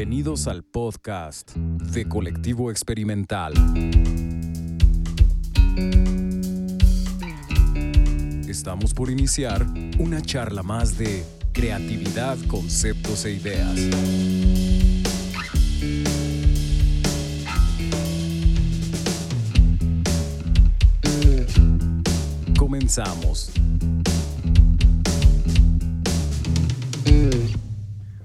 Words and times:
Bienvenidos 0.00 0.46
al 0.46 0.62
podcast 0.62 1.54
de 1.54 2.08
Colectivo 2.08 2.70
Experimental. 2.70 3.52
Estamos 8.48 8.94
por 8.94 9.10
iniciar 9.10 9.66
una 9.98 10.22
charla 10.22 10.62
más 10.62 10.96
de 10.96 11.22
creatividad, 11.52 12.38
conceptos 12.46 13.26
e 13.26 13.32
ideas. 13.32 13.78
Comenzamos. 22.56 23.52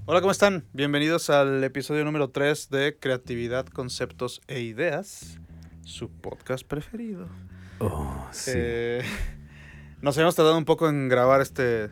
Hola, 0.07 0.21
¿cómo 0.21 0.31
están? 0.31 0.67
Bienvenidos 0.71 1.31
al 1.31 1.63
episodio 1.63 2.05
número 2.05 2.29
3 2.29 2.69
de 2.69 2.95
Creatividad, 2.99 3.65
Conceptos 3.65 4.39
e 4.47 4.59
Ideas, 4.59 5.39
su 5.81 6.11
podcast 6.11 6.63
preferido. 6.63 7.27
Oh, 7.79 8.27
sí. 8.31 8.51
Eh, 8.53 9.01
nos 10.03 10.15
habíamos 10.15 10.35
tardado 10.35 10.59
un 10.59 10.65
poco 10.65 10.87
en 10.89 11.09
grabar 11.09 11.41
este 11.41 11.89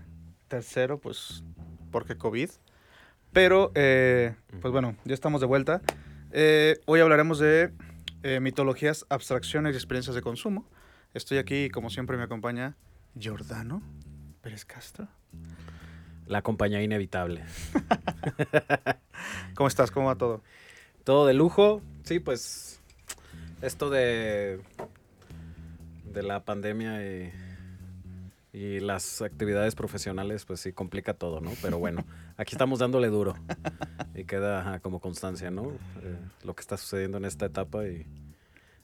tercero, 0.48 1.00
pues 1.00 1.44
porque 1.90 2.16
COVID. 2.16 2.52
Pero, 3.32 3.72
eh, 3.74 4.36
pues 4.62 4.72
bueno, 4.72 4.96
ya 5.06 5.16
estamos 5.16 5.42
de 5.42 5.48
vuelta. 5.48 5.82
Eh, 6.32 6.80
hoy 6.86 7.00
hablaremos 7.00 7.40
de 7.40 7.74
eh, 8.22 8.40
mitologías, 8.40 9.08
abstracciones 9.10 9.74
y 9.74 9.78
experiencias 9.78 10.16
de 10.16 10.22
consumo. 10.22 10.70
Estoy 11.16 11.40
aquí 11.40 11.68
como 11.72 11.90
siempre 11.90 12.16
me 12.18 12.24
acompaña 12.24 12.78
Giordano 13.18 13.82
Pérez 14.44 14.66
Castro. 14.66 15.08
La 16.28 16.42
compañía 16.42 16.82
inevitable. 16.82 17.44
¿Cómo 19.56 19.68
estás? 19.68 19.92
¿Cómo 19.92 20.08
va 20.08 20.16
todo? 20.16 20.42
Todo 21.04 21.26
de 21.28 21.34
lujo. 21.34 21.82
Sí, 22.04 22.20
pues 22.20 22.80
esto 23.62 23.90
de, 23.90 24.60
de 26.14 26.24
la 26.24 26.44
pandemia 26.44 27.06
y, 27.06 27.32
y 28.54 28.80
las 28.80 29.22
actividades 29.22 29.76
profesionales, 29.76 30.46
pues 30.46 30.60
sí 30.62 30.74
complica 30.74 31.14
todo, 31.14 31.42
¿no? 31.42 31.52
Pero 31.62 31.78
bueno, 31.80 32.04
aquí 32.38 32.54
estamos 32.56 32.80
dándole 32.80 33.10
duro 33.10 33.36
y 34.16 34.24
queda 34.26 34.62
ajá, 34.62 34.80
como 34.80 35.00
constancia, 35.00 35.52
¿no? 35.52 35.72
Eh, 36.02 36.18
lo 36.44 36.56
que 36.56 36.62
está 36.62 36.78
sucediendo 36.78 37.18
en 37.18 37.26
esta 37.26 37.46
etapa 37.46 37.86
y 37.86 38.06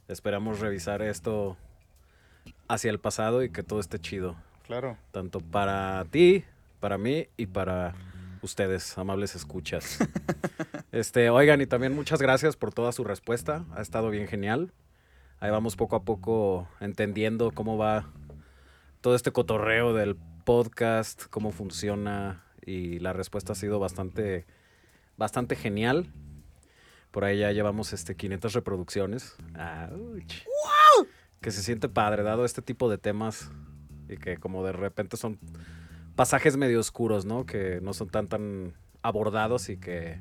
esperamos 0.07 0.59
revisar 0.59 1.01
esto 1.01 1.57
hacia 2.67 2.91
el 2.91 2.99
pasado 2.99 3.43
y 3.43 3.49
que 3.49 3.63
todo 3.63 3.79
esté 3.79 3.99
chido, 3.99 4.35
Claro. 4.65 4.97
tanto 5.11 5.39
para 5.39 6.05
ti, 6.11 6.43
para 6.79 6.97
mí 6.97 7.27
y 7.37 7.47
para 7.47 7.95
ustedes, 8.41 8.97
amables 8.97 9.35
escuchas. 9.35 9.99
Este, 10.91 11.29
oigan, 11.29 11.61
y 11.61 11.67
también 11.67 11.93
muchas 11.93 12.19
gracias 12.19 12.55
por 12.57 12.73
toda 12.73 12.91
su 12.91 13.03
respuesta. 13.03 13.63
Ha 13.75 13.81
estado 13.81 14.09
bien 14.09 14.27
genial. 14.27 14.73
Ahí 15.39 15.51
vamos 15.51 15.75
poco 15.75 15.95
a 15.95 16.03
poco 16.03 16.67
entendiendo 16.79 17.51
cómo 17.51 17.77
va 17.77 18.11
todo 18.99 19.13
este 19.13 19.31
cotorreo 19.31 19.93
del 19.93 20.17
podcast, 20.45 21.25
cómo 21.29 21.51
funciona 21.51 22.43
y 22.65 22.97
la 22.97 23.13
respuesta 23.13 23.53
ha 23.53 23.55
sido 23.55 23.77
bastante 23.77 24.47
bastante 25.15 25.55
genial. 25.55 26.11
Por 27.11 27.23
ahí 27.23 27.37
ya 27.37 27.51
llevamos 27.51 27.93
este 27.93 28.15
500 28.15 28.53
reproducciones. 28.53 29.35
¡Auch! 29.53 31.07
Que 31.39 31.51
se 31.51 31.61
siente 31.61 31.87
padre 31.87 32.23
dado 32.23 32.45
este 32.45 32.63
tipo 32.63 32.89
de 32.89 32.97
temas 32.97 33.51
y 34.07 34.17
que 34.17 34.37
como 34.37 34.63
de 34.65 34.71
repente 34.71 35.17
son 35.17 35.39
pasajes 36.19 36.57
medio 36.57 36.81
oscuros, 36.81 37.23
¿no? 37.23 37.45
Que 37.45 37.79
no 37.81 37.93
son 37.93 38.09
tan 38.09 38.27
tan 38.27 38.73
abordados 39.01 39.69
y 39.69 39.77
que 39.77 40.19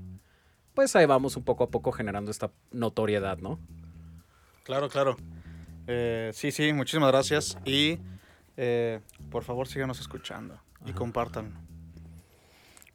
pues 0.73 0.95
ahí 0.95 1.07
vamos 1.07 1.37
un 1.37 1.43
poco 1.43 1.65
a 1.65 1.71
poco 1.71 1.91
generando 1.91 2.31
esta 2.31 2.53
notoriedad, 2.71 3.39
¿no? 3.39 3.59
Claro, 4.63 4.89
claro. 4.89 5.17
Eh, 5.89 6.31
sí, 6.35 6.53
sí, 6.53 6.73
muchísimas 6.73 7.11
gracias. 7.11 7.59
Y 7.65 7.99
eh, 8.57 9.01
por 9.29 9.43
favor 9.43 9.67
síganos 9.67 9.99
escuchando 9.99 10.61
y 10.87 10.91
Ajá. 10.91 10.99
compártanlo. 10.99 11.59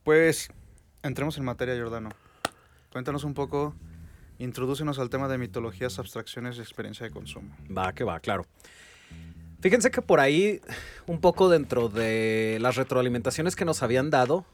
Pues 0.05 0.49
entremos 1.01 1.37
en 1.37 1.43
materia, 1.43 1.75
Giordano. 1.75 2.07
Cuéntanos 2.89 3.25
un 3.25 3.33
poco, 3.33 3.75
introdúcenos 4.37 4.97
al 4.97 5.09
tema 5.09 5.27
de 5.27 5.39
mitologías, 5.39 5.99
abstracciones 5.99 6.57
y 6.57 6.61
experiencia 6.61 7.05
de 7.05 7.11
consumo. 7.11 7.53
Va, 7.77 7.91
que 7.91 8.05
va, 8.05 8.21
claro. 8.21 8.45
Fíjense 9.63 9.91
que 9.91 10.01
por 10.01 10.19
ahí, 10.19 10.59
un 11.07 11.21
poco 11.21 11.47
dentro 11.47 11.87
de 11.87 12.57
las 12.59 12.75
retroalimentaciones 12.75 13.55
que 13.55 13.63
nos 13.63 13.81
habían 13.81 14.09
dado, 14.09 14.45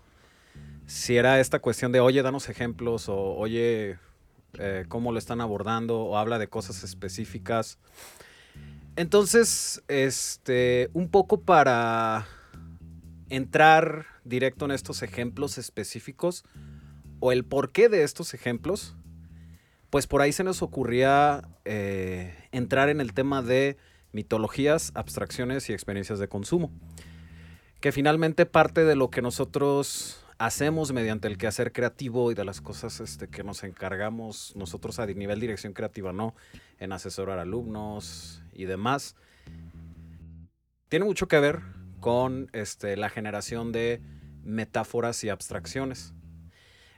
si 0.86 1.18
era 1.18 1.40
esta 1.40 1.58
cuestión 1.58 1.92
de, 1.92 2.00
oye, 2.00 2.22
danos 2.22 2.48
ejemplos, 2.48 3.10
o 3.10 3.18
oye, 3.18 3.98
eh, 4.60 4.86
cómo 4.88 5.12
lo 5.12 5.18
están 5.18 5.42
abordando, 5.42 6.00
o 6.00 6.16
habla 6.16 6.38
de 6.38 6.48
cosas 6.48 6.84
específicas. 6.84 7.80
Entonces, 8.98 9.82
este, 9.88 10.92
un 10.94 11.10
poco 11.10 11.42
para 11.42 12.28
entrar 13.30 14.06
directo 14.26 14.66
en 14.66 14.72
estos 14.72 15.02
ejemplos 15.02 15.58
específicos, 15.58 16.44
o 17.20 17.32
el 17.32 17.46
porqué 17.46 17.90
de 17.90 18.04
estos 18.04 18.36
ejemplos, 18.36 18.96
pues 19.90 20.06
por 20.06 20.22
ahí 20.22 20.34
se 20.34 20.44
nos 20.44 20.62
ocurría 20.62 21.50
eh, 21.66 22.48
entrar 22.52 22.90
en 22.90 23.02
el 23.02 23.14
tema 23.14 23.42
de 23.42 23.76
mitologías, 24.12 24.92
abstracciones 24.96 25.70
y 25.70 25.74
experiencias 25.74 26.20
de 26.20 26.28
consumo. 26.28 26.72
Que 27.82 27.92
finalmente 27.92 28.46
parte 28.46 28.84
de 28.84 28.96
lo 28.96 29.10
que 29.10 29.22
nosotros 29.22 30.26
hacemos 30.40 30.94
mediante 30.94 31.28
el 31.28 31.38
quehacer 31.38 31.72
creativo 31.72 32.32
y 32.32 32.36
de 32.36 32.46
las 32.46 32.62
cosas 32.62 33.00
este, 33.02 33.28
que 33.28 33.44
nos 33.44 33.64
encargamos 33.64 34.54
nosotros 34.56 35.00
a 35.00 35.06
nivel 35.06 35.40
dirección 35.40 35.74
creativa, 35.74 36.14
¿no? 36.14 36.34
En 36.80 36.94
asesorar 36.94 37.40
alumnos 37.40 38.42
y 38.54 38.66
demás. 38.66 39.16
Tiene 40.88 41.06
mucho 41.06 41.28
que 41.28 41.40
ver 41.40 41.62
con 42.00 42.50
este, 42.54 42.96
la 42.98 43.10
generación 43.10 43.72
de 43.72 44.02
metáforas 44.44 45.24
y 45.24 45.30
abstracciones. 45.30 46.14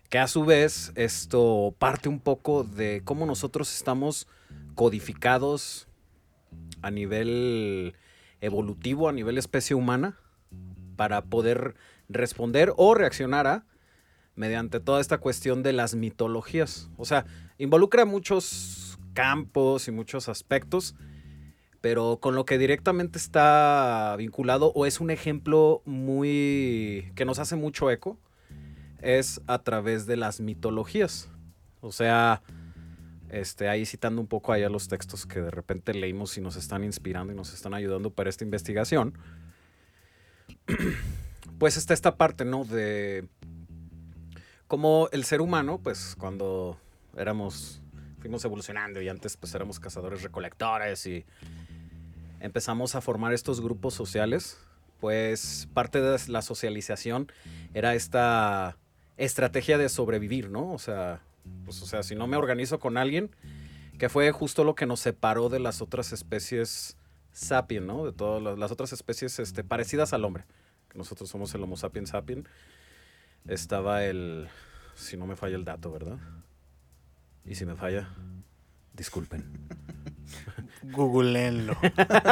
Que 0.10 0.20
a 0.20 0.28
su 0.28 0.46
vez 0.46 0.92
esto 0.96 1.76
parte 1.80 2.10
un 2.10 2.20
poco 2.20 2.64
de 2.64 3.02
cómo 3.04 3.26
nosotros 3.26 3.74
estamos 3.74 4.28
codificados 4.76 5.88
a 6.82 6.92
nivel 6.92 7.96
evolutivo, 8.42 9.10
a 9.10 9.14
nivel 9.14 9.38
especie 9.38 9.76
humana, 9.76 10.18
para 10.96 11.24
poder 11.24 11.76
responder 12.10 12.74
o 12.78 12.94
reaccionar 12.94 13.48
a 13.48 13.66
mediante 14.36 14.80
toda 14.80 15.02
esta 15.02 15.20
cuestión 15.20 15.64
de 15.64 15.74
las 15.74 15.96
mitologías. 15.96 16.90
O 16.98 17.06
sea, 17.06 17.26
involucra 17.58 18.06
muchos 18.06 18.98
campos 19.14 19.88
y 19.88 19.92
muchos 19.92 20.30
aspectos, 20.30 20.96
pero 21.82 22.20
con 22.22 22.36
lo 22.36 22.46
que 22.46 22.58
directamente 22.58 23.18
está 23.18 24.16
vinculado 24.18 24.72
o 24.74 24.86
es 24.86 25.00
un 25.00 25.12
ejemplo 25.12 25.82
muy 25.86 27.12
que 27.16 27.26
nos 27.26 27.40
hace 27.40 27.56
mucho 27.56 27.90
eco 27.92 28.18
es 29.02 29.42
a 29.48 29.60
través 29.60 30.06
de 30.06 30.16
las 30.16 30.40
mitologías. 30.40 31.30
O 31.82 31.92
sea, 31.92 32.44
este, 33.32 33.70
ahí 33.70 33.86
citando 33.86 34.20
un 34.20 34.28
poco 34.28 34.52
allá 34.52 34.68
los 34.70 34.90
textos 34.90 35.26
que 35.26 35.42
de 35.42 35.52
repente 35.52 35.94
leímos 35.94 36.38
y 36.38 36.42
nos 36.42 36.58
están 36.58 36.84
inspirando 36.84 37.32
y 37.32 37.36
nos 37.36 37.54
están 37.54 37.74
ayudando 37.74 38.12
para 38.12 38.30
esta 38.30 38.44
investigación. 38.44 39.18
Pues 41.58 41.78
está 41.78 41.94
esta 41.94 42.18
parte, 42.18 42.44
¿no? 42.44 42.66
De 42.66 43.28
cómo 44.66 45.10
el 45.12 45.26
ser 45.26 45.42
humano, 45.42 45.80
pues 45.84 46.16
cuando 46.18 46.80
éramos, 47.16 47.84
fuimos 48.20 48.44
evolucionando 48.44 49.00
y 49.00 49.10
antes 49.10 49.38
pues 49.38 49.54
éramos 49.54 49.80
cazadores 49.80 50.24
recolectores 50.24 51.06
y 51.06 51.24
empezamos 52.40 52.96
a 52.96 53.02
formar 53.02 53.32
estos 53.32 53.62
grupos 53.62 53.94
sociales, 53.94 54.58
pues 55.00 55.68
parte 55.72 56.02
de 56.02 56.18
la 56.30 56.42
socialización 56.42 57.32
era 57.76 57.94
esta 57.94 58.80
estrategia 59.18 59.78
de 59.78 59.88
sobrevivir, 59.88 60.50
¿no? 60.50 60.72
O 60.72 60.80
sea, 60.80 61.22
pues, 61.66 61.82
o 61.82 61.86
sea, 61.86 62.04
si 62.04 62.16
no 62.16 62.28
me 62.28 62.38
organizo 62.38 62.80
con 62.80 62.98
alguien, 62.98 63.32
que 63.98 64.10
fue 64.10 64.32
justo 64.32 64.64
lo 64.64 64.76
que 64.76 64.86
nos 64.86 65.00
separó 65.00 65.50
de 65.50 65.60
las 65.60 65.82
otras 65.82 66.12
especies 66.12 66.98
sapiens, 67.32 67.86
¿no? 67.86 68.06
De 68.06 68.12
todas 68.12 68.58
las, 68.58 68.72
otras 68.72 68.94
especies 68.94 69.40
este, 69.40 69.64
parecidas 69.64 70.14
al 70.14 70.26
hombre. 70.26 70.46
Nosotros 70.94 71.30
somos 71.30 71.54
el 71.56 71.64
Homo 71.64 71.78
sapiens 71.78 72.10
sapien. 72.10 72.48
Estaba 73.48 74.04
el, 74.04 74.50
si 74.96 75.18
no 75.18 75.26
me 75.26 75.36
falla 75.36 75.56
el 75.56 75.66
dato, 75.66 75.92
¿verdad? 75.92 76.20
Y 77.46 77.56
si 77.56 77.66
me 77.66 77.76
falla, 77.76 78.10
disculpen. 78.94 79.68
Googleenlo. 80.84 81.76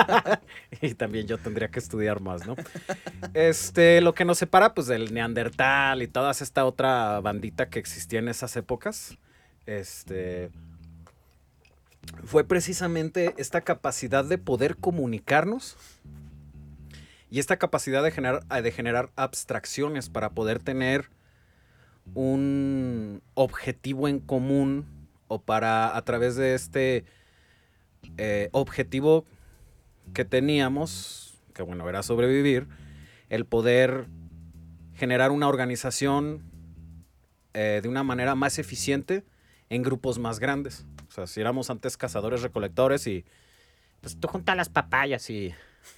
y 0.81 0.93
también 0.93 1.27
yo 1.27 1.37
tendría 1.37 1.69
que 1.69 1.79
estudiar 1.79 2.19
más, 2.21 2.45
¿no? 2.45 2.55
Este, 3.33 4.01
lo 4.01 4.13
que 4.13 4.25
nos 4.25 4.37
separa, 4.37 4.73
pues, 4.73 4.87
del 4.87 5.13
Neandertal 5.13 6.01
y 6.01 6.07
toda 6.07 6.31
esta 6.31 6.65
otra 6.65 7.19
bandita 7.19 7.69
que 7.69 7.79
existía 7.79 8.19
en 8.19 8.29
esas 8.29 8.55
épocas, 8.55 9.17
este, 9.65 10.49
fue 12.23 12.43
precisamente 12.43 13.33
esta 13.37 13.61
capacidad 13.61 14.25
de 14.25 14.37
poder 14.37 14.77
comunicarnos 14.77 15.77
y 17.29 17.39
esta 17.39 17.57
capacidad 17.57 18.03
de 18.03 18.11
generar, 18.11 18.43
de 18.45 18.71
generar 18.71 19.11
abstracciones 19.15 20.09
para 20.09 20.31
poder 20.31 20.59
tener 20.59 21.09
un 22.15 23.21
objetivo 23.35 24.07
en 24.07 24.19
común 24.19 24.85
o 25.27 25.39
para 25.39 25.95
a 25.95 26.01
través 26.03 26.35
de 26.35 26.55
este 26.55 27.05
eh, 28.17 28.49
objetivo 28.51 29.25
que 30.13 30.25
teníamos, 30.25 31.37
que 31.53 31.63
bueno, 31.63 31.87
era 31.87 32.03
sobrevivir, 32.03 32.67
el 33.29 33.45
poder 33.45 34.07
generar 34.95 35.31
una 35.31 35.47
organización 35.47 36.43
eh, 37.53 37.79
de 37.81 37.87
una 37.89 38.03
manera 38.03 38.35
más 38.35 38.59
eficiente 38.59 39.23
en 39.69 39.83
grupos 39.83 40.19
más 40.19 40.39
grandes. 40.39 40.85
O 41.07 41.11
sea, 41.11 41.27
si 41.27 41.41
éramos 41.41 41.69
antes 41.69 41.97
cazadores 41.97 42.41
recolectores 42.41 43.07
y 43.07 43.25
pues 44.01 44.19
tú 44.19 44.27
juntas 44.27 44.55
las 44.55 44.69
papayas 44.69 45.29
y, 45.29 45.53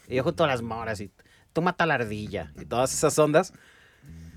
y 0.08 0.16
yo 0.16 0.24
junto 0.24 0.46
las 0.48 0.62
moras 0.62 1.02
y 1.02 1.12
tú 1.54 1.62
mata 1.62 1.86
la 1.86 1.96
ardilla 1.96 2.52
y 2.60 2.66
todas 2.66 2.94
esas 2.94 3.18
ondas, 3.20 3.54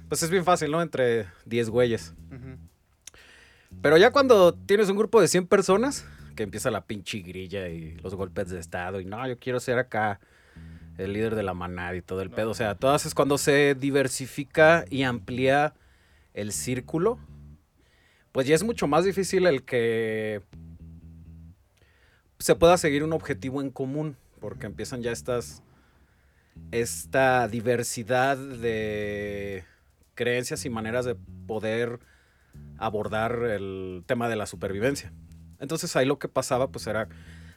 pues 0.09 0.23
es 0.23 0.31
bien 0.31 0.45
fácil, 0.45 0.71
¿no? 0.71 0.83
Entre 0.83 1.27
10 1.47 1.71
güeyes. 1.71 2.15
Pero 3.83 3.97
ya 3.97 4.11
cuando 4.13 4.55
tienes 4.55 4.89
un 4.89 4.97
grupo 4.97 5.21
de 5.21 5.29
100 5.29 5.47
personas, 5.47 6.05
que 6.35 6.43
empieza 6.43 6.71
la 6.71 6.87
pinche 6.87 7.21
grilla 7.21 7.69
y 7.69 7.97
los 7.97 8.15
golpes 8.15 8.51
de 8.51 8.59
estado 8.59 9.01
y 9.01 9.05
no, 9.05 9.27
yo 9.27 9.39
quiero 9.39 9.61
ser 9.61 9.79
acá 9.79 10.21
el 10.99 11.13
líder 11.13 11.35
de 11.35 11.43
la 11.43 11.55
manada 11.55 11.97
y 11.97 12.03
todo 12.03 12.23
el 12.23 12.31
pedo. 12.31 12.51
O 12.51 12.55
sea, 12.55 12.75
todas 12.75 13.07
es 13.07 13.15
cuando 13.15 13.39
se 13.39 13.75
diversifica 13.75 14.85
y 14.91 15.03
amplía 15.03 15.75
el 16.35 16.53
círculo, 16.53 17.19
pues 18.33 18.47
ya 18.47 18.55
es 18.55 18.65
mucho 18.65 18.87
más 18.87 19.05
difícil 19.05 19.47
el 19.47 19.63
que 19.63 20.43
se 22.39 22.55
pueda 22.55 22.77
seguir 22.77 23.05
un 23.05 23.13
objetivo 23.13 23.61
en 23.61 23.71
común, 23.71 24.17
porque 24.41 24.67
empiezan 24.67 25.03
ya 25.03 25.13
estas 25.13 25.63
esta 26.71 27.49
diversidad 27.49 28.37
de 28.37 29.65
creencias 30.15 30.65
y 30.65 30.71
maneras 30.71 31.05
de 31.05 31.17
poder 31.47 31.99
abordar 32.79 33.43
el 33.45 34.05
tema 34.07 34.29
de 34.29 34.37
la 34.37 34.47
supervivencia. 34.47 35.13
Entonces 35.65 35.97
ahí 35.97 36.07
lo 36.07 36.19
que 36.19 36.29
pasaba 36.29 36.69
pues 36.69 36.87
era 36.87 37.09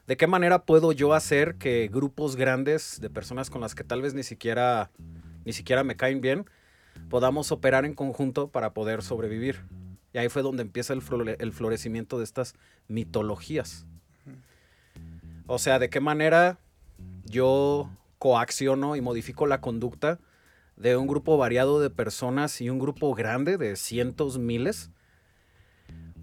de 0.07 0.17
qué 0.17 0.25
manera 0.25 0.65
puedo 0.65 0.91
yo 0.91 1.13
hacer 1.13 1.55
que 1.55 1.89
grupos 1.91 2.35
grandes 2.35 2.99
de 2.99 3.09
personas 3.09 3.49
con 3.49 3.61
las 3.61 3.75
que 3.75 3.83
tal 3.83 4.01
vez 4.01 4.13
ni 4.13 4.23
siquiera 4.23 4.89
ni 5.45 5.53
siquiera 5.53 5.83
me 5.83 5.95
caen 5.95 6.21
bien 6.21 6.45
podamos 7.09 7.51
operar 7.51 7.85
en 7.85 7.93
conjunto 7.93 8.49
para 8.49 8.73
poder 8.73 9.01
sobrevivir. 9.01 9.63
Y 10.13 10.17
ahí 10.17 10.29
fue 10.29 10.41
donde 10.41 10.63
empieza 10.63 10.93
el, 10.93 11.01
el 11.39 11.53
florecimiento 11.53 12.17
de 12.17 12.23
estas 12.23 12.55
mitologías. 12.87 13.85
O 15.45 15.59
sea, 15.59 15.79
de 15.79 15.89
qué 15.89 15.99
manera 15.99 16.59
yo 17.25 17.89
coacciono 18.17 18.95
y 18.95 19.01
modifico 19.01 19.47
la 19.47 19.61
conducta 19.61 20.19
de 20.75 20.97
un 20.97 21.07
grupo 21.07 21.37
variado 21.37 21.79
de 21.79 21.89
personas 21.89 22.61
y 22.61 22.69
un 22.69 22.79
grupo 22.79 23.13
grande 23.15 23.57
de 23.57 23.75
cientos, 23.75 24.37
miles, 24.37 24.91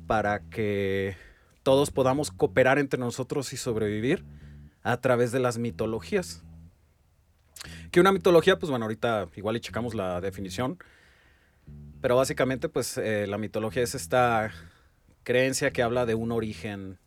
para 0.06 0.40
que 0.40 1.16
todos 1.64 1.90
podamos 1.90 2.30
cooperar 2.30 2.78
entre 2.78 3.00
nosotros 3.00 3.52
y 3.52 3.56
sobrevivir 3.56 4.24
a 4.82 5.00
través 5.00 5.32
de 5.32 5.40
las 5.40 5.58
mitologías. 5.58 6.44
Que 7.90 8.00
una 8.00 8.12
mitología, 8.12 8.58
pues 8.58 8.70
bueno, 8.70 8.84
ahorita 8.84 9.28
igual 9.34 9.56
y 9.56 9.60
checamos 9.60 9.94
la 9.94 10.20
definición, 10.20 10.78
pero 12.00 12.16
básicamente 12.16 12.68
pues 12.68 12.98
eh, 12.98 13.26
la 13.26 13.38
mitología 13.38 13.82
es 13.82 13.94
esta 13.94 14.52
creencia 15.22 15.72
que 15.72 15.82
habla 15.82 16.04
de 16.04 16.14
un 16.14 16.32
origen, 16.32 16.98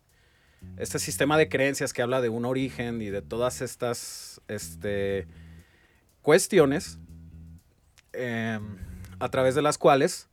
este 0.78 0.98
sistema 0.98 1.38
de 1.38 1.50
creencias 1.50 1.94
que 1.94 2.02
habla 2.02 2.20
de 2.20 2.30
un 2.30 2.44
origen 2.44 3.02
y 3.04 3.12
de 3.12 3.22
todas 3.22 3.62
estas 3.62 4.42
este, 4.48 5.28
cuestiones 6.24 6.98
em, 8.14 8.78
a 9.20 9.30
través 9.30 9.54
de 9.54 9.62
las 9.62 9.78
cuales, 9.78 10.30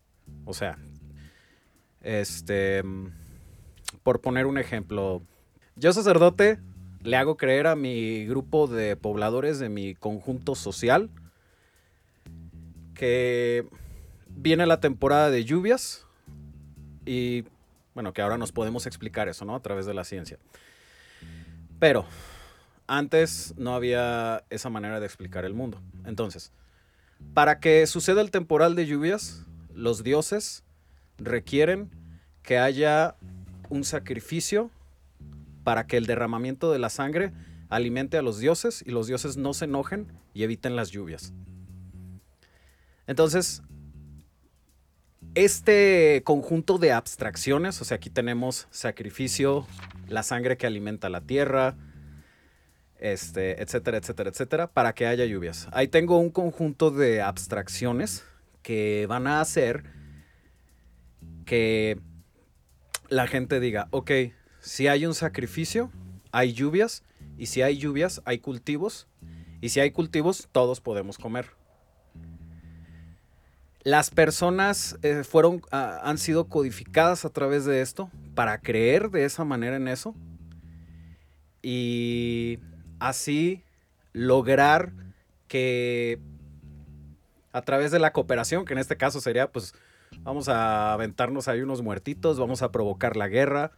o 0.47 0.55
sea, 0.55 0.79
este, 2.00 2.82
por 4.02 4.20
poner 4.20 4.46
un 4.46 4.58
ejemplo, 4.58 5.23
yo 5.76 5.93
sacerdote 5.93 6.58
le 7.02 7.17
hago 7.17 7.37
creer 7.37 7.67
a 7.67 7.76
mi 7.76 8.25
grupo 8.26 8.67
de 8.67 8.96
pobladores 8.96 9.58
de 9.58 9.69
mi 9.69 9.94
conjunto 9.94 10.55
social 10.55 11.11
que 12.94 13.67
viene 14.29 14.67
la 14.67 14.81
temporada 14.81 15.31
de 15.31 15.44
lluvias 15.44 16.06
y 17.05 17.44
bueno, 17.94 18.12
que 18.12 18.23
ahora 18.23 18.38
nos 18.38 18.52
podemos 18.52 18.87
explicar 18.87 19.29
eso, 19.29 19.44
¿no? 19.44 19.55
A 19.55 19.61
través 19.61 19.87
de 19.87 19.94
la 19.94 20.05
ciencia. 20.05 20.38
Pero 21.79 22.06
antes 22.87 23.55
no 23.56 23.75
había 23.75 24.44
esa 24.50 24.70
manera 24.70 24.99
de 24.99 25.06
explicar 25.06 25.44
el 25.44 25.55
mundo. 25.55 25.81
Entonces, 26.05 26.52
para 27.35 27.61
que 27.61 27.87
suceda 27.87 28.20
el 28.20 28.31
temporal 28.31 28.75
de 28.75 28.87
lluvias, 28.87 29.46
los 29.73 30.02
dioses 30.02 30.64
requieren 31.19 31.91
que 32.43 32.58
haya 32.58 33.17
un 33.69 33.84
sacrificio 33.84 34.70
para 35.62 35.87
que 35.87 35.96
el 35.96 36.06
derramamiento 36.06 36.70
de 36.70 36.78
la 36.78 36.90
sangre 36.90 37.32
alimente 37.69 38.19
a 38.19 38.22
los 38.22 38.38
dioses 38.38 38.84
y 38.87 38.90
los 38.90 39.06
dioses 39.06 39.37
no 39.37 39.55
se 39.55 39.64
enojen 39.64 40.12
y 40.32 40.43
eviten 40.43 40.76
las 40.76 40.90
lluvias. 40.90 41.32
Entonces, 43.06 43.62
este 45.34 46.22
conjunto 46.25 46.78
de 46.78 46.93
abstracciones, 46.93 47.81
o 47.81 47.84
sea, 47.84 47.96
aquí 47.96 48.11
tenemos 48.11 48.69
sacrificio, 48.70 49.67
la 50.08 50.22
sangre 50.22 50.56
que 50.56 50.67
alimenta 50.67 51.08
la 51.08 51.20
tierra, 51.20 51.76
este, 52.99 53.60
etcétera, 53.62 53.99
etcétera, 53.99 54.31
etcétera, 54.31 54.67
para 54.69 54.94
que 54.94 55.06
haya 55.06 55.25
lluvias. 55.25 55.69
Ahí 55.72 55.88
tengo 55.88 56.19
un 56.19 56.31
conjunto 56.31 56.90
de 56.90 57.20
abstracciones 57.20 58.25
que 58.62 59.06
van 59.08 59.26
a 59.26 59.40
hacer 59.40 59.84
que 61.44 62.00
la 63.14 63.26
gente 63.26 63.61
diga, 63.61 63.88
ok, 63.90 64.11
si 64.61 64.88
hay 64.88 65.06
un 65.06 65.14
sacrificio, 65.14 65.90
hay 66.32 66.52
lluvias, 66.52 67.05
y 67.38 67.46
si 67.46 67.62
hay 67.62 67.78
lluvias, 67.78 68.20
hay 68.25 68.38
cultivos, 68.38 69.06
y 69.61 69.69
si 69.69 69.81
hay 69.81 69.93
cultivos, 69.93 70.49
todos 70.52 70.81
podemos 70.81 71.16
comer. 71.16 71.50
Las 73.82 74.11
personas 74.11 74.99
eh, 75.02 75.25
fueron, 75.25 75.62
ah, 75.70 76.00
han 76.02 76.19
sido 76.19 76.49
codificadas 76.49 77.25
a 77.25 77.31
través 77.31 77.64
de 77.64 77.82
esto 77.82 78.11
para 78.34 78.58
creer 78.58 79.11
de 79.11 79.25
esa 79.25 79.44
manera 79.44 79.76
en 79.76 79.88
eso 79.88 80.14
y 81.62 82.58
así 82.99 83.62
lograr 84.12 84.93
que 85.49 86.19
a 87.52 87.62
través 87.62 87.90
de 87.90 87.99
la 87.99 88.12
cooperación, 88.12 88.64
que 88.64 88.72
en 88.72 88.78
este 88.78 88.96
caso 88.96 89.20
sería 89.20 89.52
pues 89.52 89.75
vamos 90.23 90.49
a 90.49 90.93
aventarnos 90.93 91.49
ahí 91.49 91.61
unos 91.61 91.83
muertitos, 91.83 92.39
vamos 92.39 92.63
a 92.63 92.71
provocar 92.71 93.17
la 93.17 93.29
guerra, 93.29 93.73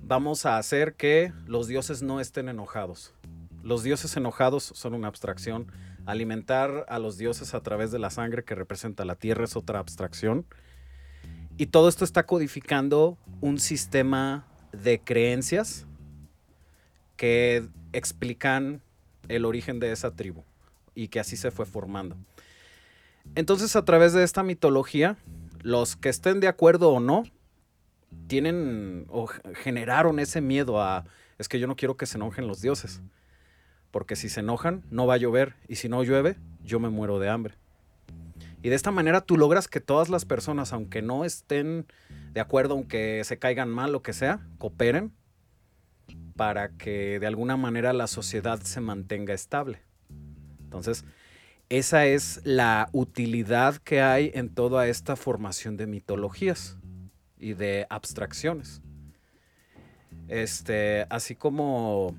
vamos 0.00 0.46
a 0.46 0.58
hacer 0.58 0.94
que 0.94 1.32
los 1.46 1.68
dioses 1.68 2.02
no 2.02 2.20
estén 2.20 2.48
enojados. 2.48 3.14
Los 3.62 3.82
dioses 3.82 4.16
enojados 4.16 4.62
son 4.62 4.94
una 4.94 5.08
abstracción 5.08 5.66
alimentar 6.06 6.86
a 6.88 6.98
los 6.98 7.18
dioses 7.18 7.52
a 7.52 7.60
través 7.60 7.90
de 7.90 7.98
la 7.98 8.10
sangre 8.10 8.44
que 8.44 8.54
representa 8.54 9.04
la 9.04 9.16
tierra 9.16 9.44
es 9.44 9.56
otra 9.56 9.80
abstracción. 9.80 10.46
Y 11.58 11.66
todo 11.66 11.88
esto 11.88 12.04
está 12.04 12.26
codificando 12.26 13.18
un 13.40 13.58
sistema 13.58 14.46
de 14.72 15.00
creencias 15.00 15.86
que 17.16 17.68
explican 17.92 18.82
el 19.28 19.44
origen 19.44 19.80
de 19.80 19.90
esa 19.90 20.14
tribu 20.14 20.44
y 20.94 21.08
que 21.08 21.18
así 21.18 21.36
se 21.36 21.50
fue 21.50 21.66
formando. 21.66 22.16
Entonces 23.34 23.76
a 23.76 23.84
través 23.84 24.12
de 24.12 24.22
esta 24.22 24.42
mitología, 24.42 25.16
los 25.62 25.96
que 25.96 26.08
estén 26.08 26.40
de 26.40 26.48
acuerdo 26.48 26.90
o 26.90 27.00
no, 27.00 27.24
tienen 28.28 29.06
o 29.08 29.26
generaron 29.26 30.18
ese 30.18 30.40
miedo 30.40 30.80
a, 30.80 31.04
es 31.38 31.48
que 31.48 31.58
yo 31.58 31.66
no 31.66 31.76
quiero 31.76 31.96
que 31.96 32.06
se 32.06 32.16
enojen 32.16 32.46
los 32.46 32.62
dioses 32.62 33.02
porque 33.96 34.14
si 34.14 34.28
se 34.28 34.40
enojan 34.40 34.84
no 34.90 35.06
va 35.06 35.14
a 35.14 35.16
llover 35.16 35.54
y 35.68 35.76
si 35.76 35.88
no 35.88 36.02
llueve 36.02 36.36
yo 36.62 36.78
me 36.78 36.90
muero 36.90 37.18
de 37.18 37.30
hambre. 37.30 37.54
Y 38.62 38.68
de 38.68 38.74
esta 38.74 38.90
manera 38.90 39.22
tú 39.22 39.38
logras 39.38 39.68
que 39.68 39.80
todas 39.80 40.10
las 40.10 40.26
personas, 40.26 40.74
aunque 40.74 41.00
no 41.00 41.24
estén 41.24 41.86
de 42.34 42.40
acuerdo, 42.40 42.74
aunque 42.74 43.22
se 43.24 43.38
caigan 43.38 43.70
mal, 43.70 43.92
lo 43.92 44.02
que 44.02 44.12
sea, 44.12 44.46
cooperen 44.58 45.14
para 46.36 46.76
que 46.76 47.18
de 47.18 47.26
alguna 47.26 47.56
manera 47.56 47.94
la 47.94 48.06
sociedad 48.06 48.60
se 48.60 48.82
mantenga 48.82 49.32
estable. 49.32 49.80
Entonces, 50.60 51.06
esa 51.68 52.06
es 52.06 52.40
la 52.44 52.88
utilidad 52.92 53.76
que 53.76 54.00
hay 54.00 54.30
en 54.34 54.48
toda 54.48 54.88
esta 54.88 55.16
formación 55.16 55.76
de 55.76 55.86
mitologías 55.86 56.76
y 57.38 57.54
de 57.54 57.86
abstracciones. 57.90 58.80
Este, 60.28 61.06
así 61.10 61.34
como 61.34 62.16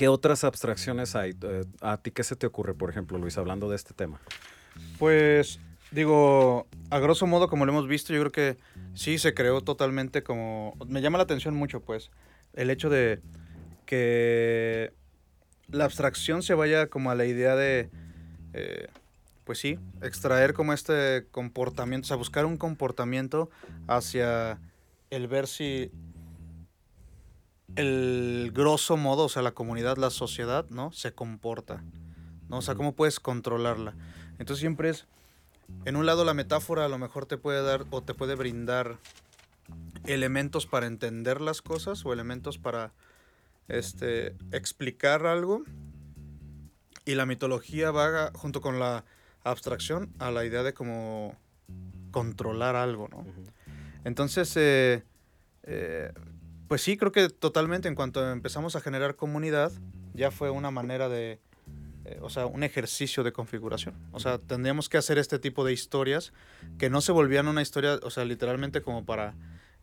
¿Qué 0.00 0.08
otras 0.08 0.44
abstracciones 0.44 1.14
hay? 1.14 1.36
Eh, 1.42 1.64
¿A 1.82 1.98
ti 1.98 2.10
qué 2.10 2.24
se 2.24 2.34
te 2.34 2.46
ocurre, 2.46 2.72
por 2.72 2.88
ejemplo, 2.88 3.18
Luis, 3.18 3.36
hablando 3.36 3.68
de 3.68 3.76
este 3.76 3.92
tema? 3.92 4.18
Pues 4.98 5.60
digo, 5.90 6.66
a 6.88 6.98
grosso 6.98 7.26
modo, 7.26 7.48
como 7.48 7.66
lo 7.66 7.72
hemos 7.72 7.86
visto, 7.86 8.14
yo 8.14 8.20
creo 8.20 8.32
que 8.32 8.56
sí 8.94 9.18
se 9.18 9.34
creó 9.34 9.60
totalmente 9.60 10.22
como... 10.22 10.74
Me 10.86 11.02
llama 11.02 11.18
la 11.18 11.24
atención 11.24 11.54
mucho, 11.54 11.80
pues, 11.80 12.10
el 12.54 12.70
hecho 12.70 12.88
de 12.88 13.20
que 13.84 14.94
la 15.68 15.84
abstracción 15.84 16.42
se 16.42 16.54
vaya 16.54 16.86
como 16.86 17.10
a 17.10 17.14
la 17.14 17.26
idea 17.26 17.54
de, 17.54 17.90
eh, 18.52 18.88
pues 19.44 19.58
sí, 19.58 19.78
extraer 20.02 20.54
como 20.54 20.72
este 20.72 21.26
comportamiento, 21.30 22.06
o 22.06 22.08
sea, 22.08 22.16
buscar 22.16 22.46
un 22.46 22.56
comportamiento 22.56 23.50
hacia 23.88 24.60
el 25.10 25.26
ver 25.26 25.46
si 25.46 25.90
el 27.76 28.52
grosso 28.54 28.96
modo, 28.96 29.24
o 29.24 29.28
sea, 29.28 29.42
la 29.42 29.52
comunidad, 29.52 29.96
la 29.96 30.10
sociedad, 30.10 30.66
¿no? 30.70 30.92
Se 30.92 31.12
comporta, 31.12 31.82
¿no? 32.48 32.58
O 32.58 32.62
sea, 32.62 32.74
cómo 32.74 32.94
puedes 32.94 33.20
controlarla. 33.20 33.94
Entonces 34.38 34.60
siempre 34.60 34.90
es, 34.90 35.06
en 35.84 35.96
un 35.96 36.06
lado 36.06 36.24
la 36.24 36.34
metáfora 36.34 36.84
a 36.84 36.88
lo 36.88 36.98
mejor 36.98 37.26
te 37.26 37.36
puede 37.36 37.62
dar 37.62 37.86
o 37.90 38.02
te 38.02 38.14
puede 38.14 38.34
brindar 38.34 38.98
elementos 40.06 40.66
para 40.66 40.86
entender 40.86 41.40
las 41.40 41.62
cosas 41.62 42.04
o 42.04 42.12
elementos 42.12 42.58
para 42.58 42.92
este, 43.68 44.34
explicar 44.52 45.26
algo. 45.26 45.62
Y 47.10 47.16
la 47.16 47.26
mitología 47.26 47.90
va 47.90 48.30
junto 48.34 48.60
con 48.60 48.78
la 48.78 49.04
abstracción 49.42 50.12
a 50.20 50.30
la 50.30 50.44
idea 50.44 50.62
de 50.62 50.74
cómo 50.74 51.36
controlar 52.12 52.76
algo, 52.76 53.08
¿no? 53.08 53.26
Entonces, 54.04 54.56
eh, 54.56 55.02
eh, 55.64 56.12
pues 56.68 56.82
sí, 56.82 56.96
creo 56.96 57.10
que 57.10 57.28
totalmente 57.28 57.88
en 57.88 57.96
cuanto 57.96 58.30
empezamos 58.30 58.76
a 58.76 58.80
generar 58.80 59.16
comunidad, 59.16 59.72
ya 60.14 60.30
fue 60.30 60.50
una 60.50 60.70
manera 60.70 61.08
de, 61.08 61.40
eh, 62.04 62.20
o 62.22 62.30
sea, 62.30 62.46
un 62.46 62.62
ejercicio 62.62 63.24
de 63.24 63.32
configuración. 63.32 63.96
O 64.12 64.20
sea, 64.20 64.38
tendríamos 64.38 64.88
que 64.88 64.96
hacer 64.96 65.18
este 65.18 65.40
tipo 65.40 65.64
de 65.64 65.72
historias 65.72 66.32
que 66.78 66.90
no 66.90 67.00
se 67.00 67.10
volvían 67.10 67.48
una 67.48 67.60
historia, 67.60 67.98
o 68.04 68.10
sea, 68.10 68.24
literalmente 68.24 68.82
como 68.82 69.04
para 69.04 69.34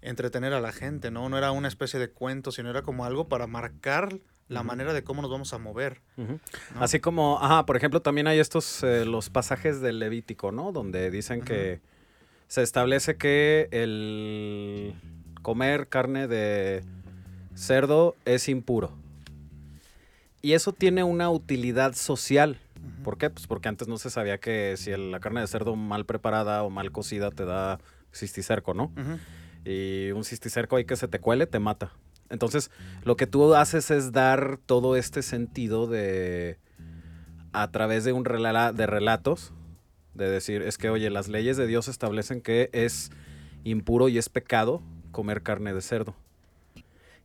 entretener 0.02 0.54
a 0.54 0.62
la 0.62 0.72
gente, 0.72 1.12
¿no? 1.12 1.30
No 1.30 1.38
era 1.38 1.52
una 1.52 1.68
especie 1.68 2.00
de 2.00 2.10
cuento, 2.10 2.52
sino 2.52 2.70
era 2.70 2.82
como 2.82 3.06
algo 3.06 3.28
para 3.28 3.48
marcar 3.48 4.20
la 4.48 4.64
manera 4.64 4.94
de 4.94 5.04
cómo 5.04 5.22
nos 5.22 5.30
vamos 5.30 5.54
a 5.54 5.58
mover. 5.58 6.02
Así 6.76 7.00
como, 7.00 7.40
ajá, 7.42 7.66
por 7.66 7.76
ejemplo, 7.76 8.02
también 8.02 8.28
hay 8.28 8.40
estos, 8.40 8.84
eh, 8.84 9.06
los 9.06 9.30
pasajes 9.30 9.82
del 9.82 10.00
Levítico, 10.00 10.52
¿no? 10.52 10.72
Donde 10.72 11.12
dicen 11.12 11.42
que 11.42 11.82
se 12.48 12.64
establece 12.64 13.18
que 13.18 13.68
el 13.72 14.96
comer 15.42 15.88
carne 15.90 16.28
de 16.28 16.84
cerdo 17.56 18.16
es 18.26 18.48
impuro. 18.48 18.92
Y 20.42 20.54
eso 20.54 20.72
tiene 20.72 21.04
una 21.04 21.30
utilidad 21.30 21.94
social. 21.94 22.60
¿Por 23.04 23.18
qué? 23.18 23.30
Pues 23.30 23.48
porque 23.48 23.68
antes 23.68 23.88
no 23.88 23.98
se 23.98 24.10
sabía 24.10 24.38
que 24.38 24.76
si 24.78 24.96
la 24.96 25.20
carne 25.20 25.42
de 25.42 25.48
cerdo 25.48 25.76
mal 25.76 26.06
preparada 26.06 26.64
o 26.64 26.70
mal 26.70 26.92
cocida 26.92 27.32
te 27.32 27.44
da 27.44 27.80
cisticerco, 28.14 28.74
¿no? 28.74 28.92
Y 29.66 30.12
un 30.12 30.24
cisticerco 30.24 30.76
ahí 30.76 30.86
que 30.86 30.96
se 30.96 31.08
te 31.08 31.20
cuele 31.20 31.48
te 31.48 31.60
mata. 31.60 31.92
Entonces, 32.30 32.72
lo 33.04 33.16
que 33.16 33.28
tú 33.28 33.56
haces 33.56 33.92
es 33.92 34.12
dar 34.12 34.60
todo 34.66 34.96
este 34.96 35.22
sentido 35.22 35.88
de 35.88 36.58
a 37.54 37.72
través 37.72 38.04
de 38.04 38.14
un 38.14 38.24
de 38.24 38.86
relatos, 38.88 39.54
de 40.14 40.30
decir, 40.30 40.62
es 40.62 40.78
que, 40.78 40.90
oye, 40.90 41.10
las 41.10 41.28
leyes 41.28 41.58
de 41.58 41.68
Dios 41.68 41.88
establecen 41.88 42.42
que 42.42 42.70
es 42.74 43.12
impuro 43.64 44.10
y 44.10 44.18
es 44.18 44.30
pecado 44.30 44.82
comer 45.12 45.42
carne 45.42 45.74
de 45.74 45.82
cerdo. 45.82 46.16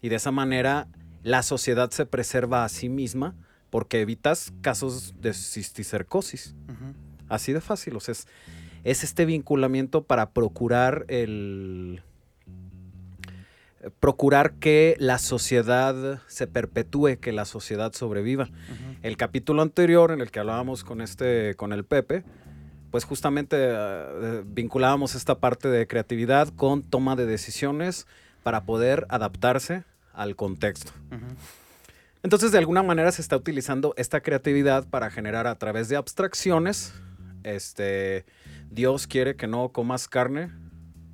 Y 0.00 0.08
de 0.08 0.16
esa 0.16 0.30
manera 0.30 0.88
la 1.22 1.42
sociedad 1.42 1.90
se 1.90 2.06
preserva 2.06 2.64
a 2.64 2.68
sí 2.68 2.88
misma 2.88 3.34
porque 3.70 4.00
evitas 4.00 4.52
casos 4.60 5.14
de 5.20 5.32
cisticercosis. 5.32 6.54
Así 7.28 7.52
de 7.52 7.60
fácil, 7.60 7.96
o 7.96 8.00
sea, 8.00 8.12
es, 8.12 8.26
es 8.84 9.04
este 9.04 9.24
vinculamiento 9.24 10.04
para 10.04 10.30
procurar 10.30 11.04
el 11.08 12.02
procurar 14.00 14.54
que 14.54 14.96
la 14.98 15.18
sociedad 15.18 16.20
se 16.28 16.46
perpetúe, 16.46 17.18
que 17.20 17.32
la 17.32 17.44
sociedad 17.44 17.92
sobreviva. 17.92 18.48
El 19.02 19.16
capítulo 19.16 19.62
anterior 19.62 20.12
en 20.12 20.20
el 20.20 20.30
que 20.30 20.40
hablábamos 20.40 20.84
con 20.84 21.00
este, 21.00 21.54
con 21.56 21.72
el 21.72 21.84
Pepe, 21.84 22.24
pues 22.90 23.04
justamente 23.04 23.56
eh, 23.60 24.42
vinculábamos 24.46 25.14
esta 25.14 25.38
parte 25.38 25.68
de 25.68 25.86
creatividad 25.86 26.48
con 26.50 26.82
toma 26.82 27.16
de 27.16 27.26
decisiones 27.26 28.06
para 28.42 28.64
poder 28.64 29.06
adaptarse 29.08 29.84
al 30.12 30.36
contexto. 30.36 30.92
Entonces, 32.22 32.52
de 32.52 32.58
alguna 32.58 32.82
manera 32.82 33.10
se 33.10 33.22
está 33.22 33.36
utilizando 33.36 33.94
esta 33.96 34.20
creatividad 34.20 34.86
para 34.88 35.10
generar 35.10 35.46
a 35.46 35.58
través 35.58 35.88
de 35.88 35.96
abstracciones, 35.96 36.92
este, 37.42 38.24
Dios 38.70 39.08
quiere 39.08 39.34
que 39.34 39.48
no 39.48 39.70
comas 39.70 40.06
carne 40.06 40.52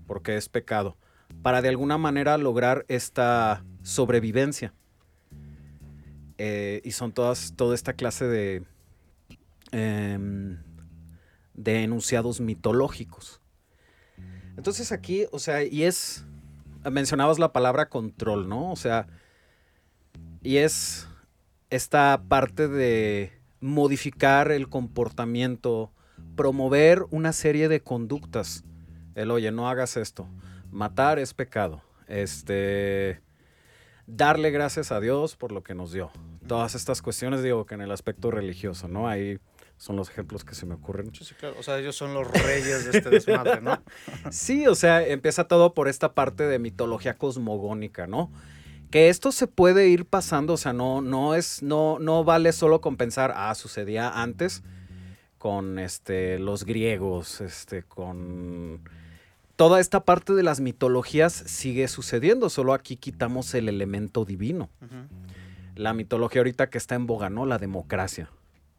porque 0.07 0.37
es 0.37 0.51
pecado 0.51 0.97
para 1.43 1.63
de 1.63 1.69
alguna 1.69 1.99
manera 1.99 2.39
lograr 2.39 2.85
esta 2.89 3.65
sobrevivencia. 3.83 4.75
Eh, 6.39 6.81
y 6.85 6.93
son 6.93 7.13
todas, 7.13 7.55
toda 7.57 7.75
esta 7.75 7.95
clase 7.95 8.27
de, 8.27 8.63
em, 9.73 10.59
de 11.55 11.83
enunciados 11.83 12.41
mitológicos. 12.41 13.41
Entonces 14.57 14.93
aquí, 14.93 15.27
o 15.33 15.39
sea, 15.39 15.65
y 15.65 15.85
es, 15.85 16.25
mencionabas 16.91 17.39
la 17.39 17.53
palabra 17.53 17.89
control, 17.89 18.49
¿no? 18.49 18.71
O 18.71 18.77
sea, 18.77 19.07
y 20.43 20.59
es 20.59 21.09
esta 21.71 22.23
parte 22.29 22.69
de 22.69 23.33
modificar 23.61 24.51
el 24.53 24.69
comportamiento, 24.69 25.93
promover 26.37 27.05
una 27.11 27.33
serie 27.33 27.69
de 27.69 27.81
conductas. 27.81 28.65
El, 29.15 29.33
oye, 29.33 29.51
no 29.51 29.69
hagas 29.69 29.97
esto 29.97 30.29
matar 30.71 31.19
es 31.19 31.35
pecado. 31.35 31.83
Este, 32.07 33.21
darle 34.07 34.51
gracias 34.51 34.91
a 34.93 35.01
Dios 35.01 35.37
por 35.37 35.53
lo 35.53 35.63
que 35.63 35.75
nos 35.75 35.93
dio. 35.93 36.11
Todas 36.47 36.75
estas 36.75 37.03
cuestiones, 37.03 37.43
digo, 37.43 37.67
que 37.67 37.75
en 37.75 37.83
el 37.83 37.91
aspecto 37.91 38.31
religioso, 38.31 38.89
¿no? 38.89 39.09
Ahí 39.09 39.39
son 39.77 39.97
los 39.97 40.11
ejemplos 40.11 40.45
que 40.45 40.55
se 40.55 40.67
me 40.67 40.75
ocurren. 40.75 41.15
Sí, 41.15 41.35
claro. 41.35 41.57
O 41.59 41.63
sea, 41.63 41.79
ellos 41.79 41.95
son 41.95 42.15
los 42.15 42.27
reyes 42.27 42.91
de 42.91 42.99
este 42.99 43.11
desmadre, 43.11 43.61
¿no? 43.61 43.83
sí, 44.31 44.67
o 44.67 44.75
sea, 44.75 45.07
empieza 45.07 45.45
todo 45.45 45.75
por 45.75 45.89
esta 45.89 46.15
parte 46.15 46.45
de 46.45 46.59
mitología 46.59 47.17
cosmogónica, 47.17 48.07
¿no? 48.07 48.33
Que 48.91 49.11
esto 49.11 49.33
se 49.33 49.47
puede 49.47 49.89
ir 49.89 50.07
pasando, 50.07 50.55
o 50.55 50.57
sea, 50.57 50.73
no, 50.73 51.03
no 51.03 51.35
es, 51.35 51.63
no, 51.63 51.99
no 51.99 52.25
vale 52.25 52.53
solo 52.53 52.81
con 52.81 52.97
pensar, 52.97 53.35
ah, 53.37 53.55
sucedía 53.55 54.09
antes 54.11 54.63
con 55.37 55.79
este, 55.79 56.39
los 56.39 56.65
griegos, 56.65 57.41
este, 57.41 57.85
con 57.85 58.81
toda 59.59 59.81
esta 59.81 60.05
parte 60.05 60.35
de 60.35 60.45
las 60.45 60.61
mitologías 60.61 61.33
sigue 61.33 61.89
sucediendo, 61.89 62.49
solo 62.49 62.75
aquí 62.75 62.97
quitamos 62.97 63.53
el 63.55 63.69
elemento 63.69 64.25
divino. 64.25 64.71
La 65.75 65.95
mitología 65.95 66.43
ahorita 66.43 66.71
que 66.71 66.79
está 66.79 66.95
en 66.95 67.09
boga, 67.09 67.29
¿no? 67.29 67.45
La 67.45 67.59
democracia. 67.59 68.31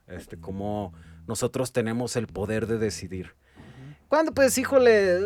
Este, 0.07 0.39
como 0.39 0.93
nosotros 1.27 1.73
tenemos 1.73 2.15
el 2.15 2.27
poder 2.27 2.65
de 2.65 2.77
decidir. 2.77 3.35
¿Cuándo? 4.07 4.33
Pues, 4.33 4.57
híjole. 4.57 5.19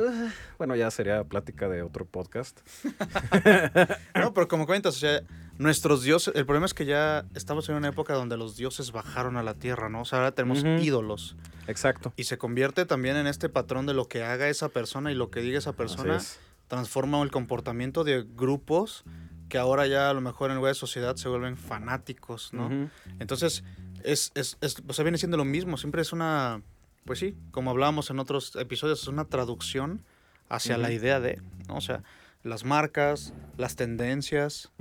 Bueno, 0.58 0.76
ya 0.76 0.90
sería 0.90 1.24
plática 1.24 1.70
de 1.70 1.84
otro 1.84 2.06
podcast. 2.06 2.62
no, 4.16 4.34
pero 4.34 4.48
como 4.48 4.66
cuentas, 4.66 4.96
o 4.96 5.00
sea, 5.00 5.22
nuestros 5.58 6.04
dioses. 6.04 6.34
El 6.36 6.46
problema 6.46 6.66
es 6.66 6.74
que 6.74 6.86
ya 6.86 7.26
estamos 7.36 7.68
en 7.70 7.76
una 7.76 7.90
época 7.90 8.14
donde 8.14 8.38
los 8.38 8.58
dioses 8.58 8.92
bajaron 8.92 9.38
a 9.38 9.44
la 9.44 9.54
tierra, 9.54 9.90
¿no? 9.90 10.02
O 10.02 10.06
sea, 10.06 10.20
ahora 10.20 10.32
tenemos 10.32 10.64
ídolos. 10.64 11.36
Exacto. 11.68 12.14
Y 12.16 12.26
se 12.26 12.38
convierte 12.38 12.86
también 12.86 13.16
en 13.16 13.28
este 13.28 13.50
patrón 13.50 13.86
de 13.86 13.94
lo 13.94 14.08
que 14.08 14.24
haga 14.24 14.50
esa 14.50 14.70
persona 14.70 15.12
y 15.12 15.16
lo 15.16 15.30
que 15.30 15.42
diga 15.42 15.58
esa 15.58 15.74
persona. 15.74 16.20
Transforma 16.68 17.22
el 17.22 17.32
comportamiento 17.32 18.04
de 18.04 18.26
grupos 18.36 19.04
que 19.50 19.58
ahora 19.58 19.86
ya 19.86 20.10
a 20.10 20.14
lo 20.14 20.22
mejor 20.22 20.50
en 20.50 20.62
de 20.62 20.74
sociedad 20.74 21.16
se 21.16 21.30
vuelven 21.30 21.58
fanáticos, 21.58 22.52
¿no? 22.54 22.90
Entonces, 23.20 23.64
es, 24.04 24.32
es, 24.34 24.58
es, 24.62 24.82
o 24.88 24.94
sea, 24.94 25.04
viene 25.04 25.18
siendo 25.18 25.38
lo 25.38 25.46
mismo. 25.46 25.78
Siempre 25.78 26.02
es 26.02 26.12
una 26.12 26.64
pues 27.06 27.20
sí, 27.20 27.36
como 27.52 27.72
hablábamos 27.72 28.10
en 28.10 28.20
otros 28.20 28.56
episodios, 28.56 29.02
es 29.02 29.08
una 29.08 29.26
traducción 29.26 30.04
hacia 30.50 30.78
la 30.78 30.92
idea 30.92 31.20
de, 31.20 31.42
¿no? 31.68 31.76
O 31.76 31.82
sea, 31.82 32.04
las 32.44 32.66
marcas, 32.66 33.34
las 33.58 33.76
tendencias, 33.76 34.72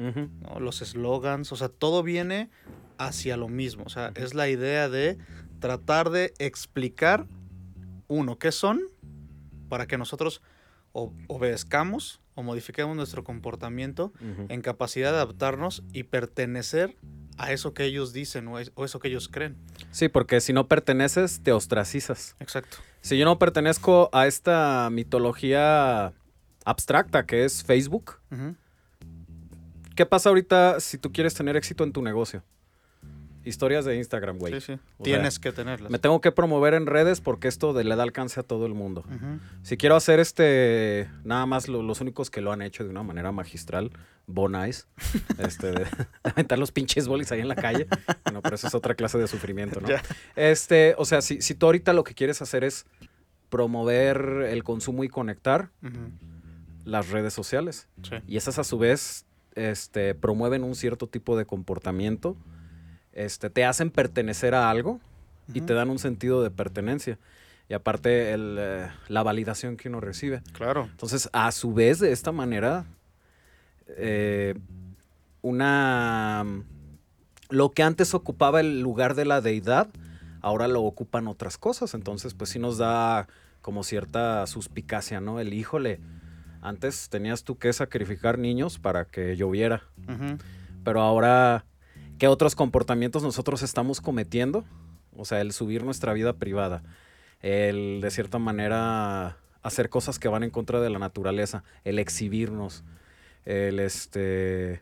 los 0.58 0.82
eslogans, 0.82 1.52
o 1.52 1.56
sea, 1.56 1.68
todo 1.68 2.02
viene 2.02 2.50
hacia 2.98 3.36
lo 3.36 3.48
mismo. 3.48 3.84
O 3.86 3.88
sea, 3.88 4.12
es 4.16 4.34
la 4.34 4.48
idea 4.48 4.88
de 4.88 5.18
tratar 5.60 6.10
de 6.10 6.34
explicar, 6.38 7.26
uno, 8.08 8.38
qué 8.38 8.52
son, 8.52 8.80
para 9.68 9.86
que 9.86 9.96
nosotros 9.96 10.42
obedezcamos 10.92 12.20
o 12.34 12.42
modifiquemos 12.42 12.96
nuestro 12.96 13.24
comportamiento 13.24 14.12
en 14.48 14.60
capacidad 14.60 15.10
de 15.10 15.16
adaptarnos 15.16 15.82
y 15.92 16.02
pertenecer 16.04 16.96
a 17.38 17.52
eso 17.52 17.72
que 17.72 17.84
ellos 17.84 18.12
dicen 18.12 18.48
o, 18.48 18.58
eso 18.58 19.00
que 19.00 19.08
ellos 19.08 19.28
creen. 19.28 19.56
Sí, 19.90 20.08
porque 20.08 20.40
si 20.40 20.52
no 20.52 20.68
perteneces, 20.68 21.40
te 21.42 21.52
ostracizas. 21.52 22.36
Exacto. 22.40 22.78
Si 23.00 23.16
yo 23.16 23.24
no 23.24 23.38
pertenezco 23.38 24.10
a 24.12 24.26
esta 24.26 24.88
mitología 24.90 26.12
abstracta 26.64 27.24
que 27.26 27.44
es 27.44 27.62
Facebook, 27.64 28.18
¿qué 29.96 30.06
pasa 30.06 30.28
ahorita 30.28 30.80
si 30.80 30.98
tú 30.98 31.12
quieres 31.12 31.34
tener 31.34 31.56
éxito 31.56 31.84
en 31.84 31.92
tu 31.92 32.02
negocio? 32.02 32.42
historias 33.44 33.84
de 33.84 33.96
Instagram, 33.96 34.38
güey. 34.38 34.52
Sí, 34.60 34.60
sí. 34.60 34.78
O 34.98 35.02
Tienes 35.02 35.34
sea, 35.34 35.40
que 35.40 35.50
tenerlas. 35.50 35.90
Me 35.90 35.98
tengo 35.98 36.20
que 36.20 36.30
promover 36.30 36.74
en 36.74 36.86
redes 36.86 37.20
porque 37.20 37.48
esto 37.48 37.72
de- 37.72 37.82
le 37.82 37.96
da 37.96 38.04
alcance 38.04 38.38
a 38.38 38.44
todo 38.44 38.66
el 38.66 38.74
mundo. 38.74 39.04
Si 39.64 39.76
quiero 39.76 39.96
hacer 39.96 40.20
este, 40.20 41.10
nada 41.24 41.44
más 41.46 41.66
lo- 41.66 41.82
los 41.82 42.00
únicos 42.00 42.30
que 42.30 42.40
lo 42.40 42.52
han 42.52 42.62
hecho 42.62 42.84
de 42.84 42.90
una 42.90 43.02
manera 43.02 43.32
magistral, 43.32 43.90
Bonais, 44.28 44.86
este, 45.38 45.72
de 45.72 45.86
aventar 46.22 46.56
los 46.56 46.70
pinches 46.70 47.08
bolis 47.08 47.32
ahí 47.32 47.40
en 47.40 47.48
la 47.48 47.56
calle. 47.56 47.88
Bueno, 48.22 48.42
pero 48.42 48.54
eso 48.54 48.68
es 48.68 48.76
otra 48.76 48.94
clase 48.94 49.18
de 49.18 49.26
sufrimiento, 49.26 49.80
¿no? 49.80 49.88
Este, 50.36 50.94
o 50.96 51.04
sea, 51.04 51.20
si, 51.20 51.42
si 51.42 51.56
tú 51.56 51.66
ahorita 51.66 51.92
lo 51.94 52.04
que 52.04 52.14
quieres 52.14 52.42
hacer 52.42 52.62
es 52.62 52.86
promover 53.48 54.46
el 54.50 54.62
consumo 54.62 55.02
y 55.02 55.08
conectar. 55.08 55.70
Las 56.84 57.10
redes 57.10 57.32
sociales. 57.32 57.88
Sí. 58.02 58.16
Y 58.26 58.36
esas 58.36 58.58
a 58.58 58.64
su 58.64 58.78
vez 58.78 59.26
este, 59.54 60.14
promueven 60.14 60.64
un 60.64 60.74
cierto 60.74 61.06
tipo 61.06 61.36
de 61.36 61.44
comportamiento, 61.44 62.36
este, 63.12 63.50
te 63.50 63.64
hacen 63.64 63.90
pertenecer 63.90 64.54
a 64.54 64.70
algo 64.70 65.00
y 65.52 65.60
te 65.60 65.74
dan 65.74 65.90
un 65.90 65.98
sentido 65.98 66.42
de 66.42 66.50
pertenencia. 66.50 67.18
Y 67.68 67.74
aparte 67.74 68.32
el, 68.32 68.56
eh, 68.58 68.90
la 69.08 69.22
validación 69.22 69.76
que 69.76 69.88
uno 69.88 70.00
recibe. 70.00 70.42
Claro. 70.52 70.88
Entonces, 70.90 71.28
a 71.32 71.50
su 71.52 71.72
vez, 71.72 71.98
de 72.00 72.12
esta 72.12 72.32
manera, 72.32 72.86
eh, 73.88 74.54
una... 75.42 76.44
Lo 77.50 77.70
que 77.70 77.82
antes 77.82 78.14
ocupaba 78.14 78.60
el 78.60 78.80
lugar 78.80 79.14
de 79.14 79.26
la 79.26 79.42
deidad, 79.42 79.88
ahora 80.40 80.68
lo 80.68 80.82
ocupan 80.82 81.28
otras 81.28 81.58
cosas. 81.58 81.92
Entonces, 81.94 82.32
pues 82.34 82.50
sí 82.50 82.58
nos 82.58 82.78
da 82.78 83.28
como 83.60 83.84
cierta 83.84 84.46
suspicacia, 84.46 85.20
¿no? 85.20 85.38
El 85.38 85.52
híjole, 85.52 86.00
antes 86.62 87.08
tenías 87.10 87.44
tú 87.44 87.58
que 87.58 87.72
sacrificar 87.72 88.38
niños 88.38 88.78
para 88.78 89.04
que 89.04 89.36
lloviera, 89.36 89.82
pero 90.84 91.00
ahora, 91.02 91.64
¿qué 92.18 92.28
otros 92.28 92.54
comportamientos 92.54 93.22
nosotros 93.22 93.62
estamos 93.62 94.00
cometiendo? 94.00 94.64
O 95.16 95.24
sea, 95.24 95.40
el 95.40 95.52
subir 95.52 95.84
nuestra 95.84 96.12
vida 96.12 96.32
privada, 96.34 96.82
el 97.40 98.00
de 98.00 98.10
cierta 98.10 98.38
manera 98.38 99.36
hacer 99.62 99.90
cosas 99.90 100.18
que 100.18 100.28
van 100.28 100.44
en 100.44 100.50
contra 100.50 100.80
de 100.80 100.88
la 100.88 100.98
naturaleza, 100.98 101.64
el 101.84 101.98
exhibirnos, 101.98 102.84
el 103.44 103.80
este 103.80 104.80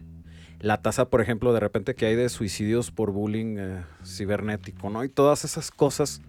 la 0.60 0.82
tasa, 0.82 1.06
por 1.06 1.22
ejemplo, 1.22 1.54
de 1.54 1.60
repente 1.60 1.94
que 1.94 2.04
hay 2.04 2.16
de 2.16 2.28
suicidios 2.28 2.90
por 2.90 3.12
bullying 3.12 3.56
eh, 3.58 3.82
cibernético, 4.04 4.90
¿no? 4.90 5.04
Y 5.04 5.08
todas 5.08 5.44
esas 5.44 5.70
cosas 5.70 6.20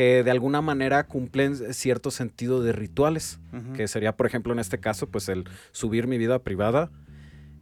que 0.00 0.24
de 0.24 0.30
alguna 0.30 0.62
manera 0.62 1.04
cumplen 1.06 1.74
cierto 1.74 2.10
sentido 2.10 2.62
de 2.62 2.72
rituales, 2.72 3.38
que 3.76 3.86
sería, 3.86 4.16
por 4.16 4.24
ejemplo, 4.24 4.50
en 4.54 4.58
este 4.58 4.80
caso, 4.80 5.10
pues 5.10 5.28
el 5.28 5.44
subir 5.72 6.06
mi 6.06 6.16
vida 6.16 6.38
privada 6.38 6.90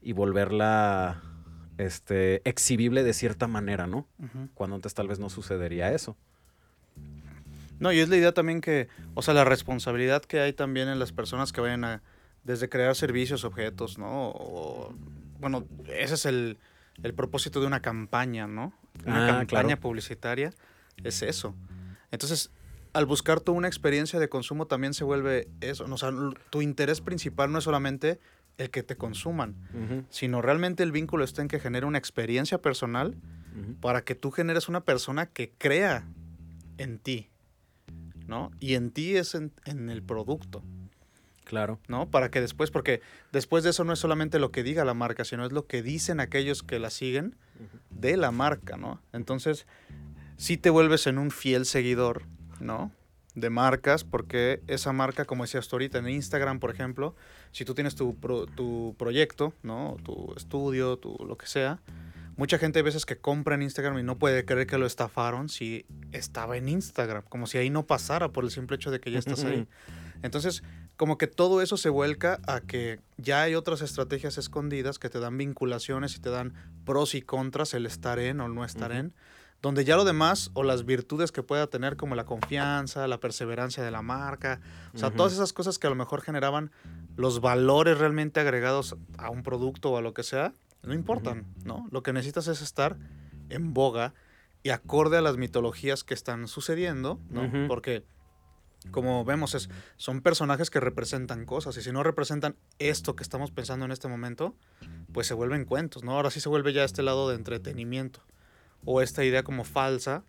y 0.02 0.12
volverla 0.12 1.20
este, 1.78 2.40
exhibible 2.48 3.02
de 3.02 3.12
cierta 3.12 3.48
manera, 3.48 3.88
¿no? 3.88 4.06
Cuando 4.54 4.76
antes 4.76 4.94
tal 4.94 5.08
vez 5.08 5.18
no 5.18 5.30
sucedería 5.30 5.90
eso. 5.92 6.16
No, 7.80 7.90
y 7.90 7.98
es 7.98 8.08
la 8.08 8.16
idea 8.16 8.30
también 8.30 8.60
que, 8.60 8.86
o 9.14 9.22
sea, 9.22 9.34
la 9.34 9.44
responsabilidad 9.44 10.22
que 10.22 10.38
hay 10.38 10.52
también 10.52 10.86
en 10.88 11.00
las 11.00 11.10
personas 11.10 11.50
que 11.50 11.60
vayan 11.60 11.82
a, 11.84 12.02
desde 12.44 12.68
crear 12.68 12.94
servicios, 12.94 13.42
objetos, 13.42 13.98
¿no? 13.98 14.28
O, 14.30 14.94
bueno, 15.40 15.64
ese 15.92 16.14
es 16.14 16.24
el, 16.24 16.56
el 17.02 17.14
propósito 17.14 17.60
de 17.60 17.66
una 17.66 17.80
campaña, 17.80 18.46
¿no? 18.46 18.72
Una 19.04 19.24
Ah, 19.24 19.26
campaña 19.38 19.46
claro. 19.74 19.80
publicitaria 19.80 20.52
es 21.02 21.22
eso. 21.22 21.56
Entonces, 22.10 22.50
al 22.92 23.06
buscar 23.06 23.40
tú 23.40 23.52
una 23.52 23.68
experiencia 23.68 24.18
de 24.18 24.28
consumo 24.28 24.66
también 24.66 24.94
se 24.94 25.04
vuelve 25.04 25.48
eso. 25.60 25.84
O 25.84 25.98
sea, 25.98 26.10
tu 26.50 26.62
interés 26.62 27.00
principal 27.00 27.52
no 27.52 27.58
es 27.58 27.64
solamente 27.64 28.18
el 28.56 28.70
que 28.70 28.82
te 28.82 28.96
consuman, 28.96 29.54
sino 30.10 30.42
realmente 30.42 30.82
el 30.82 30.90
vínculo 30.90 31.22
está 31.22 31.42
en 31.42 31.48
que 31.48 31.60
genere 31.60 31.86
una 31.86 31.98
experiencia 31.98 32.58
personal 32.60 33.16
para 33.80 34.02
que 34.02 34.14
tú 34.14 34.30
generes 34.30 34.68
una 34.68 34.84
persona 34.84 35.26
que 35.26 35.50
crea 35.58 36.06
en 36.76 36.98
ti, 36.98 37.28
¿no? 38.26 38.50
Y 38.60 38.74
en 38.74 38.90
ti 38.90 39.16
es 39.16 39.34
en, 39.34 39.52
en 39.64 39.90
el 39.90 40.02
producto, 40.02 40.62
Claro. 41.48 41.80
¿no? 41.88 42.10
Para 42.10 42.30
que 42.30 42.42
después, 42.42 42.70
porque 42.70 43.00
después 43.32 43.64
de 43.64 43.70
eso 43.70 43.82
no 43.82 43.94
es 43.94 43.98
solamente 43.98 44.38
lo 44.38 44.52
que 44.52 44.62
diga 44.62 44.84
la 44.84 44.92
marca, 44.92 45.24
sino 45.24 45.46
es 45.46 45.52
lo 45.52 45.66
que 45.66 45.82
dicen 45.82 46.20
aquellos 46.20 46.62
que 46.62 46.78
la 46.78 46.90
siguen 46.90 47.36
de 47.90 48.16
la 48.18 48.30
marca, 48.30 48.76
¿no? 48.76 49.00
Entonces, 49.12 49.66
sí 50.38 50.56
te 50.56 50.70
vuelves 50.70 51.06
en 51.06 51.18
un 51.18 51.30
fiel 51.30 51.66
seguidor, 51.66 52.22
¿no? 52.60 52.90
De 53.34 53.50
marcas, 53.50 54.02
porque 54.04 54.62
esa 54.66 54.92
marca, 54.94 55.26
como 55.26 55.44
decías 55.44 55.68
tú 55.68 55.76
ahorita, 55.76 55.98
en 55.98 56.08
Instagram, 56.08 56.58
por 56.58 56.70
ejemplo, 56.70 57.14
si 57.52 57.66
tú 57.66 57.74
tienes 57.74 57.94
tu, 57.94 58.16
pro- 58.16 58.46
tu 58.46 58.96
proyecto, 58.98 59.52
¿no? 59.62 59.96
Tu 60.02 60.32
estudio, 60.36 60.96
tu 60.96 61.14
lo 61.28 61.36
que 61.36 61.46
sea, 61.46 61.78
mucha 62.36 62.58
gente 62.58 62.78
hay 62.78 62.82
veces 62.84 63.04
que 63.04 63.16
compra 63.18 63.54
en 63.56 63.62
Instagram 63.62 63.98
y 63.98 64.02
no 64.02 64.16
puede 64.18 64.44
creer 64.44 64.66
que 64.66 64.78
lo 64.78 64.86
estafaron 64.86 65.48
si 65.48 65.84
estaba 66.12 66.56
en 66.56 66.68
Instagram, 66.68 67.24
como 67.28 67.46
si 67.46 67.58
ahí 67.58 67.68
no 67.68 67.86
pasara 67.86 68.28
por 68.30 68.44
el 68.44 68.50
simple 68.50 68.76
hecho 68.76 68.90
de 68.90 69.00
que 69.00 69.10
ya 69.10 69.18
estás 69.18 69.44
ahí. 69.44 69.66
Entonces, 70.22 70.64
como 70.96 71.16
que 71.16 71.28
todo 71.28 71.62
eso 71.62 71.76
se 71.76 71.90
vuelca 71.90 72.40
a 72.48 72.60
que 72.60 72.98
ya 73.18 73.42
hay 73.42 73.54
otras 73.54 73.82
estrategias 73.82 74.36
escondidas 74.36 74.98
que 74.98 75.08
te 75.10 75.20
dan 75.20 75.38
vinculaciones 75.38 76.16
y 76.16 76.18
te 76.20 76.30
dan 76.30 76.54
pros 76.84 77.14
y 77.14 77.22
contras 77.22 77.72
el 77.74 77.86
estar 77.86 78.18
en 78.18 78.40
o 78.40 78.48
no 78.48 78.64
estar 78.64 78.90
en, 78.90 79.12
donde 79.60 79.84
ya 79.84 79.96
lo 79.96 80.04
demás 80.04 80.50
o 80.54 80.62
las 80.62 80.84
virtudes 80.84 81.32
que 81.32 81.42
pueda 81.42 81.66
tener 81.66 81.96
como 81.96 82.14
la 82.14 82.24
confianza, 82.24 83.08
la 83.08 83.18
perseverancia 83.18 83.82
de 83.82 83.90
la 83.90 84.02
marca, 84.02 84.60
o 84.94 84.98
sea, 84.98 85.10
todas 85.10 85.32
esas 85.32 85.52
cosas 85.52 85.78
que 85.78 85.86
a 85.86 85.90
lo 85.90 85.96
mejor 85.96 86.20
generaban 86.20 86.70
los 87.16 87.40
valores 87.40 87.98
realmente 87.98 88.38
agregados 88.40 88.96
a 89.16 89.30
un 89.30 89.42
producto 89.42 89.90
o 89.90 89.96
a 89.96 90.02
lo 90.02 90.14
que 90.14 90.22
sea, 90.22 90.52
no 90.82 90.94
importan, 90.94 91.46
¿no? 91.64 91.88
Lo 91.90 92.02
que 92.02 92.12
necesitas 92.12 92.46
es 92.46 92.62
estar 92.62 92.96
en 93.48 93.74
boga 93.74 94.14
y 94.62 94.70
acorde 94.70 95.16
a 95.16 95.22
las 95.22 95.36
mitologías 95.36 96.04
que 96.04 96.14
están 96.14 96.46
sucediendo, 96.46 97.20
¿no? 97.30 97.66
Porque 97.66 98.04
como 98.92 99.24
vemos, 99.24 99.56
es, 99.56 99.68
son 99.96 100.20
personajes 100.20 100.70
que 100.70 100.78
representan 100.78 101.46
cosas 101.46 101.76
y 101.76 101.82
si 101.82 101.90
no 101.90 102.04
representan 102.04 102.54
esto 102.78 103.16
que 103.16 103.24
estamos 103.24 103.50
pensando 103.50 103.84
en 103.84 103.90
este 103.90 104.06
momento, 104.06 104.54
pues 105.12 105.26
se 105.26 105.34
vuelven 105.34 105.64
cuentos, 105.64 106.04
¿no? 106.04 106.12
Ahora 106.12 106.30
sí 106.30 106.38
se 106.38 106.48
vuelve 106.48 106.72
ya 106.72 106.84
este 106.84 107.02
lado 107.02 107.28
de 107.28 107.34
entretenimiento 107.34 108.22
o 108.84 109.02
esta 109.02 109.24
idea 109.24 109.42
como 109.42 109.64
falsa 109.64 110.24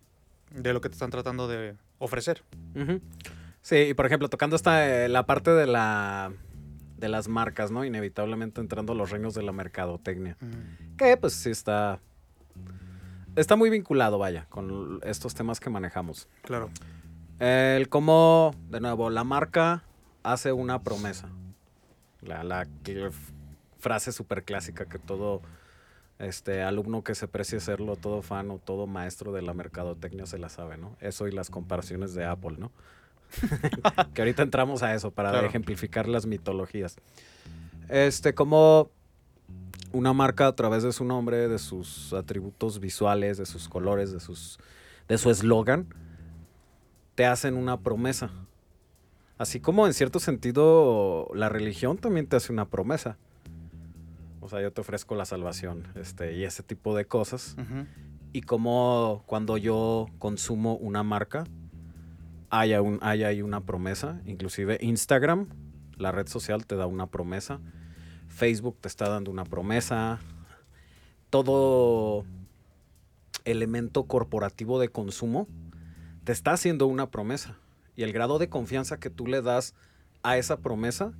de 0.51 0.73
lo 0.73 0.81
que 0.81 0.89
te 0.89 0.93
están 0.93 1.11
tratando 1.11 1.47
de 1.47 1.75
ofrecer. 1.97 2.43
Sí, 3.61 3.75
y 3.75 3.93
por 3.93 4.05
ejemplo, 4.05 4.29
tocando 4.29 4.55
esta, 4.55 5.05
eh, 5.05 5.09
la 5.09 5.25
parte 5.25 5.51
de 5.51 5.67
la 5.67 6.31
de 6.99 7.09
las 7.09 7.27
marcas, 7.27 7.71
¿no? 7.71 7.85
Inevitablemente 7.85 8.61
entrando 8.61 8.93
a 8.93 8.95
los 8.95 9.09
reinos 9.09 9.33
de 9.33 9.43
la 9.43 9.51
mercadotecnia. 9.51 10.37
Que 10.97 11.17
pues 11.17 11.33
sí 11.33 11.49
está. 11.49 11.99
Está 13.35 13.55
muy 13.55 13.69
vinculado, 13.69 14.17
vaya, 14.17 14.47
con 14.49 14.99
estos 15.03 15.33
temas 15.33 15.59
que 15.59 15.69
manejamos. 15.69 16.27
Claro. 16.41 16.69
El 17.39 17.87
cómo, 17.87 18.53
de 18.69 18.81
nuevo, 18.81 19.09
la 19.09 19.23
marca 19.23 19.83
hace 20.23 20.51
una 20.51 20.83
promesa. 20.83 21.29
La, 22.21 22.43
la 22.43 22.67
frase 23.77 24.11
súper 24.11 24.43
clásica 24.43 24.85
que 24.85 24.99
todo 24.99 25.41
este 26.19 26.61
alumno 26.63 27.03
que 27.03 27.15
se 27.15 27.27
precie 27.27 27.59
serlo, 27.59 27.95
todo 27.95 28.21
fan 28.21 28.51
o 28.51 28.59
todo 28.59 28.87
maestro 28.87 29.31
de 29.31 29.41
la 29.41 29.53
mercadotecnia 29.53 30.25
se 30.25 30.37
la 30.37 30.49
sabe, 30.49 30.77
¿no? 30.77 30.95
Eso 30.99 31.27
y 31.27 31.31
las 31.31 31.49
comparaciones 31.49 32.13
de 32.13 32.25
Apple, 32.25 32.57
¿no? 32.59 32.71
que 34.13 34.21
ahorita 34.21 34.43
entramos 34.43 34.83
a 34.83 34.93
eso 34.93 35.11
para 35.11 35.31
Claro. 35.31 35.47
ejemplificar 35.47 36.07
las 36.07 36.25
mitologías. 36.25 36.97
Este, 37.87 38.33
como 38.33 38.91
una 39.91 40.13
marca 40.13 40.47
a 40.47 40.55
través 40.55 40.83
de 40.83 40.91
su 40.91 41.03
nombre, 41.05 41.47
de 41.47 41.57
sus 41.57 42.13
atributos 42.13 42.79
visuales, 42.79 43.37
de 43.37 43.45
sus 43.45 43.67
colores, 43.69 44.11
de 44.11 44.19
sus 44.19 44.59
de 45.07 45.17
su 45.17 45.31
eslogan, 45.31 45.87
te 47.15 47.25
hacen 47.25 47.55
una 47.55 47.79
promesa. 47.79 48.29
Así 49.39 49.59
como 49.59 49.87
en 49.87 49.93
cierto 49.93 50.19
sentido 50.19 51.29
la 51.33 51.49
religión 51.49 51.97
también 51.97 52.27
te 52.27 52.35
hace 52.35 52.51
una 52.51 52.65
promesa. 52.65 53.17
O 54.41 54.49
sea, 54.49 54.61
yo 54.61 54.71
te 54.71 54.81
ofrezco 54.81 55.15
la 55.15 55.25
salvación, 55.25 55.87
este, 55.95 56.33
y 56.33 56.43
ese 56.43 56.63
tipo 56.63 56.95
de 56.95 57.05
cosas. 57.05 57.55
Y 58.31 58.41
como 58.41 59.23
cuando 59.25 59.57
yo 59.57 60.07
consumo 60.19 60.75
una 60.75 61.03
marca, 61.03 61.45
hay, 62.49 62.73
un, 62.73 62.99
hay 63.01 63.23
ahí 63.23 63.41
una 63.41 63.61
promesa. 63.61 64.21
Inclusive 64.25 64.77
Instagram, 64.81 65.47
la 65.97 66.11
red 66.11 66.27
social, 66.27 66.65
te 66.65 66.75
da 66.75 66.85
una 66.85 67.07
promesa. 67.07 67.59
Facebook 68.27 68.77
te 68.81 68.87
está 68.87 69.09
dando 69.09 69.31
una 69.31 69.45
promesa. 69.45 70.19
Todo 71.29 72.25
elemento 73.45 74.05
corporativo 74.05 74.79
de 74.79 74.89
consumo 74.89 75.47
te 76.23 76.31
está 76.31 76.53
haciendo 76.53 76.87
una 76.87 77.09
promesa. 77.09 77.57
Y 77.95 78.03
el 78.03 78.13
grado 78.13 78.39
de 78.39 78.49
confianza 78.49 78.99
que 78.99 79.09
tú 79.09 79.27
le 79.27 79.41
das 79.41 79.73
a 80.23 80.37
esa 80.37 80.57
promesa 80.57 81.13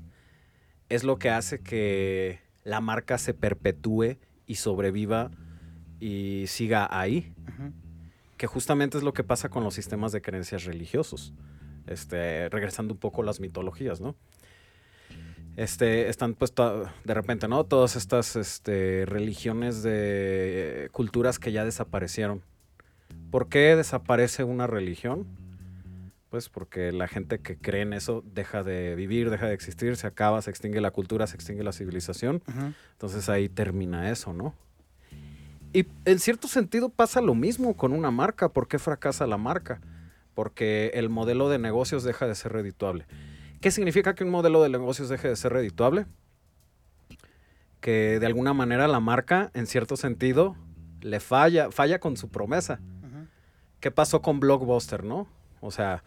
es 0.90 1.04
lo 1.04 1.20
que 1.20 1.30
hace 1.30 1.62
que 1.62 2.40
la 2.64 2.82
marca 2.82 3.18
se 3.18 3.34
perpetúe 3.34 4.18
y 4.46 4.56
sobreviva 4.56 5.32
y 6.00 6.46
siga 6.48 6.88
ahí, 6.90 7.34
que 8.38 8.48
justamente 8.48 8.98
es 8.98 9.04
lo 9.04 9.14
que 9.14 9.24
pasa 9.24 9.50
con 9.50 9.64
los 9.64 9.74
sistemas 9.74 10.12
de 10.12 10.22
creencias 10.22 10.66
religiosos. 10.66 11.34
Este, 11.88 12.50
regresando 12.50 12.94
un 12.94 13.00
poco 13.00 13.24
a 13.24 13.26
las 13.26 13.40
mitologías, 13.40 14.00
¿no? 14.00 14.16
este, 15.60 16.08
están 16.08 16.36
pues 16.36 16.54
de 16.56 17.14
repente, 17.14 17.50
¿no? 17.50 17.66
Todas 17.66 17.98
estas 17.98 18.38
este, 18.38 19.06
religiones 19.06 19.84
de 19.84 20.86
eh, 20.86 20.90
culturas 20.94 21.38
que 21.38 21.52
ya 21.52 21.66
desaparecieron. 21.66 22.42
¿Por 23.30 23.50
qué 23.50 23.76
desaparece 23.76 24.46
una 24.46 24.68
religión? 24.68 25.28
Pues 26.30 26.48
porque 26.48 26.92
la 26.92 27.08
gente 27.08 27.40
que 27.40 27.58
cree 27.58 27.82
en 27.82 27.94
eso 27.94 28.24
deja 28.24 28.64
de 28.64 28.94
vivir, 28.96 29.32
deja 29.32 29.48
de 29.48 29.54
existir, 29.54 29.96
se 29.98 30.06
acaba, 30.06 30.42
se 30.44 30.52
extingue 30.52 30.80
la 30.80 30.92
cultura, 30.92 31.26
se 31.26 31.36
extingue 31.36 31.64
la 31.64 31.74
civilización. 31.74 32.44
Entonces 32.92 33.30
ahí 33.30 33.50
termina 33.50 34.12
eso, 34.12 34.32
¿no? 34.34 34.54
Y 35.74 35.88
en 36.06 36.20
cierto 36.20 36.48
sentido 36.48 36.90
pasa 36.90 37.22
lo 37.22 37.34
mismo 37.34 37.76
con 37.76 37.94
una 37.94 38.12
marca. 38.12 38.50
¿Por 38.50 38.68
qué 38.68 38.78
fracasa 38.78 39.26
la 39.26 39.38
marca? 39.38 39.82
Porque 40.36 40.92
el 40.94 41.10
modelo 41.10 41.50
de 41.50 41.58
negocios 41.58 42.04
deja 42.04 42.28
de 42.28 42.36
ser 42.36 42.54
redituable. 42.54 43.06
¿Qué 43.60 43.72
significa 43.72 44.16
que 44.16 44.24
un 44.24 44.30
modelo 44.30 44.62
de 44.64 44.70
negocios 44.70 45.10
deje 45.10 45.28
de 45.28 45.36
ser 45.36 45.54
redituable? 45.54 46.06
Que 47.82 48.20
de 48.20 48.26
alguna 48.26 48.54
manera 48.54 48.88
la 48.88 49.00
marca, 49.00 49.52
en 49.54 49.66
cierto 49.66 49.98
sentido, 49.98 50.56
le 51.02 51.20
falla, 51.20 51.72
falla 51.72 52.00
con 52.00 52.18
su 52.18 52.30
promesa. 52.30 52.80
¿Qué 53.80 53.92
pasó 53.92 54.22
con 54.22 54.40
Blockbuster, 54.40 55.04
no? 55.04 55.28
O 55.62 55.72
sea, 55.72 56.04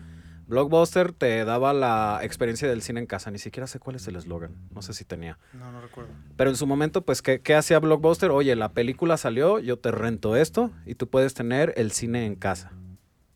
Blockbuster 0.52 1.12
te 1.12 1.46
daba 1.46 1.72
la 1.72 2.20
experiencia 2.22 2.68
del 2.68 2.82
cine 2.82 3.00
en 3.00 3.06
casa. 3.06 3.30
Ni 3.30 3.38
siquiera 3.38 3.66
sé 3.66 3.78
cuál 3.78 3.96
es 3.96 4.06
el 4.06 4.16
eslogan. 4.16 4.54
No 4.70 4.82
sé 4.82 4.92
si 4.92 5.06
tenía. 5.06 5.38
No, 5.54 5.72
no 5.72 5.80
recuerdo. 5.80 6.10
Pero 6.36 6.50
en 6.50 6.56
su 6.56 6.66
momento, 6.66 7.06
pues, 7.06 7.22
¿qué, 7.22 7.40
qué 7.40 7.54
hacía 7.54 7.78
Blockbuster? 7.78 8.30
Oye, 8.30 8.54
la 8.54 8.72
película 8.72 9.16
salió, 9.16 9.60
yo 9.60 9.78
te 9.78 9.90
rento 9.90 10.36
esto 10.36 10.70
y 10.84 10.94
tú 10.94 11.08
puedes 11.08 11.32
tener 11.32 11.72
el 11.78 11.90
cine 11.90 12.26
en 12.26 12.34
casa. 12.34 12.70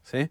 ¿Sí? 0.02 0.28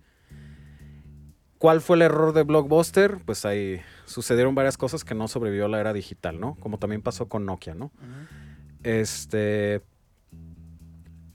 ¿Cuál 1.57 1.81
fue 1.81 1.95
el 1.95 2.03
error 2.03 2.33
de 2.33 2.43
Blockbuster? 2.43 3.17
Pues 3.25 3.45
ahí 3.45 3.81
sucedieron 4.05 4.53
varias 4.53 4.77
cosas 4.77 5.03
que 5.03 5.15
no 5.15 5.27
sobrevivió 5.27 5.65
a 5.65 5.69
la 5.69 5.79
era 5.79 5.91
digital, 5.91 6.39
¿no? 6.39 6.53
Como 6.59 6.77
también 6.77 7.01
pasó 7.01 7.27
con 7.27 7.47
Nokia, 7.47 7.73
¿no? 7.73 7.91
Este. 8.83 9.81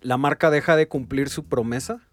La 0.01 0.17
marca 0.17 0.49
deja 0.49 0.77
de 0.77 0.87
cumplir 0.87 1.29
su 1.29 1.49
promesa. 1.49 2.07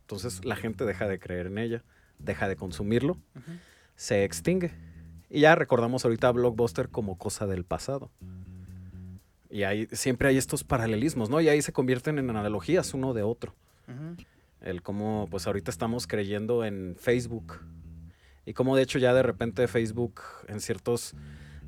Entonces 0.00 0.44
la 0.44 0.56
gente 0.56 0.84
deja 0.84 1.06
de 1.06 1.20
creer 1.20 1.46
en 1.46 1.58
ella, 1.58 1.84
deja 2.18 2.48
de 2.48 2.56
consumirlo, 2.56 3.18
se 3.96 4.24
extingue. 4.24 4.72
Y 5.30 5.40
ya 5.40 5.54
recordamos 5.54 6.04
ahorita 6.04 6.28
a 6.28 6.32
Blockbuster 6.32 6.88
como 6.88 7.18
cosa 7.18 7.46
del 7.46 7.64
pasado. 7.64 8.10
Y 9.50 9.62
ahí 9.62 9.88
siempre 9.92 10.28
hay 10.28 10.36
estos 10.36 10.64
paralelismos, 10.64 11.30
¿no? 11.30 11.40
Y 11.40 11.48
ahí 11.48 11.62
se 11.62 11.72
convierten 11.72 12.18
en 12.18 12.30
analogías 12.30 12.92
uno 12.94 13.14
de 13.14 13.22
otro. 13.22 13.54
El 14.60 14.82
cómo, 14.82 15.28
pues 15.30 15.46
ahorita 15.46 15.70
estamos 15.70 16.06
creyendo 16.06 16.64
en 16.64 16.96
Facebook. 16.98 17.60
Y 18.46 18.52
cómo 18.52 18.76
de 18.76 18.82
hecho 18.82 18.98
ya 18.98 19.14
de 19.14 19.22
repente 19.22 19.68
Facebook 19.68 20.20
en 20.48 20.60
ciertos 20.60 21.14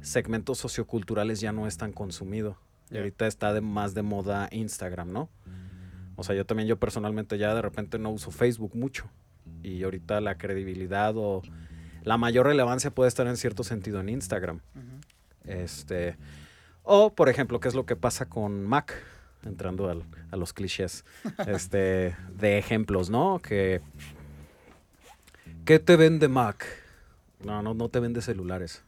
segmentos 0.00 0.58
socioculturales 0.58 1.40
ya 1.40 1.52
no 1.52 1.66
es 1.66 1.76
tan 1.76 1.92
consumido. 1.92 2.58
Y 2.90 2.96
ahorita 2.96 3.26
está 3.26 3.52
de, 3.52 3.60
más 3.60 3.94
de 3.94 4.02
moda 4.02 4.48
Instagram, 4.50 5.12
¿no? 5.12 5.28
O 6.16 6.24
sea, 6.24 6.34
yo 6.34 6.46
también, 6.46 6.68
yo 6.68 6.78
personalmente 6.78 7.36
ya 7.38 7.54
de 7.54 7.62
repente 7.62 7.98
no 7.98 8.10
uso 8.10 8.30
Facebook 8.30 8.74
mucho. 8.74 9.10
Y 9.66 9.82
ahorita 9.82 10.20
la 10.20 10.38
credibilidad 10.38 11.12
o 11.16 11.42
la 12.04 12.16
mayor 12.18 12.46
relevancia 12.46 12.90
puede 12.92 13.08
estar 13.08 13.26
en 13.26 13.36
cierto 13.36 13.64
sentido 13.64 13.98
en 14.00 14.08
Instagram. 14.08 14.60
Este, 15.44 16.16
o, 16.84 17.12
por 17.12 17.28
ejemplo, 17.28 17.58
¿qué 17.58 17.66
es 17.68 17.74
lo 17.74 17.84
que 17.84 17.96
pasa 17.96 18.26
con 18.26 18.64
Mac? 18.64 18.94
Entrando 19.44 19.90
al- 19.90 20.04
a 20.30 20.36
los 20.36 20.52
clichés 20.52 21.04
este, 21.48 22.16
de 22.38 22.58
ejemplos, 22.58 23.10
¿no? 23.10 23.40
Que, 23.42 23.80
¿Qué 25.64 25.78
te 25.80 25.96
vende 25.96 26.28
Mac? 26.28 26.64
No, 27.44 27.60
no, 27.62 27.74
no 27.74 27.88
te 27.88 27.98
vende 28.00 28.22
celulares. 28.22 28.82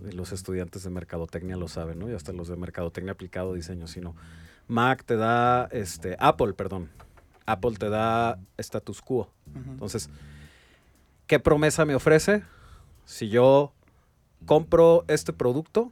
Los 0.00 0.32
estudiantes 0.32 0.82
de 0.84 0.90
mercadotecnia 0.90 1.56
lo 1.56 1.68
saben, 1.68 1.98
¿no? 1.98 2.08
Y 2.10 2.14
hasta 2.14 2.32
los 2.32 2.48
de 2.48 2.56
mercadotecnia 2.56 3.12
aplicado 3.12 3.52
diseño, 3.52 3.86
sino 3.86 4.14
Mac 4.66 5.04
te 5.04 5.16
da, 5.16 5.66
este, 5.72 6.16
Apple, 6.20 6.54
perdón. 6.54 6.88
Apple 7.48 7.76
te 7.76 7.88
da 7.88 8.38
status 8.58 9.00
quo. 9.00 9.32
Entonces, 9.54 10.10
¿qué 11.26 11.40
promesa 11.40 11.86
me 11.86 11.94
ofrece? 11.94 12.42
Si 13.06 13.30
yo 13.30 13.72
compro 14.44 15.04
este 15.08 15.32
producto, 15.32 15.90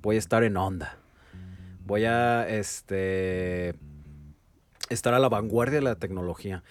voy 0.00 0.16
a 0.16 0.18
estar 0.18 0.42
en 0.42 0.56
onda. 0.56 0.96
Voy 1.84 2.06
a 2.06 2.48
este, 2.48 3.74
estar 4.88 5.12
a 5.12 5.18
la 5.18 5.28
vanguardia 5.28 5.76
de 5.76 5.82
la 5.84 5.96
tecnología. 5.96 6.62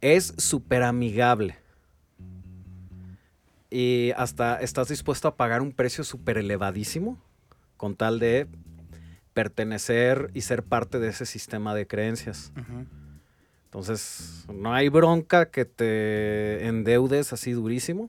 Es 0.00 0.34
súper 0.36 0.84
amigable. 0.84 1.58
Y 3.70 4.12
hasta 4.16 4.60
estás 4.60 4.88
dispuesto 4.88 5.26
a 5.26 5.36
pagar 5.36 5.62
un 5.62 5.72
precio 5.72 6.04
súper 6.04 6.38
elevadísimo 6.38 7.18
con 7.76 7.96
tal 7.96 8.20
de 8.20 8.46
pertenecer 9.34 10.30
y 10.32 10.42
ser 10.42 10.62
parte 10.62 11.00
de 11.00 11.08
ese 11.08 11.26
sistema 11.26 11.74
de 11.74 11.88
creencias. 11.88 12.52
Ujú. 12.56 12.86
Entonces, 13.76 14.46
no 14.50 14.72
hay 14.72 14.88
bronca 14.88 15.50
que 15.50 15.66
te 15.66 16.66
endeudes 16.66 17.34
así 17.34 17.52
durísimo 17.52 18.08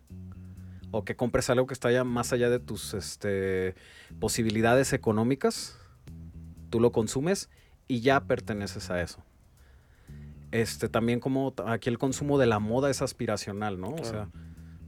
o 0.92 1.04
que 1.04 1.18
compres 1.18 1.50
algo 1.50 1.68
que 1.68 1.74
está 1.74 1.92
ya 1.92 2.06
más 2.06 2.32
allá 2.32 2.50
de 2.50 2.60
tus 2.60 2.94
este, 2.94 3.76
posibilidades 4.18 4.94
económicas. 4.94 5.78
Tú 6.70 6.80
lo 6.80 6.94
consumes 6.94 7.50
y 7.86 8.00
ya 8.00 8.22
perteneces 8.22 8.90
a 8.92 9.02
eso. 9.02 9.22
Este, 10.52 10.88
también 10.88 11.20
como 11.20 11.54
aquí 11.66 11.90
el 11.90 11.98
consumo 11.98 12.38
de 12.38 12.46
la 12.46 12.60
moda 12.60 12.90
es 12.90 13.02
aspiracional, 13.02 13.78
¿no? 13.78 13.90
O 13.90 14.06
sea, 14.06 14.30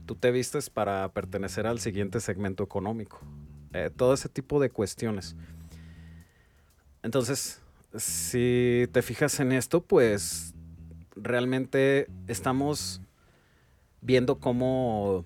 tú 0.06 0.14
te 0.14 0.30
vistes 0.30 0.70
para 0.70 1.12
pertenecer 1.12 1.66
al 1.66 1.80
siguiente 1.80 2.20
segmento 2.20 2.64
económico. 2.64 3.20
Eh, 3.74 3.90
todo 3.94 4.14
ese 4.14 4.30
tipo 4.30 4.58
de 4.60 4.70
cuestiones. 4.70 5.36
Entonces, 7.02 7.60
si 7.98 8.88
te 8.92 9.02
fijas 9.02 9.40
en 9.40 9.52
esto, 9.52 9.82
pues 9.82 10.54
realmente 11.22 12.08
estamos 12.26 13.00
viendo 14.00 14.38
cómo 14.38 15.24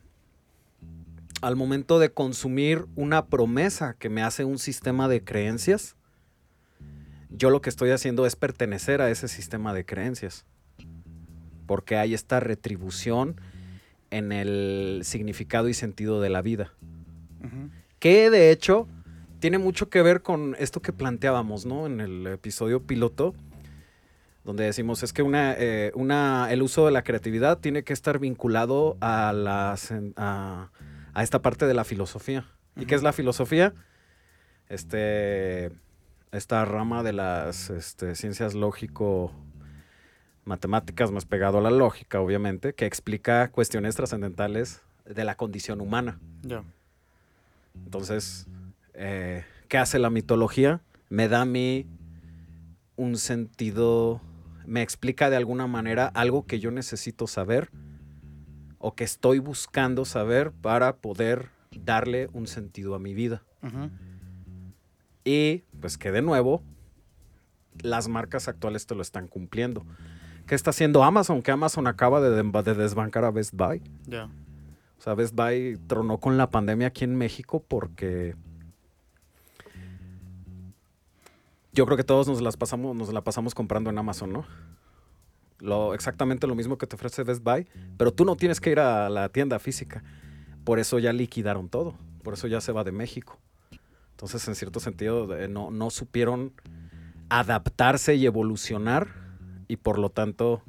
al 1.40 1.56
momento 1.56 1.98
de 1.98 2.10
consumir 2.10 2.86
una 2.96 3.26
promesa 3.26 3.94
que 3.98 4.08
me 4.08 4.22
hace 4.22 4.44
un 4.44 4.58
sistema 4.58 5.08
de 5.08 5.22
creencias, 5.22 5.96
yo 7.28 7.50
lo 7.50 7.60
que 7.60 7.68
estoy 7.68 7.90
haciendo 7.90 8.24
es 8.26 8.36
pertenecer 8.36 9.02
a 9.02 9.10
ese 9.10 9.28
sistema 9.28 9.74
de 9.74 9.84
creencias. 9.84 10.46
Porque 11.66 11.96
hay 11.96 12.14
esta 12.14 12.40
retribución 12.40 13.40
en 14.10 14.32
el 14.32 15.00
significado 15.04 15.68
y 15.68 15.74
sentido 15.74 16.20
de 16.20 16.30
la 16.30 16.40
vida. 16.40 16.72
Que 17.98 18.30
de 18.30 18.50
hecho 18.50 18.88
tiene 19.40 19.58
mucho 19.58 19.90
que 19.90 20.00
ver 20.00 20.22
con 20.22 20.56
esto 20.58 20.80
que 20.80 20.92
planteábamos, 20.92 21.66
¿no? 21.66 21.86
En 21.86 22.00
el 22.00 22.26
episodio 22.26 22.82
piloto, 22.82 23.34
donde 24.44 24.64
decimos 24.64 25.02
es 25.02 25.12
que 25.12 25.22
una, 25.22 25.54
eh, 25.58 25.90
una, 25.94 26.48
el 26.50 26.62
uso 26.62 26.86
de 26.86 26.92
la 26.92 27.02
creatividad 27.02 27.58
tiene 27.58 27.82
que 27.82 27.92
estar 27.92 28.18
vinculado 28.18 28.96
a, 29.00 29.32
las, 29.32 29.92
a, 30.16 30.70
a 31.14 31.22
esta 31.22 31.42
parte 31.42 31.66
de 31.66 31.74
la 31.74 31.84
filosofía. 31.84 32.46
¿Y 32.76 32.86
qué 32.86 32.94
es 32.94 33.02
la 33.02 33.12
filosofía? 33.12 33.72
Este, 34.68 35.70
esta 36.32 36.64
rama 36.64 37.02
de 37.02 37.12
las 37.12 37.70
este, 37.70 38.14
ciencias 38.14 38.54
lógico 38.54 39.32
matemáticas 40.44 41.10
más 41.10 41.24
pegado 41.24 41.58
a 41.58 41.60
la 41.62 41.70
lógica, 41.70 42.20
obviamente, 42.20 42.74
que 42.74 42.86
explica 42.86 43.48
cuestiones 43.50 43.96
trascendentales 43.96 44.82
de 45.06 45.24
la 45.24 45.36
condición 45.36 45.80
humana. 45.80 46.18
Ya. 46.42 46.64
Entonces, 47.74 48.46
eh, 48.94 49.44
¿qué 49.68 49.78
hace 49.78 49.98
la 49.98 50.10
mitología? 50.10 50.80
Me 51.08 51.28
da 51.28 51.42
a 51.42 51.44
mí 51.44 51.86
un 52.96 53.16
sentido, 53.16 54.20
me 54.66 54.82
explica 54.82 55.30
de 55.30 55.36
alguna 55.36 55.66
manera 55.66 56.06
algo 56.06 56.46
que 56.46 56.60
yo 56.60 56.70
necesito 56.70 57.26
saber 57.26 57.70
o 58.78 58.94
que 58.94 59.04
estoy 59.04 59.38
buscando 59.38 60.04
saber 60.04 60.52
para 60.52 60.96
poder 60.96 61.48
darle 61.70 62.28
un 62.32 62.46
sentido 62.46 62.94
a 62.94 62.98
mi 62.98 63.14
vida. 63.14 63.42
Y 65.24 65.64
pues 65.80 65.96
que 65.96 66.12
de 66.12 66.22
nuevo, 66.22 66.62
las 67.80 68.08
marcas 68.08 68.48
actuales 68.48 68.86
te 68.86 68.94
lo 68.94 69.02
están 69.02 69.26
cumpliendo. 69.26 69.86
¿Qué 70.46 70.54
está 70.54 70.70
haciendo 70.70 71.02
Amazon? 71.02 71.42
Que 71.42 71.50
Amazon 71.50 71.86
acaba 71.86 72.20
de, 72.20 72.42
de 72.42 72.74
desbancar 72.74 73.24
a 73.24 73.30
Best 73.30 73.54
Buy. 73.54 73.82
Ya. 74.06 74.24
O 74.98 75.02
sea, 75.02 75.14
Best 75.14 75.34
Buy 75.34 75.78
tronó 75.86 76.18
con 76.18 76.36
la 76.36 76.50
pandemia 76.50 76.88
aquí 76.88 77.04
en 77.04 77.16
México 77.16 77.64
porque 77.66 78.36
yo 81.74 81.86
creo 81.86 81.96
que 81.96 82.04
todos 82.04 82.28
nos 82.28 82.40
las 82.40 82.56
pasamos, 82.56 82.94
nos 82.96 83.12
la 83.12 83.22
pasamos 83.22 83.54
comprando 83.54 83.90
en 83.90 83.98
Amazon, 83.98 84.32
¿no? 84.32 84.46
Lo, 85.58 85.94
exactamente 85.94 86.46
lo 86.46 86.54
mismo 86.54 86.78
que 86.78 86.86
te 86.86 86.96
ofrece 86.96 87.22
Best 87.24 87.42
Buy, 87.42 87.66
pero 87.96 88.12
tú 88.12 88.24
no 88.24 88.36
tienes 88.36 88.60
que 88.60 88.70
ir 88.70 88.80
a 88.80 89.08
la 89.08 89.28
tienda 89.28 89.58
física. 89.58 90.02
Por 90.64 90.78
eso 90.78 90.98
ya 90.98 91.12
liquidaron 91.12 91.68
todo. 91.68 91.94
Por 92.22 92.34
eso 92.34 92.46
ya 92.46 92.60
se 92.60 92.72
va 92.72 92.84
de 92.84 92.92
México. 92.92 93.38
Entonces, 94.10 94.46
en 94.46 94.54
cierto 94.54 94.80
sentido, 94.80 95.36
eh, 95.36 95.48
no, 95.48 95.70
no 95.70 95.90
supieron 95.90 96.52
adaptarse 97.28 98.14
y 98.14 98.26
evolucionar 98.26 99.08
y 99.66 99.76
por 99.76 99.98
lo 99.98 100.10
tanto 100.10 100.62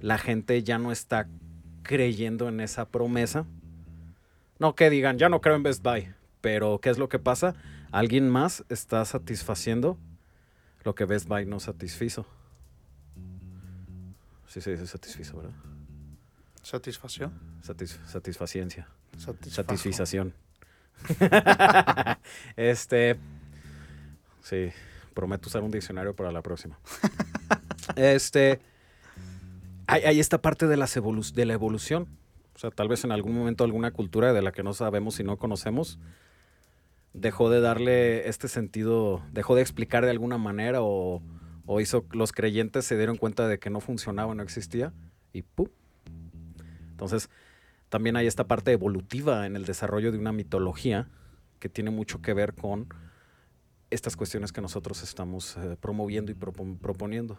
la 0.00 0.18
gente 0.18 0.62
ya 0.64 0.78
no 0.78 0.90
está 0.90 1.28
creyendo 1.82 2.48
en 2.48 2.60
esa 2.60 2.88
promesa. 2.88 3.46
No 4.58 4.74
que 4.74 4.90
digan, 4.90 5.16
ya 5.18 5.28
no 5.28 5.40
creo 5.40 5.54
en 5.54 5.62
Best 5.62 5.82
Buy. 5.82 6.08
Pero, 6.40 6.80
¿qué 6.80 6.90
es 6.90 6.98
lo 6.98 7.08
que 7.08 7.20
pasa? 7.20 7.54
Alguien 7.92 8.28
más 8.28 8.64
está 8.68 9.04
satisfaciendo 9.04 9.98
lo 10.84 10.94
que 10.94 11.04
Best 11.04 11.28
Buy 11.28 11.46
no 11.46 11.60
satisfizo. 11.60 12.26
Sí, 14.46 14.60
sí, 14.60 14.76
se 14.76 14.86
satisfizo, 14.86 15.36
¿verdad? 15.38 15.52
¿Satisfacción? 16.62 17.32
Satis- 17.62 17.98
satisfaciencia. 18.06 18.86
Satisfización. 19.50 20.34
este. 22.56 23.18
Sí, 24.42 24.70
prometo 25.14 25.48
usar 25.48 25.62
un 25.62 25.70
diccionario 25.70 26.14
para 26.14 26.32
la 26.32 26.42
próxima. 26.42 26.78
este. 27.96 28.60
Hay, 29.86 30.02
hay 30.04 30.20
esta 30.20 30.40
parte 30.40 30.66
de, 30.66 30.76
las 30.76 30.96
evolu- 30.96 31.32
de 31.32 31.44
la 31.46 31.54
evolución. 31.54 32.08
O 32.54 32.58
sea, 32.58 32.70
tal 32.70 32.88
vez 32.88 33.04
en 33.04 33.12
algún 33.12 33.34
momento 33.34 33.64
alguna 33.64 33.90
cultura 33.90 34.32
de 34.32 34.42
la 34.42 34.52
que 34.52 34.62
no 34.62 34.74
sabemos 34.74 35.18
y 35.20 35.24
no 35.24 35.38
conocemos 35.38 35.98
dejó 37.14 37.50
de 37.50 37.60
darle 37.60 38.28
este 38.28 38.48
sentido, 38.48 39.22
dejó 39.32 39.54
de 39.54 39.62
explicar 39.62 40.04
de 40.04 40.10
alguna 40.10 40.38
manera 40.38 40.78
o, 40.82 41.22
o 41.66 41.80
hizo 41.80 42.04
los 42.12 42.32
creyentes 42.32 42.84
se 42.86 42.96
dieron 42.96 43.16
cuenta 43.16 43.46
de 43.48 43.58
que 43.58 43.70
no 43.70 43.80
funcionaba, 43.80 44.34
no 44.34 44.42
existía 44.42 44.92
y 45.32 45.42
¡pum! 45.42 45.68
Entonces, 46.90 47.30
también 47.88 48.16
hay 48.16 48.26
esta 48.26 48.44
parte 48.46 48.72
evolutiva 48.72 49.46
en 49.46 49.56
el 49.56 49.64
desarrollo 49.64 50.12
de 50.12 50.18
una 50.18 50.32
mitología 50.32 51.08
que 51.58 51.68
tiene 51.68 51.90
mucho 51.90 52.22
que 52.22 52.32
ver 52.32 52.54
con 52.54 52.88
estas 53.90 54.16
cuestiones 54.16 54.52
que 54.52 54.60
nosotros 54.62 55.02
estamos 55.02 55.56
eh, 55.58 55.76
promoviendo 55.78 56.32
y 56.32 56.34
propo- 56.34 56.78
proponiendo, 56.78 57.38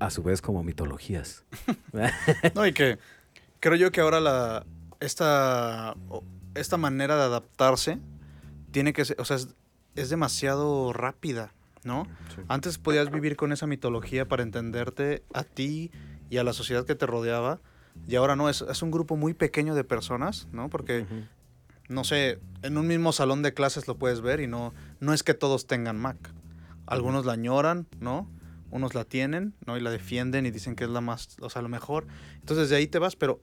a 0.00 0.10
su 0.10 0.22
vez 0.22 0.42
como 0.42 0.62
mitologías. 0.64 1.44
No, 2.54 2.66
y 2.66 2.72
que 2.72 2.98
creo 3.60 3.76
yo 3.76 3.90
que 3.92 4.00
ahora 4.00 4.20
la 4.20 4.66
esta, 5.00 5.94
esta 6.54 6.76
manera 6.76 7.16
de 7.16 7.22
adaptarse 7.22 7.98
tiene 8.70 8.92
que 8.92 9.04
ser, 9.04 9.20
o 9.20 9.24
sea, 9.24 9.36
es, 9.36 9.48
es 9.94 10.10
demasiado 10.10 10.92
rápida, 10.92 11.52
¿no? 11.84 12.06
Antes 12.48 12.78
podías 12.78 13.10
vivir 13.10 13.36
con 13.36 13.52
esa 13.52 13.66
mitología 13.66 14.26
para 14.26 14.42
entenderte 14.42 15.22
a 15.32 15.44
ti 15.44 15.90
y 16.30 16.38
a 16.38 16.44
la 16.44 16.52
sociedad 16.52 16.84
que 16.84 16.94
te 16.94 17.06
rodeaba, 17.06 17.60
y 18.06 18.16
ahora 18.16 18.36
no, 18.36 18.48
es, 18.48 18.62
es 18.62 18.82
un 18.82 18.90
grupo 18.90 19.16
muy 19.16 19.34
pequeño 19.34 19.74
de 19.74 19.84
personas, 19.84 20.46
¿no? 20.52 20.68
Porque, 20.68 21.06
no 21.88 22.04
sé, 22.04 22.38
en 22.62 22.78
un 22.78 22.86
mismo 22.86 23.12
salón 23.12 23.42
de 23.42 23.54
clases 23.54 23.88
lo 23.88 23.96
puedes 23.96 24.20
ver 24.20 24.40
y 24.40 24.46
no, 24.46 24.72
no 25.00 25.12
es 25.12 25.22
que 25.22 25.34
todos 25.34 25.66
tengan 25.66 25.98
Mac. 25.98 26.16
Algunos 26.86 27.26
la 27.26 27.32
añoran, 27.32 27.86
¿no? 27.98 28.30
Unos 28.70 28.94
la 28.94 29.04
tienen, 29.04 29.54
¿no? 29.66 29.76
Y 29.76 29.80
la 29.80 29.90
defienden 29.90 30.46
y 30.46 30.50
dicen 30.50 30.76
que 30.76 30.84
es 30.84 30.90
la 30.90 31.00
más, 31.00 31.36
o 31.40 31.50
sea, 31.50 31.62
lo 31.62 31.68
mejor. 31.68 32.06
Entonces 32.36 32.68
de 32.68 32.76
ahí 32.76 32.86
te 32.86 32.98
vas, 32.98 33.16
pero 33.16 33.40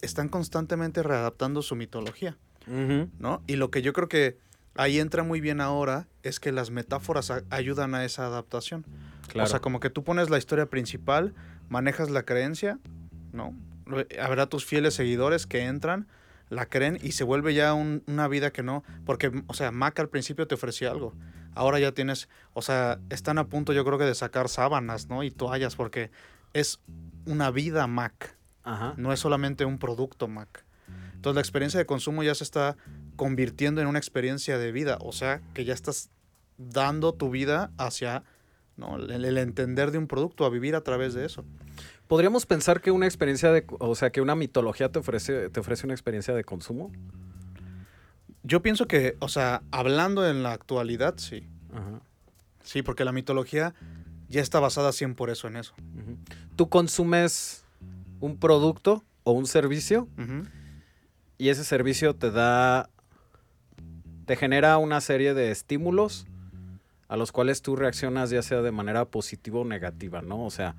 están 0.00 0.28
constantemente 0.28 1.02
readaptando 1.02 1.62
su 1.62 1.74
mitología. 1.74 2.36
¿no? 2.66 3.42
Y 3.46 3.56
lo 3.56 3.70
que 3.70 3.80
yo 3.80 3.92
creo 3.92 4.08
que 4.08 4.38
ahí 4.78 4.98
entra 5.00 5.22
muy 5.22 5.40
bien 5.40 5.60
ahora 5.60 6.08
es 6.22 6.40
que 6.40 6.52
las 6.52 6.70
metáforas 6.70 7.30
a- 7.30 7.42
ayudan 7.50 7.94
a 7.94 8.04
esa 8.04 8.26
adaptación. 8.26 8.84
Claro. 9.28 9.44
O 9.46 9.50
sea, 9.50 9.60
como 9.60 9.80
que 9.80 9.90
tú 9.90 10.04
pones 10.04 10.30
la 10.30 10.38
historia 10.38 10.66
principal, 10.66 11.34
manejas 11.68 12.10
la 12.10 12.22
creencia, 12.24 12.78
¿no? 13.32 13.54
Habrá 14.20 14.46
tus 14.46 14.64
fieles 14.64 14.94
seguidores 14.94 15.46
que 15.46 15.62
entran, 15.64 16.06
la 16.48 16.66
creen 16.66 16.98
y 17.02 17.12
se 17.12 17.24
vuelve 17.24 17.54
ya 17.54 17.74
un- 17.74 18.02
una 18.06 18.28
vida 18.28 18.50
que 18.52 18.62
no. 18.62 18.84
Porque, 19.04 19.42
o 19.46 19.54
sea, 19.54 19.70
Mac 19.72 19.98
al 20.00 20.08
principio 20.08 20.46
te 20.46 20.54
ofrecía 20.54 20.90
algo. 20.90 21.12
Ahora 21.54 21.78
ya 21.80 21.92
tienes, 21.92 22.28
o 22.52 22.62
sea, 22.62 22.98
están 23.10 23.38
a 23.38 23.48
punto 23.48 23.72
yo 23.72 23.84
creo 23.84 23.98
que 23.98 24.04
de 24.04 24.14
sacar 24.14 24.48
sábanas, 24.48 25.08
¿no? 25.08 25.22
Y 25.22 25.30
toallas, 25.30 25.74
porque 25.74 26.10
es 26.52 26.80
una 27.24 27.50
vida 27.50 27.86
Mac, 27.86 28.36
Ajá. 28.62 28.94
no 28.96 29.12
es 29.12 29.20
solamente 29.20 29.64
un 29.64 29.78
producto 29.78 30.28
Mac. 30.28 30.64
Entonces 31.14 31.34
la 31.34 31.40
experiencia 31.40 31.78
de 31.78 31.86
consumo 31.86 32.22
ya 32.22 32.34
se 32.34 32.44
está 32.44 32.76
convirtiendo 33.16 33.80
en 33.80 33.86
una 33.86 33.98
experiencia 33.98 34.58
de 34.58 34.72
vida, 34.72 34.98
o 35.00 35.12
sea, 35.12 35.40
que 35.54 35.64
ya 35.64 35.74
estás 35.74 36.10
dando 36.58 37.12
tu 37.12 37.30
vida 37.30 37.70
hacia 37.78 38.22
¿no? 38.76 38.96
el, 38.96 39.24
el 39.24 39.38
entender 39.38 39.90
de 39.90 39.98
un 39.98 40.06
producto, 40.06 40.44
a 40.44 40.50
vivir 40.50 40.76
a 40.76 40.82
través 40.82 41.14
de 41.14 41.24
eso. 41.24 41.44
Podríamos 42.08 42.46
pensar 42.46 42.80
que 42.80 42.90
una 42.90 43.06
experiencia 43.06 43.50
de, 43.50 43.64
o 43.78 43.94
sea, 43.94 44.10
que 44.10 44.20
una 44.20 44.36
mitología 44.36 44.90
te 44.90 44.98
ofrece, 44.98 45.50
te 45.50 45.60
ofrece 45.60 45.86
una 45.86 45.94
experiencia 45.94 46.34
de 46.34 46.44
consumo. 46.44 46.92
Yo 48.44 48.62
pienso 48.62 48.86
que, 48.86 49.16
o 49.18 49.28
sea, 49.28 49.62
hablando 49.72 50.28
en 50.28 50.44
la 50.44 50.52
actualidad, 50.52 51.14
sí. 51.18 51.48
Ajá. 51.72 52.00
Sí, 52.62 52.82
porque 52.82 53.04
la 53.04 53.12
mitología 53.12 53.74
ya 54.28 54.40
está 54.40 54.60
basada 54.60 54.92
100 54.92 55.14
por 55.14 55.30
eso 55.30 55.46
en 55.46 55.56
eso. 55.56 55.74
Tú 56.56 56.68
consumes 56.68 57.64
un 58.20 58.38
producto 58.38 59.04
o 59.22 59.32
un 59.32 59.46
servicio 59.46 60.08
y 61.38 61.48
ese 61.48 61.62
servicio 61.62 62.14
te 62.16 62.30
da, 62.32 62.90
te 64.26 64.36
genera 64.36 64.78
una 64.78 65.00
serie 65.00 65.34
de 65.34 65.50
estímulos 65.50 66.26
a 67.08 67.16
los 67.16 67.32
cuales 67.32 67.62
tú 67.62 67.76
reaccionas 67.76 68.30
ya 68.30 68.42
sea 68.42 68.62
de 68.62 68.72
manera 68.72 69.04
positiva 69.04 69.60
o 69.60 69.64
negativa, 69.64 70.22
¿no? 70.22 70.44
O 70.44 70.50
sea, 70.50 70.74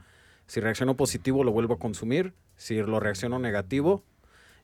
si 0.46 0.60
reacciono 0.60 0.96
positivo 0.96 1.44
lo 1.44 1.52
vuelvo 1.52 1.76
a 1.76 1.80
consumir, 1.80 2.34
si 2.58 2.76
lo 2.76 3.00
reacciono 3.00 3.40
negativo 3.40 4.04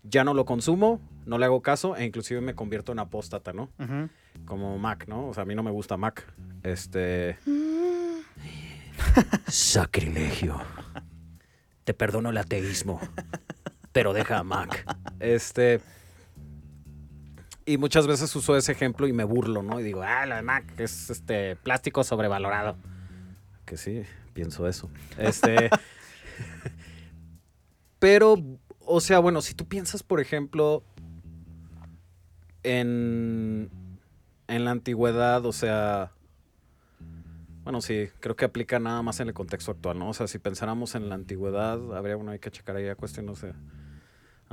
ya 0.04 0.26
no 0.26 0.34
lo 0.34 0.46
consumo, 0.46 1.00
no 1.26 1.38
le 1.38 1.46
hago 1.46 1.62
caso 1.62 1.96
e 1.96 2.04
inclusive 2.04 2.42
me 2.42 2.56
convierto 2.56 2.92
en 2.92 3.00
apóstata, 3.00 3.54
¿no? 3.54 3.70
Como 4.46 4.78
Mac, 4.78 5.08
¿no? 5.08 5.30
O 5.30 5.34
sea, 5.34 5.44
a 5.44 5.46
mí 5.46 5.56
no 5.56 5.64
me 5.64 5.72
gusta 5.72 5.96
Mac. 5.96 6.28
Este. 6.64 7.38
Sacrilegio. 9.48 10.62
Te 11.86 11.94
perdono 11.94 12.32
el 12.32 12.38
ateísmo, 12.38 13.00
pero 13.94 14.12
deja 14.12 14.40
a 14.40 14.44
Mac. 14.44 14.86
Este. 15.22 15.80
Y 17.66 17.78
muchas 17.78 18.08
veces 18.08 18.36
uso 18.36 18.58
ese 18.58 18.74
ejemplo 18.74 19.08
y 19.08 19.14
me 19.14 19.24
burlo, 19.24 19.64
¿no? 19.64 19.80
Y 19.80 19.84
digo, 19.84 20.02
ah, 20.04 20.26
la 20.26 20.42
Mac 20.42 20.66
es 20.78 21.10
este 21.10 21.56
plástico 21.56 22.04
sobrevalorado. 22.04 22.76
Que 23.66 23.78
sí, 23.78 24.04
pienso 24.34 24.68
eso. 24.68 24.90
Este. 25.18 25.70
pero, 28.00 28.36
o 28.80 29.00
sea, 29.00 29.20
bueno, 29.20 29.42
si 29.42 29.54
tú 29.54 29.66
piensas, 29.66 30.04
por 30.04 30.20
ejemplo, 30.20 30.84
en, 32.64 33.70
en 34.48 34.66
la 34.66 34.72
antigüedad, 34.72 35.46
o 35.46 35.54
sea, 35.54 36.12
bueno, 37.64 37.80
sí, 37.82 38.10
creo 38.20 38.36
que 38.36 38.44
aplica 38.44 38.78
nada 38.80 39.02
más 39.02 39.22
en 39.22 39.30
el 39.30 39.34
contexto 39.34 39.72
actual, 39.72 39.98
¿no? 39.98 40.10
O 40.10 40.14
sea, 40.14 40.28
si 40.28 40.38
pensáramos 40.38 40.96
en 40.96 41.08
la 41.08 41.16
antigüedad, 41.16 41.96
habría, 41.96 42.18
bueno, 42.18 42.32
hay 42.32 42.40
que 42.40 42.52
checar 42.52 42.76
ahí 42.76 42.90
a 42.90 42.96
cuestiones 42.96 43.40
de 43.42 43.54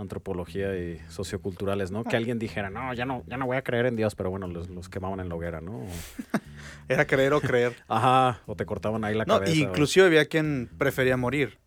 antropología 0.00 0.76
y 0.76 0.98
socioculturales, 1.08 1.90
¿no? 1.90 2.04
Que 2.04 2.16
alguien 2.16 2.38
dijera, 2.38 2.70
no, 2.70 2.92
ya 2.94 3.04
no, 3.04 3.22
ya 3.26 3.36
no 3.36 3.46
voy 3.46 3.56
a 3.56 3.62
creer 3.62 3.86
en 3.86 3.96
Dios, 3.96 4.14
pero 4.14 4.30
bueno, 4.30 4.46
los, 4.48 4.68
los 4.70 4.88
quemaban 4.88 5.20
en 5.20 5.28
la 5.28 5.34
hoguera, 5.34 5.60
¿no? 5.60 5.78
O- 5.78 5.86
Era 6.88 7.06
creer 7.06 7.32
o 7.34 7.40
creer. 7.40 7.76
ajá, 7.88 8.40
o 8.46 8.56
te 8.56 8.66
cortaban 8.66 9.04
ahí 9.04 9.14
la 9.14 9.24
No, 9.24 9.34
cabeza. 9.38 9.52
o- 9.52 9.54
inclusive 9.56 10.06
había 10.06 10.24
quien 10.26 10.68
prefería 10.78 11.16
morir. 11.16 11.58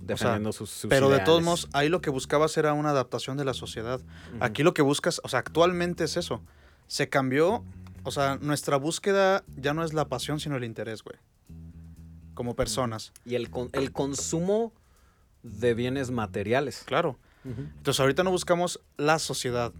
defendiendo 0.00 0.52
sus, 0.52 0.70
sus 0.70 0.88
Pero 0.90 1.08
de 1.10 1.20
todos 1.20 1.42
modos, 1.42 1.68
ahí 1.72 1.88
lo 1.88 2.00
que 2.00 2.10
buscabas 2.10 2.56
era 2.56 2.72
una 2.72 2.90
adaptación 2.90 3.36
de 3.36 3.44
la 3.44 3.54
sociedad. 3.54 4.00
Aquí 4.40 4.62
lo 4.62 4.74
que 4.74 4.82
buscas, 4.82 5.20
o 5.24 5.28
sea, 5.28 5.38
actualmente 5.40 6.04
es 6.04 6.16
eso. 6.16 6.42
Se 6.88 7.08
cambió, 7.08 7.64
o 8.02 8.10
sea, 8.10 8.36
nuestra 8.40 8.76
búsqueda 8.76 9.44
ya 9.56 9.74
no 9.74 9.84
es 9.84 9.92
la 9.92 10.08
pasión, 10.08 10.40
sino 10.40 10.56
el 10.56 10.64
interés, 10.64 11.02
güey. 11.02 11.16
Como 12.34 12.56
personas. 12.56 13.12
Y 13.24 13.34
el, 13.36 13.50
con- 13.50 13.68
el 13.72 13.92
consumo 13.92 14.72
de 15.42 15.74
bienes 15.74 16.10
materiales. 16.10 16.82
Claro. 16.84 17.18
Entonces 17.44 17.98
ahorita 17.98 18.22
no 18.22 18.30
buscamos 18.30 18.80
la 18.96 19.18
sociedad, 19.18 19.72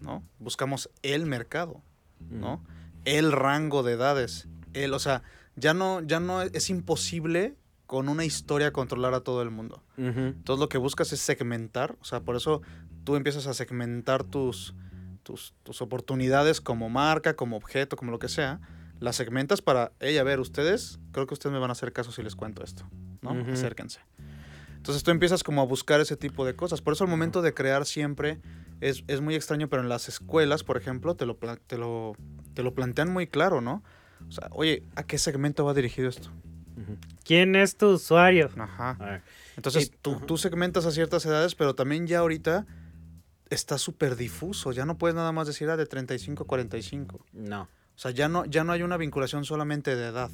¿no? 0.00 0.22
Buscamos 0.38 0.88
el 1.02 1.26
mercado, 1.26 1.82
¿no? 2.30 2.64
El 3.04 3.32
rango 3.32 3.82
de 3.82 3.92
edades. 3.92 4.48
El, 4.72 4.94
o 4.94 4.98
sea, 4.98 5.22
ya 5.54 5.74
no, 5.74 6.00
ya 6.00 6.18
no 6.20 6.40
es, 6.42 6.70
imposible 6.70 7.56
con 7.86 8.08
una 8.08 8.24
historia 8.24 8.72
controlar 8.72 9.14
a 9.14 9.20
todo 9.20 9.42
el 9.42 9.50
mundo. 9.50 9.82
Entonces 9.98 10.60
lo 10.60 10.68
que 10.68 10.78
buscas 10.78 11.12
es 11.12 11.20
segmentar, 11.20 11.96
o 12.00 12.04
sea, 12.04 12.20
por 12.20 12.36
eso 12.36 12.62
tú 13.04 13.16
empiezas 13.16 13.46
a 13.46 13.52
segmentar 13.52 14.24
tus, 14.24 14.74
tus, 15.22 15.52
tus 15.62 15.82
oportunidades 15.82 16.60
como 16.60 16.88
marca, 16.88 17.34
como 17.34 17.56
objeto, 17.56 17.96
como 17.96 18.12
lo 18.12 18.18
que 18.18 18.28
sea. 18.28 18.60
Las 18.98 19.16
segmentas 19.16 19.60
para, 19.60 19.92
hey, 20.00 20.16
a 20.18 20.22
ver, 20.22 20.40
ustedes, 20.40 21.00
creo 21.12 21.26
que 21.26 21.34
ustedes 21.34 21.52
me 21.52 21.58
van 21.58 21.70
a 21.70 21.72
hacer 21.72 21.92
caso 21.92 22.12
si 22.12 22.22
les 22.22 22.36
cuento 22.36 22.62
esto, 22.62 22.88
¿no? 23.22 23.30
Acérquense. 23.52 24.00
Entonces 24.80 25.02
tú 25.02 25.10
empiezas 25.10 25.44
como 25.44 25.60
a 25.60 25.66
buscar 25.66 26.00
ese 26.00 26.16
tipo 26.16 26.46
de 26.46 26.56
cosas. 26.56 26.80
Por 26.80 26.94
eso 26.94 27.04
el 27.04 27.10
momento 27.10 27.42
de 27.42 27.52
crear 27.52 27.84
siempre 27.84 28.40
es, 28.80 29.04
es 29.08 29.20
muy 29.20 29.34
extraño, 29.34 29.68
pero 29.68 29.82
en 29.82 29.90
las 29.90 30.08
escuelas, 30.08 30.64
por 30.64 30.78
ejemplo, 30.78 31.14
te 31.16 31.26
lo, 31.26 31.36
te, 31.36 31.76
lo, 31.76 32.16
te 32.54 32.62
lo 32.62 32.72
plantean 32.72 33.12
muy 33.12 33.26
claro, 33.26 33.60
¿no? 33.60 33.84
O 34.26 34.32
sea, 34.32 34.48
oye, 34.52 34.84
¿a 34.96 35.02
qué 35.02 35.18
segmento 35.18 35.66
va 35.66 35.74
dirigido 35.74 36.08
esto? 36.08 36.30
¿Quién 37.24 37.56
es 37.56 37.76
tu 37.76 37.90
usuario? 37.90 38.48
Ajá. 38.56 39.22
Entonces 39.54 39.92
tú, 40.00 40.18
tú 40.20 40.38
segmentas 40.38 40.86
a 40.86 40.92
ciertas 40.92 41.26
edades, 41.26 41.54
pero 41.54 41.74
también 41.74 42.06
ya 42.06 42.20
ahorita 42.20 42.64
está 43.50 43.76
súper 43.76 44.16
difuso. 44.16 44.72
Ya 44.72 44.86
no 44.86 44.96
puedes 44.96 45.14
nada 45.14 45.30
más 45.30 45.46
decir 45.46 45.68
ah, 45.68 45.76
de 45.76 45.84
35 45.84 46.44
a 46.44 46.46
45. 46.46 47.26
No. 47.34 47.62
O 47.62 47.98
sea, 47.98 48.12
ya 48.12 48.30
no, 48.30 48.46
ya 48.46 48.64
no 48.64 48.72
hay 48.72 48.82
una 48.82 48.96
vinculación 48.96 49.44
solamente 49.44 49.94
de 49.94 50.06
edad. 50.06 50.30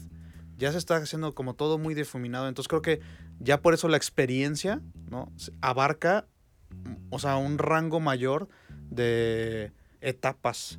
Ya 0.58 0.72
se 0.72 0.78
está 0.78 0.96
haciendo 0.96 1.34
como 1.34 1.54
todo 1.54 1.78
muy 1.78 1.94
difuminado. 1.94 2.48
Entonces 2.48 2.68
creo 2.68 2.82
que 2.82 3.00
ya 3.40 3.60
por 3.60 3.74
eso 3.74 3.88
la 3.88 3.96
experiencia 3.96 4.80
¿no? 5.10 5.32
Abarca, 5.60 6.26
mm, 6.70 6.94
o 7.10 7.18
sea, 7.18 7.36
un 7.36 7.58
rango 7.58 8.00
mayor 8.00 8.48
de 8.90 9.72
etapas, 10.00 10.78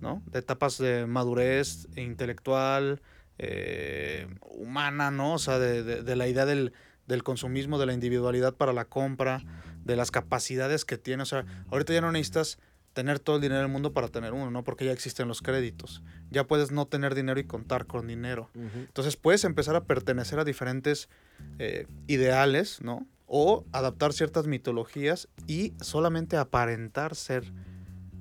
¿no? 0.00 0.22
De 0.30 0.38
etapas 0.38 0.78
de 0.78 1.06
madurez 1.06 1.88
intelectual, 1.96 3.00
eh, 3.38 4.26
humana, 4.42 5.10
¿no? 5.10 5.34
O 5.34 5.38
sea, 5.38 5.58
de, 5.58 5.82
de- 5.82 6.02
de 6.02 6.16
la 6.16 6.28
idea 6.28 6.46
del, 6.46 6.72
del 7.06 7.22
consumismo, 7.22 7.78
de 7.78 7.86
la 7.86 7.92
individualidad 7.94 8.54
para 8.54 8.72
la 8.72 8.84
compra, 8.86 9.42
de 9.84 9.96
las 9.96 10.10
capacidades 10.10 10.84
que 10.84 10.98
tiene. 10.98 11.22
O 11.22 11.26
sea, 11.26 11.44
ahorita 11.70 11.92
ya 11.92 12.00
no 12.00 12.12
necesitas 12.12 12.58
tener 12.96 13.18
todo 13.18 13.36
el 13.36 13.42
dinero 13.42 13.60
del 13.60 13.70
mundo 13.70 13.92
para 13.92 14.08
tener 14.08 14.32
uno, 14.32 14.50
¿no? 14.50 14.64
Porque 14.64 14.86
ya 14.86 14.92
existen 14.92 15.28
los 15.28 15.42
créditos. 15.42 16.02
Ya 16.30 16.46
puedes 16.46 16.70
no 16.70 16.86
tener 16.86 17.14
dinero 17.14 17.38
y 17.38 17.44
contar 17.44 17.84
con 17.84 18.06
dinero. 18.06 18.48
Entonces 18.54 19.18
puedes 19.18 19.44
empezar 19.44 19.76
a 19.76 19.84
pertenecer 19.84 20.38
a 20.38 20.44
diferentes 20.44 21.10
eh, 21.58 21.86
ideales, 22.06 22.80
¿no? 22.80 23.06
O 23.26 23.66
adaptar 23.72 24.14
ciertas 24.14 24.46
mitologías 24.46 25.28
y 25.46 25.74
solamente 25.78 26.38
aparentar 26.38 27.16
ser 27.16 27.52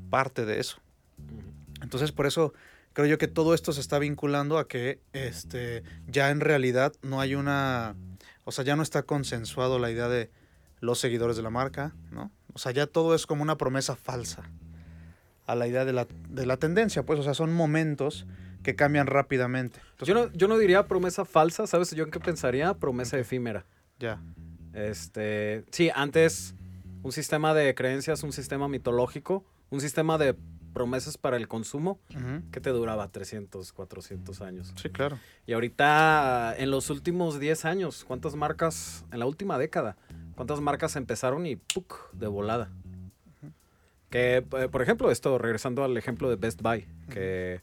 parte 0.10 0.46
de 0.46 0.60
eso. 0.60 0.82
Entonces 1.82 2.12
por 2.12 2.26
eso 2.26 2.54
creo 2.92 3.08
yo 3.08 3.18
que 3.18 3.30
todo 3.30 3.54
esto 3.54 3.72
se 3.72 3.80
está 3.80 3.98
vinculando 3.98 4.58
a 4.58 4.68
que 4.68 5.00
este, 5.14 5.84
ya 6.06 6.32
en 6.32 6.42
realidad 6.42 6.92
no 7.02 7.22
hay 7.22 7.36
una, 7.36 7.96
o 8.44 8.52
sea, 8.52 8.66
ya 8.66 8.76
no 8.76 8.84
está 8.84 9.04
consensuado 9.04 9.80
la 9.80 9.90
idea 9.90 10.10
de 10.10 10.32
los 10.82 11.00
seguidores 11.00 11.38
de 11.38 11.44
la 11.44 11.50
marca, 11.50 11.96
¿no? 12.12 12.30
O 12.54 12.60
sea, 12.60 12.74
ya 12.74 12.88
todo 12.88 13.16
es 13.16 13.26
como 13.26 13.42
una 13.42 13.58
promesa 13.58 13.96
falsa 13.96 14.44
a 15.46 15.56
la 15.56 15.68
idea 15.68 15.86
de 15.86 15.94
la, 15.94 16.08
de 16.30 16.46
la 16.46 16.58
tendencia, 16.58 17.04
pues, 17.04 17.20
o 17.20 17.24
sea, 17.24 17.34
son 17.34 17.54
momentos 17.54 18.26
que 18.64 18.76
cambian 18.76 19.08
rápidamente. 19.08 19.80
Entonces, 19.92 20.08
Yo 20.08 20.14
no, 20.16 20.32
yo 20.34 20.48
no 20.48 20.58
diría 20.58 20.88
promesa 20.88 21.24
falsa, 21.24 21.68
¿sabes? 21.68 21.92
Yo 21.92 22.04
en 22.04 22.12
qué 22.12 22.20
pensaría 22.20 22.74
promesa 22.74 23.18
efímera. 23.20 23.66
Ya. 24.00 24.22
Este, 24.74 25.64
sí, 25.72 25.92
antes 25.94 26.56
un 27.04 27.12
sistema 27.12 27.54
de 27.54 27.76
creencias, 27.76 28.24
un 28.24 28.34
sistema 28.34 28.68
mitológico, 28.68 29.46
un 29.70 29.82
sistema 29.82 30.18
de 30.18 30.36
promesas 30.74 31.18
para 31.18 31.38
el 31.38 31.48
consumo 31.48 32.00
que 32.52 32.60
te 32.60 32.72
duraba 32.72 33.08
300, 33.08 33.72
400 33.72 34.42
años. 34.42 34.74
Sí, 34.76 34.90
claro. 34.90 35.18
Y 35.48 35.54
ahorita, 35.54 36.54
en 36.58 36.70
los 36.70 36.90
últimos 36.90 37.40
10 37.40 37.64
años, 37.64 38.04
¿cuántas 38.06 38.36
marcas, 38.36 39.06
en 39.14 39.20
la 39.20 39.26
última 39.26 39.58
década, 39.58 39.96
cuántas 40.36 40.60
marcas 40.60 40.98
empezaron 40.98 41.46
y 41.46 41.56
¡puc! 41.56 42.12
de 42.12 42.28
volada? 42.28 42.72
Eh, 44.18 44.42
por 44.72 44.82
ejemplo, 44.82 45.12
esto, 45.12 45.38
regresando 45.38 45.84
al 45.84 45.98
ejemplo 45.98 46.30
de 46.30 46.38
Best 46.38 46.62
Buy, 46.62 46.88
que 47.10 47.60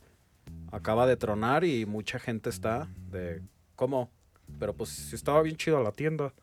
acaba 0.70 1.06
de 1.06 1.16
tronar 1.16 1.64
y 1.64 1.86
mucha 1.86 2.18
gente 2.18 2.50
está 2.50 2.88
de, 3.10 3.40
¿cómo? 3.74 4.10
Pero 4.58 4.74
pues 4.74 4.90
si 4.90 5.16
estaba 5.16 5.40
bien 5.40 5.56
chido 5.56 5.82
la 5.82 5.92
tienda. 5.92 6.34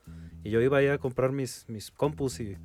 Y 0.43 0.49
yo 0.49 0.61
iba 0.61 0.79
ahí 0.79 0.87
a 0.87 0.97
comprar 0.97 1.31
mis, 1.31 1.63
mis 1.69 1.91
compus 1.91 2.39
y, 2.39 2.57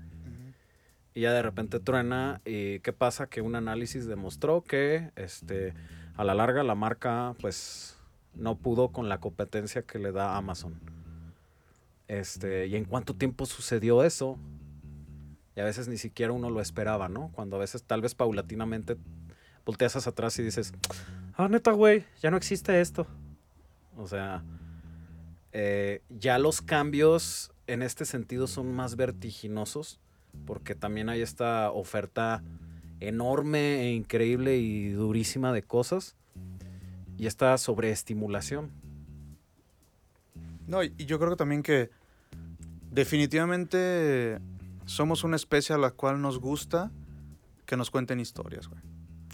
y 1.13 1.21
ya 1.21 1.35
de 1.35 1.43
repente 1.43 1.81
truena. 1.81 2.41
¿Y 2.47 2.81
qué 2.81 2.95
pasa? 2.95 3.27
Que 3.27 3.43
un 3.43 3.57
análisis 3.57 4.07
demostró 4.07 4.63
que 4.63 5.11
este, 5.15 5.75
a 6.17 6.25
la 6.25 6.33
larga 6.33 6.63
la 6.63 6.75
marca 6.75 7.35
pues 7.43 7.99
no 8.35 8.57
pudo 8.57 8.89
con 8.89 9.11
la 9.11 9.19
competencia 9.19 9.83
que 9.83 9.99
le 9.99 10.13
da 10.13 10.39
Amazon. 10.39 10.81
Este, 12.09 12.69
¿Y 12.69 12.77
en 12.77 12.87
cuánto 12.87 13.15
tiempo 13.15 13.45
sucedió 13.45 14.03
eso? 14.03 14.39
Y 15.57 15.61
a 15.61 15.65
veces 15.65 15.89
ni 15.89 15.97
siquiera 15.99 16.33
uno 16.33 16.51
lo 16.51 16.61
esperaba, 16.61 17.09
¿no? 17.09 17.31
Cuando 17.33 17.57
a 17.57 17.61
veces 17.61 17.85
tal 17.85 18.01
vez 18.01 18.15
paulatinamente 18.15 18.97
volteas 19.65 19.97
hacia 19.97 20.11
atrás 20.11 20.39
y 20.39 20.43
dices, 20.43 20.73
Ah, 21.37 21.49
neta, 21.49 21.73
güey, 21.73 22.05
ya 22.21 22.31
no 22.31 22.37
existe 22.37 22.81
esto. 22.81 23.07
o 23.97 24.07
sea, 24.09 24.43
eh, 25.53 26.03
ya 26.11 26.39
los 26.39 26.61
cambios 26.61 27.53
en 27.69 27.83
este 27.83 28.05
sentido 28.05 28.47
son 28.49 28.73
más 28.75 28.97
vertiginosos 28.97 30.01
porque 30.47 30.75
también 30.75 31.09
hay 31.09 31.23
esta 31.23 31.71
oferta 31.71 32.43
enorme 33.01 33.83
e 33.83 33.93
increíble 33.93 34.57
y 34.57 34.91
durísima 34.91 35.53
de 35.53 35.63
cosas 35.63 36.17
y 37.17 37.27
esta 37.27 37.57
sobreestimulación. 37.59 38.73
No, 40.67 40.83
y 40.83 40.93
yo 41.07 41.19
creo 41.19 41.31
que 41.31 41.37
también 41.37 41.63
que 41.63 41.91
definitivamente 42.91 44.41
somos 44.87 45.25
una 45.25 45.37
especie 45.37 45.75
a 45.75 45.79
la 45.79 45.91
cual 45.91 46.21
nos 46.21 46.39
gusta 46.39 46.91
que 47.67 47.77
nos 47.77 47.91
cuenten 47.91 48.21
historias, 48.21 48.69
güey. 48.69 48.83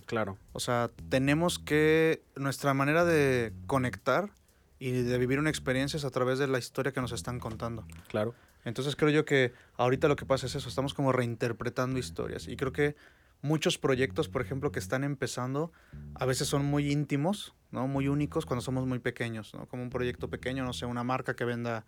Claro. 0.07 0.39
O 0.53 0.61
sea, 0.61 0.91
tenemos 1.09 1.59
que, 1.59 2.25
nuestra 2.35 2.75
manera 2.75 3.05
de 3.05 3.53
conectar 3.67 4.31
y 4.79 4.91
de 4.91 5.19
vivir 5.19 5.39
una 5.39 5.51
experiencia 5.51 5.97
es 5.97 6.05
a 6.05 6.11
través 6.11 6.39
de 6.39 6.49
la 6.49 6.59
historia 6.59 6.93
que 6.93 7.01
nos 7.01 7.13
están 7.13 7.39
contando. 7.39 7.87
Claro. 8.09 8.35
Entonces 8.65 8.97
creo 8.97 9.11
yo 9.11 9.25
que 9.25 9.53
ahorita 9.77 10.09
lo 10.09 10.17
que 10.17 10.27
pasa 10.27 10.47
es 10.47 10.55
eso, 10.55 10.69
estamos 10.69 10.95
como 10.95 11.13
reinterpretando 11.13 11.99
historias. 11.99 12.49
Y 12.49 12.57
creo 12.57 12.73
que 12.73 12.97
muchos 13.43 13.79
proyectos, 13.79 14.29
por 14.29 14.43
ejemplo, 14.43 14.73
que 14.73 14.79
están 14.79 15.05
empezando, 15.05 15.73
a 16.15 16.27
veces 16.27 16.49
son 16.49 16.65
muy 16.65 16.91
íntimos, 16.91 17.55
¿no? 17.71 17.87
Muy 17.87 18.09
únicos 18.09 18.47
cuando 18.47 18.63
somos 18.63 18.87
muy 18.87 18.99
pequeños, 18.99 19.55
¿no? 19.55 19.67
Como 19.67 19.83
un 19.83 19.91
proyecto 19.91 20.29
pequeño, 20.29 20.65
no 20.65 20.73
sé, 20.73 20.87
una 20.87 21.05
marca 21.05 21.35
que 21.37 21.45
venda, 21.45 21.87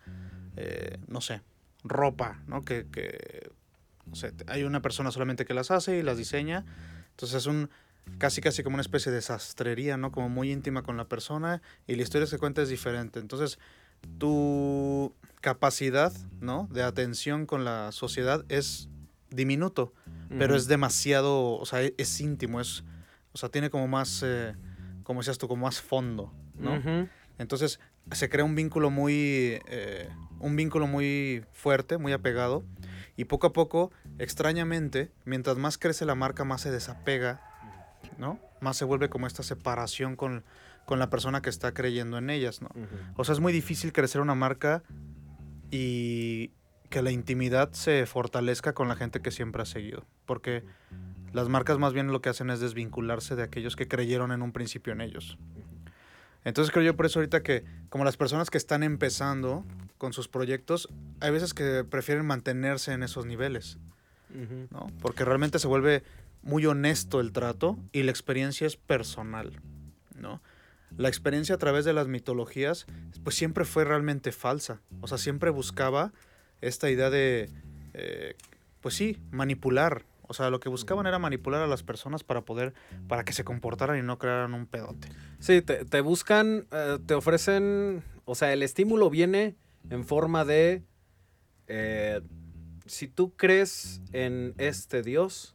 eh, 0.56 0.98
no 1.08 1.20
sé, 1.20 1.42
ropa, 1.84 2.42
¿no? 2.46 2.64
Que, 2.64 2.86
que, 2.90 3.50
no 4.06 4.14
sé, 4.14 4.32
hay 4.46 4.64
una 4.64 4.82
persona 4.82 5.10
solamente 5.10 5.44
que 5.44 5.54
las 5.54 5.70
hace 5.70 5.98
y 5.98 6.02
las 6.02 6.16
diseña. 6.16 6.64
Entonces 7.10 7.38
es 7.38 7.46
un 7.46 7.70
casi 8.18 8.40
casi 8.40 8.62
como 8.62 8.74
una 8.74 8.82
especie 8.82 9.12
de 9.12 9.22
sastrería, 9.22 9.96
¿no? 9.96 10.12
Como 10.12 10.28
muy 10.28 10.50
íntima 10.50 10.82
con 10.82 10.96
la 10.96 11.06
persona 11.06 11.62
y 11.86 11.94
la 11.96 12.02
historia 12.02 12.26
que 12.26 12.38
cuenta 12.38 12.62
es 12.62 12.68
diferente. 12.68 13.20
Entonces, 13.20 13.58
tu 14.18 15.14
capacidad, 15.40 16.12
¿no? 16.40 16.68
De 16.72 16.82
atención 16.82 17.46
con 17.46 17.64
la 17.64 17.92
sociedad 17.92 18.44
es 18.48 18.88
diminuto, 19.30 19.92
pero 20.38 20.56
es 20.56 20.66
demasiado, 20.66 21.54
o 21.56 21.64
sea, 21.66 21.82
e- 21.82 21.94
es, 21.98 22.20
íntimo, 22.20 22.60
es, 22.60 22.84
o 23.32 23.38
sea, 23.38 23.48
tiene 23.48 23.70
como 23.70 23.88
más, 23.88 24.22
eh, 24.24 24.54
como 25.02 25.20
decías 25.20 25.38
tú, 25.38 25.48
como 25.48 25.66
más 25.66 25.80
fondo, 25.80 26.32
¿no? 26.58 26.80
Entonces 27.38 27.80
se 28.12 28.28
crea 28.28 28.44
un 28.44 28.54
vínculo 28.54 28.90
muy, 28.90 29.60
eh, 29.66 30.08
un 30.42 30.56
vínculo 30.56 30.86
muy 30.86 31.44
fuerte, 31.52 31.96
muy 31.96 32.12
apegado, 32.12 32.64
y 33.16 33.24
poco 33.24 33.46
a 33.46 33.52
poco, 33.52 33.90
extrañamente, 34.18 35.10
mientras 35.24 35.56
más 35.56 35.78
crece 35.78 36.04
la 36.04 36.14
marca, 36.14 36.44
más 36.44 36.60
se 36.60 36.70
desapega, 36.70 37.40
¿no? 38.18 38.38
Más 38.60 38.76
se 38.76 38.84
vuelve 38.84 39.08
como 39.08 39.26
esta 39.26 39.42
separación 39.42 40.16
con, 40.16 40.44
con 40.84 40.98
la 40.98 41.08
persona 41.08 41.40
que 41.42 41.50
está 41.50 41.72
creyendo 41.72 42.18
en 42.18 42.28
ellas, 42.28 42.60
¿no? 42.60 42.68
O 43.16 43.24
sea, 43.24 43.32
es 43.34 43.40
muy 43.40 43.52
difícil 43.52 43.92
crecer 43.92 44.20
una 44.20 44.34
marca 44.34 44.82
y 45.70 46.50
que 46.90 47.02
la 47.02 47.10
intimidad 47.10 47.72
se 47.72 48.04
fortalezca 48.06 48.74
con 48.74 48.88
la 48.88 48.96
gente 48.96 49.20
que 49.20 49.30
siempre 49.30 49.62
ha 49.62 49.66
seguido. 49.66 50.04
Porque 50.26 50.62
las 51.32 51.48
marcas 51.48 51.78
más 51.78 51.92
bien 51.94 52.08
lo 52.08 52.20
que 52.20 52.28
hacen 52.28 52.50
es 52.50 52.60
desvincularse 52.60 53.36
de 53.36 53.42
aquellos 53.42 53.76
que 53.76 53.88
creyeron 53.88 54.32
en 54.32 54.42
un 54.42 54.52
principio 54.52 54.92
en 54.92 55.00
ellos. 55.00 55.38
Entonces 56.44 56.72
creo 56.72 56.84
yo 56.84 56.96
por 56.96 57.06
eso 57.06 57.18
ahorita 57.18 57.42
que 57.42 57.64
como 57.88 58.04
las 58.04 58.16
personas 58.16 58.50
que 58.50 58.58
están 58.58 58.82
empezando 58.82 59.64
con 59.98 60.12
sus 60.12 60.28
proyectos, 60.28 60.88
hay 61.20 61.30
veces 61.30 61.54
que 61.54 61.84
prefieren 61.84 62.26
mantenerse 62.26 62.92
en 62.92 63.02
esos 63.02 63.26
niveles. 63.26 63.78
¿no? 64.70 64.90
Porque 65.00 65.24
realmente 65.24 65.58
se 65.58 65.68
vuelve 65.68 66.02
muy 66.42 66.66
honesto 66.66 67.20
el 67.20 67.32
trato 67.32 67.78
y 67.92 68.02
la 68.02 68.10
experiencia 68.10 68.66
es 68.66 68.76
personal, 68.76 69.60
¿no? 70.18 70.42
La 70.96 71.08
experiencia 71.08 71.54
a 71.54 71.58
través 71.58 71.84
de 71.84 71.92
las 71.92 72.08
mitologías, 72.08 72.86
pues 73.24 73.36
siempre 73.36 73.64
fue 73.64 73.84
realmente 73.84 74.30
falsa. 74.32 74.80
O 75.00 75.08
sea, 75.08 75.18
siempre 75.18 75.50
buscaba 75.50 76.12
esta 76.60 76.90
idea 76.90 77.08
de, 77.08 77.48
eh, 77.94 78.34
pues 78.80 78.94
sí, 78.94 79.18
manipular. 79.30 80.04
O 80.32 80.34
sea, 80.34 80.48
lo 80.48 80.60
que 80.60 80.70
buscaban 80.70 81.06
era 81.06 81.18
manipular 81.18 81.60
a 81.60 81.66
las 81.66 81.82
personas 81.82 82.24
para 82.24 82.40
poder, 82.40 82.72
para 83.06 83.22
que 83.22 83.34
se 83.34 83.44
comportaran 83.44 83.98
y 83.98 84.02
no 84.02 84.16
crearan 84.16 84.54
un 84.54 84.64
pedote. 84.64 85.10
Sí, 85.40 85.60
te, 85.60 85.84
te 85.84 86.00
buscan, 86.00 86.66
eh, 86.72 86.98
te 87.04 87.12
ofrecen, 87.12 88.02
o 88.24 88.34
sea, 88.34 88.50
el 88.54 88.62
estímulo 88.62 89.10
viene 89.10 89.56
en 89.90 90.06
forma 90.06 90.46
de, 90.46 90.84
eh, 91.66 92.22
si 92.86 93.08
tú 93.08 93.36
crees 93.36 94.00
en 94.14 94.54
este 94.56 95.02
Dios, 95.02 95.54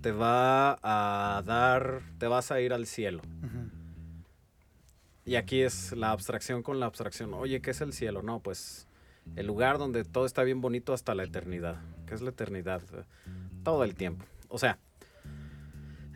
te 0.00 0.12
va 0.12 0.78
a 0.80 1.42
dar, 1.42 2.02
te 2.18 2.28
vas 2.28 2.52
a 2.52 2.60
ir 2.60 2.72
al 2.72 2.86
cielo. 2.86 3.22
Y 5.24 5.34
aquí 5.34 5.62
es 5.62 5.90
la 5.90 6.12
abstracción 6.12 6.62
con 6.62 6.78
la 6.78 6.86
abstracción. 6.86 7.34
Oye, 7.34 7.60
¿qué 7.60 7.72
es 7.72 7.80
el 7.80 7.92
cielo? 7.92 8.22
No, 8.22 8.38
pues 8.38 8.86
el 9.34 9.46
lugar 9.46 9.78
donde 9.78 10.04
todo 10.04 10.26
está 10.26 10.44
bien 10.44 10.60
bonito 10.60 10.92
hasta 10.92 11.14
la 11.16 11.24
eternidad. 11.24 11.80
¿Qué 12.06 12.14
es 12.14 12.22
la 12.22 12.30
eternidad? 12.30 12.82
Todo 13.64 13.82
el 13.82 13.94
tiempo. 13.94 14.24
O 14.48 14.58
sea, 14.58 14.78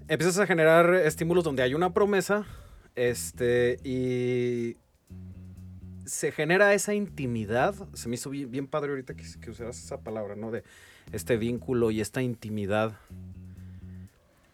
empiezas 0.06 0.38
a 0.38 0.46
generar 0.46 0.94
estímulos 0.94 1.42
donde 1.42 1.62
hay 1.62 1.74
una 1.74 1.92
promesa, 1.92 2.46
este, 2.94 3.78
y 3.84 4.76
se 6.04 6.32
genera 6.32 6.74
esa 6.74 6.94
intimidad. 6.94 7.74
Se 7.94 8.08
me 8.08 8.16
hizo 8.16 8.30
bien, 8.30 8.66
padre 8.66 8.90
ahorita 8.90 9.14
que, 9.14 9.24
que 9.40 9.50
usaras 9.50 9.82
esa 9.82 10.00
palabra, 10.00 10.36
¿no? 10.36 10.50
De 10.50 10.62
este 11.12 11.36
vínculo 11.36 11.90
y 11.90 12.00
esta 12.00 12.22
intimidad. 12.22 12.98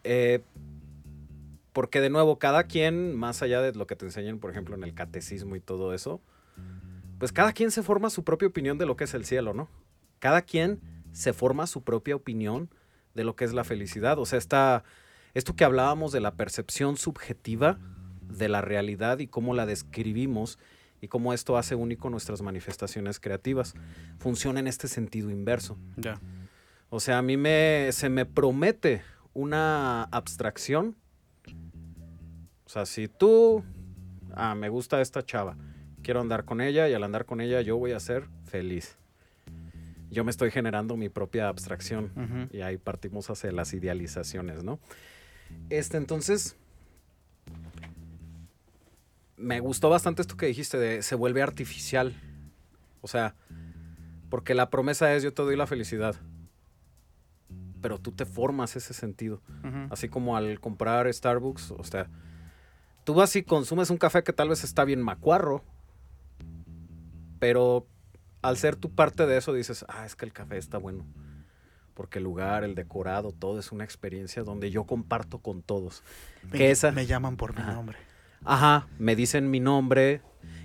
Eh, 0.03 0.41
porque 1.73 1.99
de 1.99 2.09
nuevo, 2.09 2.39
cada 2.39 2.63
quien, 2.65 3.15
más 3.15 3.41
allá 3.41 3.61
de 3.61 3.73
lo 3.73 3.87
que 3.87 3.95
te 3.95 4.05
enseñan, 4.05 4.39
por 4.39 4.51
ejemplo, 4.51 4.75
en 4.75 4.83
el 4.83 4.93
catecismo 4.93 5.55
y 5.55 5.59
todo 5.59 5.93
eso, 5.93 6.21
pues 7.17 7.31
cada 7.31 7.51
quien 7.51 7.71
se 7.71 7.83
forma 7.83 8.09
su 8.09 8.23
propia 8.23 8.47
opinión 8.47 8.77
de 8.77 8.85
lo 8.85 8.95
que 8.95 9.05
es 9.05 9.13
el 9.13 9.25
cielo, 9.25 9.53
¿no? 9.53 9.67
Cada 10.19 10.41
quien 10.41 10.79
se 11.11 11.33
forma 11.33 11.67
su 11.67 11.81
propia 11.83 12.15
opinión 12.15 12.69
de 13.15 13.23
lo 13.23 13.35
que 13.35 13.45
es 13.45 13.53
la 13.53 13.63
felicidad. 13.63 14.19
O 14.19 14.25
sea, 14.25 14.37
está, 14.37 14.83
esto 15.33 15.55
que 15.55 15.63
hablábamos 15.63 16.11
de 16.11 16.19
la 16.19 16.35
percepción 16.35 16.97
subjetiva 16.97 17.79
de 18.21 18.49
la 18.49 18.61
realidad 18.61 19.19
y 19.19 19.27
cómo 19.27 19.53
la 19.53 19.65
describimos 19.65 20.59
y 21.01 21.07
cómo 21.07 21.33
esto 21.33 21.57
hace 21.57 21.75
único 21.75 22.09
nuestras 22.09 22.41
manifestaciones 22.41 23.19
creativas. 23.19 23.73
Funciona 24.19 24.59
en 24.59 24.67
este 24.67 24.87
sentido 24.87 25.29
inverso. 25.29 25.77
O 26.89 26.99
sea, 26.99 27.17
a 27.17 27.21
mí 27.21 27.37
me, 27.37 27.89
se 27.91 28.09
me 28.09 28.25
promete 28.25 29.01
una 29.33 30.03
abstracción. 30.03 30.95
O 32.65 32.69
sea, 32.69 32.85
si 32.85 33.07
tú, 33.07 33.63
ah, 34.33 34.55
me 34.55 34.69
gusta 34.69 35.01
esta 35.01 35.23
chava, 35.23 35.57
quiero 36.01 36.21
andar 36.21 36.45
con 36.45 36.61
ella 36.61 36.89
y 36.89 36.93
al 36.93 37.03
andar 37.03 37.25
con 37.25 37.41
ella 37.41 37.61
yo 37.61 37.77
voy 37.77 37.91
a 37.91 37.99
ser 37.99 38.27
feliz. 38.45 38.97
Yo 40.15 40.23
me 40.23 40.31
estoy 40.31 40.49
generando 40.49 40.95
mi 40.95 41.09
propia 41.09 41.49
abstracción 41.49 42.47
y 42.53 42.61
ahí 42.61 42.77
partimos 42.77 43.29
hacia 43.29 43.51
las 43.51 43.73
idealizaciones, 43.73 44.63
¿no? 44.63 44.79
Este, 45.69 45.97
entonces, 45.97 46.55
me 49.35 49.59
gustó 49.59 49.89
bastante 49.89 50.21
esto 50.21 50.37
que 50.37 50.45
dijiste 50.45 50.77
de 50.77 51.03
se 51.03 51.15
vuelve 51.15 51.41
artificial. 51.41 52.15
O 53.01 53.09
sea, 53.09 53.35
porque 54.29 54.55
la 54.55 54.69
promesa 54.69 55.13
es 55.13 55.21
yo 55.21 55.33
te 55.33 55.41
doy 55.41 55.57
la 55.57 55.67
felicidad. 55.67 56.15
Pero 57.81 57.99
tú 57.99 58.13
te 58.13 58.25
formas 58.25 58.77
ese 58.77 58.93
sentido. 58.93 59.41
Así 59.89 60.07
como 60.07 60.37
al 60.37 60.61
comprar 60.61 61.13
Starbucks, 61.13 61.71
o 61.71 61.83
sea, 61.83 62.07
tú 63.03 63.15
vas 63.15 63.35
y 63.35 63.43
consumes 63.43 63.89
un 63.89 63.97
café 63.97 64.23
que 64.23 64.31
tal 64.31 64.47
vez 64.47 64.63
está 64.63 64.85
bien 64.85 65.01
macuarro, 65.01 65.61
pero 67.37 67.85
al 68.47 68.57
ser 68.57 68.75
tú 68.75 68.89
parte 68.91 69.25
de 69.25 69.37
eso 69.37 69.53
dices, 69.53 69.85
ah, 69.89 70.05
es 70.05 70.15
que 70.15 70.25
el 70.25 70.33
café 70.33 70.57
está 70.57 70.77
bueno. 70.77 71.05
Porque 71.93 72.17
el 72.19 72.25
lugar, 72.25 72.63
el 72.63 72.75
decorado, 72.75 73.31
todo 73.31 73.57
es 73.59 73.71
una 73.71 73.83
experiencia 73.85 74.43
donde 74.43 74.69
yo 74.69 74.83
comparto 74.83 75.37
con 75.39 75.61
todos. 75.61 76.03
Me, 76.51 76.57
Que 76.57 76.71
esa- 76.71 76.91
me 76.91 77.05
llaman 77.05 77.37
por 77.37 77.55
mi 77.57 77.63
nombre. 77.63 77.97
Ajá, 78.43 78.87
me 78.99 79.15
dicen 79.15 79.49
mi 79.49 79.59
nombre. 79.59 80.21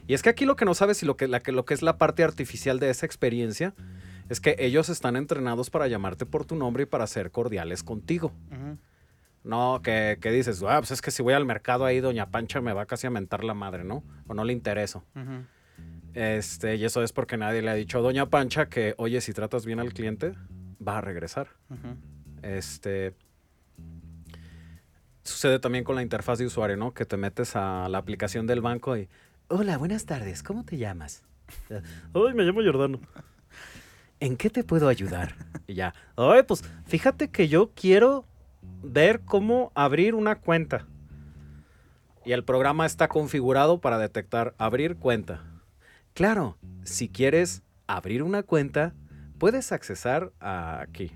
Y 0.08 0.14
es 0.14 0.22
que 0.22 0.28
aquí 0.28 0.44
lo 0.44 0.56
que 0.56 0.64
no 0.64 0.74
sabes 0.74 1.02
y 1.02 1.06
lo 1.06 1.16
que, 1.16 1.28
la 1.28 1.40
que, 1.40 1.52
lo 1.52 1.64
que 1.64 1.72
es 1.74 1.82
la 1.82 1.98
parte 1.98 2.24
artificial 2.24 2.80
de 2.80 2.90
esa 2.90 3.06
experiencia 3.06 3.74
es 4.28 4.40
que 4.40 4.56
ellos 4.58 4.88
están 4.88 5.14
entrenados 5.16 5.70
para 5.70 5.86
llamarte 5.86 6.26
por 6.26 6.44
tu 6.44 6.56
nombre 6.56 6.82
y 6.82 6.86
para 6.86 7.06
ser 7.06 7.30
cordiales 7.30 7.82
contigo. 7.84 8.32
No, 9.42 9.80
que, 9.82 10.18
que 10.20 10.30
dices, 10.30 10.62
ah, 10.68 10.78
pues 10.80 10.90
es 10.90 11.00
que 11.00 11.10
si 11.10 11.22
voy 11.22 11.32
al 11.32 11.46
mercado 11.46 11.84
ahí, 11.86 12.00
Doña 12.00 12.26
Pancha 12.30 12.60
me 12.60 12.72
va 12.74 12.84
casi 12.86 13.06
a 13.06 13.10
mentar 13.10 13.42
la 13.42 13.54
madre, 13.54 13.84
¿no? 13.84 14.02
O 14.26 14.34
no 14.34 14.44
le 14.44 14.52
intereso. 14.52 15.02
Ujú. 15.16 15.44
Este, 16.14 16.76
y 16.76 16.84
eso 16.84 17.02
es 17.02 17.12
porque 17.12 17.36
nadie 17.36 17.62
le 17.62 17.70
ha 17.70 17.74
dicho 17.74 17.98
a 17.98 18.00
Doña 18.00 18.26
Pancha 18.26 18.68
que, 18.68 18.94
oye, 18.98 19.20
si 19.20 19.32
tratas 19.32 19.64
bien 19.64 19.80
al 19.80 19.92
cliente, 19.92 20.34
va 20.86 20.98
a 20.98 21.00
regresar. 21.00 21.48
Este. 22.42 23.14
Sucede 25.22 25.58
también 25.60 25.84
con 25.84 25.96
la 25.96 26.02
interfaz 26.02 26.38
de 26.38 26.46
usuario, 26.46 26.76
¿no? 26.76 26.92
Que 26.92 27.04
te 27.04 27.16
metes 27.16 27.54
a 27.54 27.88
la 27.88 27.98
aplicación 27.98 28.46
del 28.46 28.60
banco 28.60 28.96
y. 28.96 29.08
Hola, 29.48 29.78
buenas 29.78 30.06
tardes, 30.06 30.42
¿cómo 30.42 30.64
te 30.64 30.76
llamas? 30.76 31.22
Ay, 31.70 32.34
me 32.34 32.44
llamo 32.44 32.62
Jordano. 32.62 33.00
¿En 34.20 34.36
qué 34.36 34.50
te 34.50 34.64
puedo 34.64 34.88
ayudar? 34.88 35.34
Y 35.66 35.74
ya. 35.74 35.94
Ay, 36.16 36.42
pues 36.46 36.62
fíjate 36.86 37.28
que 37.28 37.48
yo 37.48 37.70
quiero 37.74 38.26
ver 38.82 39.20
cómo 39.20 39.72
abrir 39.74 40.14
una 40.14 40.36
cuenta. 40.36 40.86
Y 42.24 42.32
el 42.32 42.44
programa 42.44 42.86
está 42.86 43.08
configurado 43.08 43.80
para 43.80 43.98
detectar 43.98 44.54
abrir 44.58 44.96
cuenta. 44.96 45.42
Claro, 46.14 46.58
si 46.84 47.08
quieres 47.08 47.62
abrir 47.86 48.22
una 48.22 48.42
cuenta, 48.42 48.94
puedes 49.38 49.72
accesar 49.72 50.32
aquí. 50.38 51.10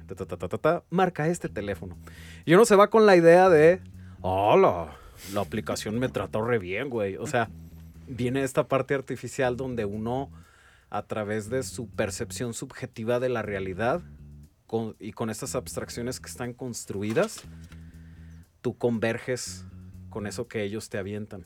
Marca 0.91 1.29
este 1.29 1.49
teléfono. 1.49 1.97
Y 2.45 2.55
uno 2.55 2.65
se 2.65 2.75
va 2.75 2.91
con 2.91 3.07
la 3.07 3.17
idea 3.17 3.49
de, 3.49 3.81
hola, 4.23 4.97
la 5.33 5.41
aplicación 5.43 5.99
me 5.99 6.09
trató 6.09 6.43
re 6.43 6.59
bien, 6.59 6.89
güey. 6.91 7.17
O 7.17 7.27
sea, 7.27 7.51
viene 8.09 8.43
esta 8.43 8.67
parte 8.67 8.95
artificial 8.95 9.57
donde 9.57 9.85
uno, 9.85 10.31
a 10.91 11.03
través 11.03 11.51
de 11.51 11.63
su 11.63 11.89
percepción 11.89 12.55
subjetiva 12.55 13.21
de 13.21 13.29
la 13.29 13.43
realidad 13.43 14.03
y 14.99 15.13
con 15.13 15.31
estas 15.31 15.55
abstracciones 15.55 16.19
que 16.19 16.29
están 16.29 16.53
construidas, 16.53 17.43
tú 18.61 18.77
converges 18.77 19.65
con 20.11 20.27
eso 20.27 20.49
que 20.49 20.65
ellos 20.65 20.89
te 20.89 20.99
avientan. 20.99 21.45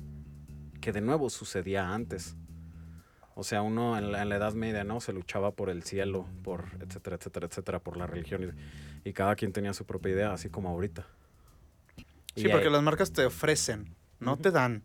Que 0.80 0.92
de 0.92 1.00
nuevo 1.02 1.28
sucedía 1.28 1.92
antes. 1.92 2.36
O 3.40 3.44
sea, 3.44 3.62
uno 3.62 3.96
en 3.96 4.10
la, 4.10 4.22
en 4.22 4.30
la 4.30 4.34
Edad 4.36 4.54
Media, 4.54 4.82
¿no? 4.82 5.00
Se 5.00 5.12
luchaba 5.12 5.52
por 5.52 5.70
el 5.70 5.84
cielo, 5.84 6.26
por 6.42 6.64
etcétera, 6.80 7.14
etcétera, 7.14 7.46
etcétera, 7.46 7.78
por 7.78 7.96
la 7.96 8.04
religión. 8.08 8.52
Y, 9.04 9.08
y 9.10 9.12
cada 9.12 9.36
quien 9.36 9.52
tenía 9.52 9.72
su 9.74 9.86
propia 9.86 10.10
idea, 10.12 10.32
así 10.32 10.48
como 10.48 10.68
ahorita. 10.70 11.06
Sí, 12.34 12.46
Y 12.46 12.48
porque 12.50 12.66
ahí- 12.66 12.72
las 12.72 12.82
marcas 12.82 13.12
te 13.12 13.24
ofrecen, 13.24 13.94
no 14.18 14.36
te 14.36 14.50
dan. 14.50 14.82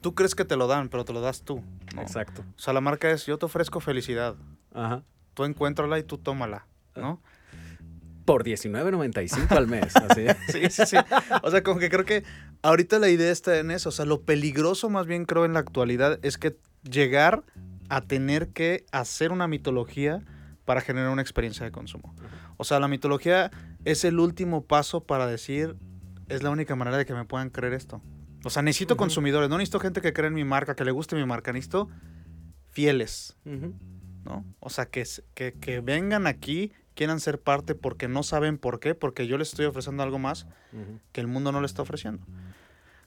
Tú 0.00 0.14
crees 0.14 0.34
que 0.34 0.46
te 0.46 0.56
lo 0.56 0.66
dan, 0.66 0.88
pero 0.88 1.04
te 1.04 1.12
lo 1.12 1.20
das 1.20 1.42
tú. 1.42 1.62
¿no? 1.94 2.00
Exacto. 2.00 2.42
O 2.56 2.58
sea, 2.58 2.72
la 2.72 2.80
marca 2.80 3.10
es 3.10 3.26
yo 3.26 3.36
te 3.36 3.44
ofrezco 3.44 3.80
felicidad. 3.80 4.34
Ajá. 4.72 5.02
Tú 5.34 5.44
encuéntrala 5.44 5.98
y 5.98 6.02
tú 6.02 6.16
tómala, 6.16 6.66
¿no? 6.96 7.20
Por 8.24 8.44
$19.95 8.44 9.50
al 9.56 9.66
mes. 9.66 9.94
Así. 10.08 10.26
Sí, 10.48 10.70
sí, 10.70 10.86
sí. 10.86 10.96
O 11.42 11.50
sea, 11.50 11.62
como 11.62 11.78
que 11.80 11.90
creo 11.90 12.06
que 12.06 12.24
ahorita 12.62 12.98
la 12.98 13.10
idea 13.10 13.30
está 13.30 13.58
en 13.58 13.70
eso. 13.70 13.90
O 13.90 13.92
sea, 13.92 14.06
lo 14.06 14.22
peligroso 14.22 14.88
más 14.88 15.06
bien 15.06 15.26
creo 15.26 15.44
en 15.44 15.52
la 15.52 15.60
actualidad 15.60 16.18
es 16.22 16.38
que 16.38 16.56
llegar 16.88 17.42
a 17.90 18.00
tener 18.00 18.48
que 18.50 18.86
hacer 18.92 19.32
una 19.32 19.46
mitología 19.48 20.22
para 20.64 20.80
generar 20.80 21.10
una 21.10 21.22
experiencia 21.22 21.64
de 21.64 21.72
consumo. 21.72 22.14
O 22.56 22.64
sea, 22.64 22.78
la 22.80 22.88
mitología 22.88 23.50
es 23.84 24.04
el 24.04 24.18
último 24.18 24.64
paso 24.64 25.04
para 25.04 25.26
decir, 25.26 25.76
es 26.28 26.42
la 26.42 26.50
única 26.50 26.76
manera 26.76 26.96
de 26.96 27.04
que 27.04 27.14
me 27.14 27.24
puedan 27.24 27.50
creer 27.50 27.74
esto. 27.74 28.00
O 28.44 28.50
sea, 28.50 28.62
necesito 28.62 28.94
Ujú. 28.94 29.00
consumidores, 29.00 29.50
no 29.50 29.58
necesito 29.58 29.80
gente 29.80 30.00
que 30.00 30.12
crea 30.12 30.28
en 30.28 30.34
mi 30.34 30.44
marca, 30.44 30.74
que 30.76 30.84
le 30.84 30.92
guste 30.92 31.16
mi 31.16 31.26
marca, 31.26 31.52
necesito 31.52 31.88
fieles, 32.70 33.36
Ujú. 33.44 33.74
¿no? 34.24 34.44
O 34.60 34.70
sea, 34.70 34.86
que, 34.86 35.04
que, 35.34 35.52
que 35.54 35.80
vengan 35.80 36.26
aquí, 36.26 36.72
quieran 36.94 37.18
ser 37.20 37.40
parte 37.40 37.74
porque 37.74 38.06
no 38.08 38.22
saben 38.22 38.56
por 38.58 38.78
qué, 38.78 38.94
porque 38.94 39.26
yo 39.26 39.36
les 39.38 39.48
estoy 39.48 39.66
ofreciendo 39.66 40.02
algo 40.02 40.18
más 40.18 40.46
que 41.12 41.20
el 41.20 41.26
mundo 41.26 41.50
no 41.50 41.60
le 41.60 41.66
está 41.66 41.82
ofreciendo. 41.82 42.24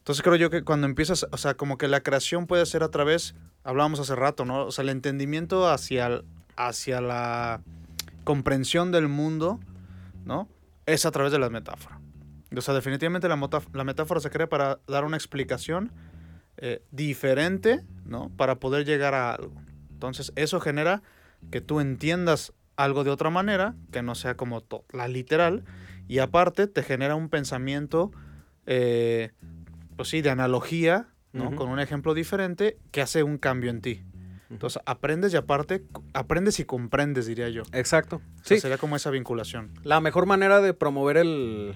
Entonces 0.03 0.21
creo 0.21 0.35
yo 0.35 0.49
que 0.49 0.65
cuando 0.65 0.85
empiezas, 0.85 1.25
o 1.31 1.37
sea, 1.37 1.53
como 1.53 1.77
que 1.77 1.87
la 1.87 2.01
creación 2.01 2.45
puede 2.45 2.65
ser 2.65 2.83
a 2.83 2.89
través, 2.89 3.35
hablábamos 3.63 4.01
hace 4.01 4.13
rato, 4.17 4.43
¿no? 4.43 4.65
O 4.65 4.71
sea, 4.73 4.83
el 4.83 4.89
entendimiento 4.89 5.69
hacia, 5.69 6.07
el- 6.07 6.25
hacia 6.57 6.99
la 6.99 7.61
comprensión 8.25 8.91
del 8.91 9.07
mundo, 9.07 9.61
¿no? 10.25 10.49
Es 10.85 11.05
a 11.05 11.11
través 11.11 11.31
de 11.31 11.39
la 11.39 11.49
metáfora. 11.49 12.01
O 12.53 12.59
sea, 12.59 12.73
definitivamente 12.73 13.29
la, 13.29 13.39
la 13.71 13.83
metáfora 13.85 14.19
se 14.19 14.29
crea 14.29 14.49
para 14.49 14.79
dar 14.87 15.05
una 15.05 15.15
explicación 15.15 15.93
eh, 16.57 16.83
diferente, 16.91 17.85
¿no? 18.05 18.29
Para 18.35 18.55
poder 18.59 18.85
llegar 18.85 19.13
a 19.13 19.33
algo. 19.33 19.53
Entonces, 19.89 20.33
eso 20.35 20.59
genera 20.59 21.01
que 21.49 21.61
tú 21.61 21.79
entiendas 21.79 22.51
algo 22.75 23.05
de 23.05 23.09
otra 23.09 23.29
manera, 23.29 23.73
que 23.93 24.01
no 24.01 24.15
sea 24.15 24.35
como 24.35 24.63
la 24.91 25.07
literal, 25.07 25.63
y 26.09 26.19
aparte 26.19 26.67
te 26.67 26.83
genera 26.83 27.15
un 27.15 27.29
pensamiento, 27.29 28.11
eh, 28.65 29.31
pues 29.95 30.09
sí, 30.09 30.21
de 30.21 30.29
analogía, 30.29 31.07
¿no? 31.31 31.55
Con 31.55 31.69
un 31.69 31.79
ejemplo 31.79 32.13
diferente 32.13 32.77
que 32.91 33.01
hace 33.01 33.23
un 33.23 33.37
cambio 33.37 33.69
en 33.71 33.81
ti. 33.81 34.03
Entonces, 34.49 34.79
aprendes 34.85 35.33
y 35.33 35.37
aparte, 35.37 35.83
aprendes 36.13 36.59
y 36.59 36.65
comprendes, 36.65 37.25
diría 37.25 37.49
yo. 37.49 37.63
Exacto. 37.71 38.17
O 38.17 38.43
sea, 38.43 38.57
Sí. 38.57 38.59
sería 38.61 38.77
como 38.77 38.95
esa 38.95 39.09
vinculación. 39.09 39.71
La 39.83 39.99
mejor 39.99 40.27
manera 40.27 40.61
de 40.61 40.75
promover 40.75 41.17
el, 41.17 41.73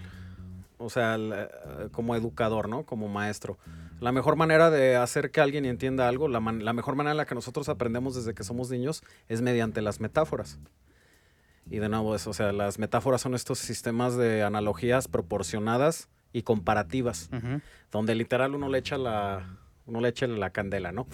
o 0.78 0.90
sea, 0.92 1.16
el, 1.16 1.34
eh, 1.36 1.48
como 1.92 2.16
educador, 2.16 2.70
¿no? 2.70 2.84
Como 2.84 3.08
maestro. 3.08 3.58
La 4.00 4.12
mejor 4.12 4.36
manera 4.36 4.70
de 4.70 4.96
hacer 4.96 5.32
que 5.32 5.42
alguien 5.42 5.66
entienda 5.66 6.08
algo, 6.08 6.28
la, 6.28 6.40
man- 6.40 6.64
la 6.64 6.74
mejor 6.74 6.96
manera 6.96 7.12
en 7.14 7.18
la 7.18 7.26
que 7.26 7.34
nosotros 7.34 7.68
aprendemos 7.68 8.14
desde 8.14 8.36
que 8.36 8.44
somos 8.44 8.70
niños 8.70 9.02
es 9.28 9.42
mediante 9.42 9.82
las 9.82 10.00
metáforas. 10.00 10.60
Y 11.72 11.80
de 11.80 11.90
nuevo, 11.90 12.16
eso, 12.16 12.30
o 12.30 12.34
sea, 12.34 12.52
las 12.52 12.78
metáforas 12.78 13.22
son 13.22 13.34
estos 13.34 13.58
sistemas 13.58 14.16
de 14.16 14.44
analogías 14.44 15.08
proporcionadas 15.08 16.10
y 16.38 16.44
comparativas, 16.44 17.30
donde 17.92 18.14
literal 18.14 18.54
uno 18.54 18.70
le 18.70 18.78
echa 18.78 18.98
la, 18.98 19.58
uno 19.88 20.02
le 20.02 20.10
echa 20.10 20.28
la 20.28 20.52
candela, 20.52 20.92
¿no? 20.92 21.08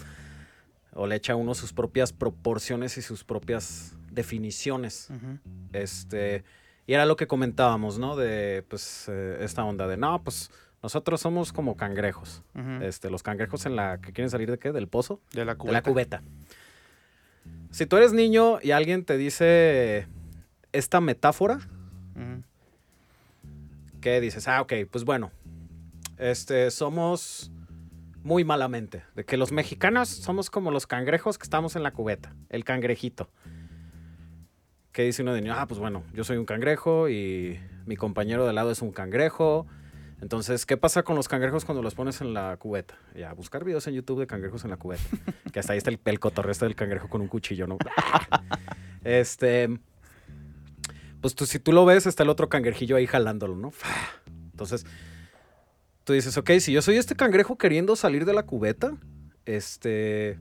O 0.93 1.07
le 1.07 1.15
echa 1.15 1.35
uno 1.35 1.55
sus 1.55 1.71
propias 1.71 2.11
proporciones 2.11 2.97
y 2.97 3.01
sus 3.01 3.23
propias 3.23 3.95
definiciones. 4.11 5.09
Este, 5.71 6.43
y 6.85 6.93
era 6.93 7.05
lo 7.05 7.15
que 7.15 7.25
comentábamos, 7.25 7.99
¿no? 7.99 8.17
De, 8.17 8.65
pues, 8.67 9.05
eh, 9.07 9.37
esta 9.39 9.63
onda 9.63 9.87
de, 9.87 9.95
no, 9.95 10.21
pues, 10.21 10.51
nosotros 10.83 11.21
somos 11.21 11.53
como 11.53 11.77
cangrejos. 11.77 12.43
Este, 12.81 13.09
los 13.09 13.23
cangrejos 13.23 13.65
en 13.65 13.77
la, 13.77 13.99
que 14.01 14.11
quieren 14.11 14.29
salir 14.29 14.51
de 14.51 14.59
qué? 14.59 14.73
Del 14.73 14.89
pozo. 14.89 15.21
De 15.31 15.45
la 15.45 15.53
De 15.53 15.57
cubeta. 15.57 15.73
la 15.73 15.81
cubeta. 15.81 16.23
Si 17.71 17.85
tú 17.85 17.95
eres 17.95 18.11
niño 18.11 18.59
y 18.61 18.71
alguien 18.71 19.05
te 19.05 19.17
dice 19.17 20.07
esta 20.73 20.99
metáfora. 20.99 21.59
¿Qué 24.03 24.19
dices? 24.19 24.49
Ah, 24.49 24.61
ok, 24.61 24.73
pues 24.91 25.05
bueno, 25.05 25.31
este, 26.17 26.69
somos 26.71 27.51
muy 28.21 28.43
malamente. 28.43 29.03
De 29.15 29.23
que 29.23 29.37
los 29.37 29.53
mexicanos 29.53 30.09
somos 30.09 30.49
como 30.49 30.71
los 30.71 30.85
cangrejos 30.85 31.37
que 31.37 31.43
estamos 31.43 31.77
en 31.77 31.83
la 31.83 31.91
cubeta, 31.91 32.35
el 32.49 32.65
cangrejito. 32.65 33.31
¿Qué 34.91 35.03
dice 35.03 35.21
uno 35.21 35.33
de 35.33 35.41
niño? 35.41 35.55
Ah, 35.57 35.67
pues 35.67 35.79
bueno, 35.79 36.03
yo 36.13 36.25
soy 36.25 36.35
un 36.35 36.45
cangrejo 36.45 37.07
y 37.07 37.57
mi 37.85 37.95
compañero 37.95 38.45
de 38.45 38.51
lado 38.51 38.71
es 38.71 38.81
un 38.81 38.91
cangrejo. 38.91 39.67
Entonces, 40.21 40.65
¿qué 40.65 40.75
pasa 40.75 41.03
con 41.03 41.15
los 41.15 41.29
cangrejos 41.29 41.63
cuando 41.63 41.81
los 41.81 41.95
pones 41.95 42.19
en 42.19 42.33
la 42.33 42.57
cubeta? 42.57 42.97
Ya, 43.15 43.31
buscar 43.31 43.63
videos 43.63 43.87
en 43.87 43.93
YouTube 43.93 44.19
de 44.19 44.27
cangrejos 44.27 44.65
en 44.65 44.71
la 44.71 44.77
cubeta. 44.77 45.03
que 45.53 45.59
hasta 45.61 45.71
ahí 45.71 45.77
está 45.77 45.89
el, 45.89 45.99
el 46.03 46.19
cotorreo 46.19 46.53
del 46.53 46.75
cangrejo 46.75 47.07
con 47.07 47.21
un 47.21 47.29
cuchillo, 47.29 47.67
¿no? 47.67 47.77
este. 49.05 49.79
Pues 51.23 51.35
tú, 51.35 51.45
si 51.45 51.57
tú 51.57 51.71
lo 51.71 51.85
ves, 51.85 52.05
está 52.05 52.23
el 52.23 52.29
otro 52.29 52.49
cangrejillo 52.49 52.97
ahí 52.97 53.07
jalándolo, 53.07 53.55
¿no? 53.55 53.71
Entonces, 54.51 54.85
tú 56.03 56.11
dices, 56.11 56.37
ok, 56.37 56.51
si 56.59 56.73
yo 56.73 56.81
soy 56.81 56.97
este 56.97 57.15
cangrejo 57.15 57.57
queriendo 57.57 57.95
salir 57.95 58.25
de 58.25 58.33
la 58.33 58.43
cubeta, 58.43 58.97
este. 59.45 60.37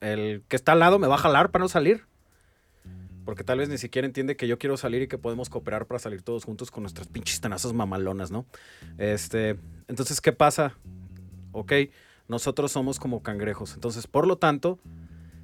El 0.00 0.42
que 0.48 0.56
está 0.56 0.72
al 0.72 0.80
lado 0.80 0.98
me 0.98 1.06
va 1.06 1.14
a 1.14 1.18
jalar 1.18 1.52
para 1.52 1.62
no 1.62 1.68
salir. 1.68 2.06
Porque 3.24 3.44
tal 3.44 3.58
vez 3.58 3.68
ni 3.68 3.78
siquiera 3.78 4.04
entiende 4.04 4.34
que 4.34 4.48
yo 4.48 4.58
quiero 4.58 4.76
salir 4.76 5.02
y 5.02 5.06
que 5.06 5.16
podemos 5.16 5.48
cooperar 5.48 5.86
para 5.86 6.00
salir 6.00 6.22
todos 6.22 6.44
juntos 6.44 6.72
con 6.72 6.82
nuestras 6.82 7.06
pinches 7.06 7.40
tenazas 7.40 7.72
mamalonas, 7.72 8.32
¿no? 8.32 8.46
Este. 8.98 9.60
Entonces, 9.86 10.20
¿qué 10.20 10.32
pasa? 10.32 10.74
Ok, 11.52 11.72
nosotros 12.26 12.72
somos 12.72 12.98
como 12.98 13.22
cangrejos. 13.22 13.74
Entonces, 13.74 14.08
por 14.08 14.26
lo 14.26 14.38
tanto, 14.38 14.80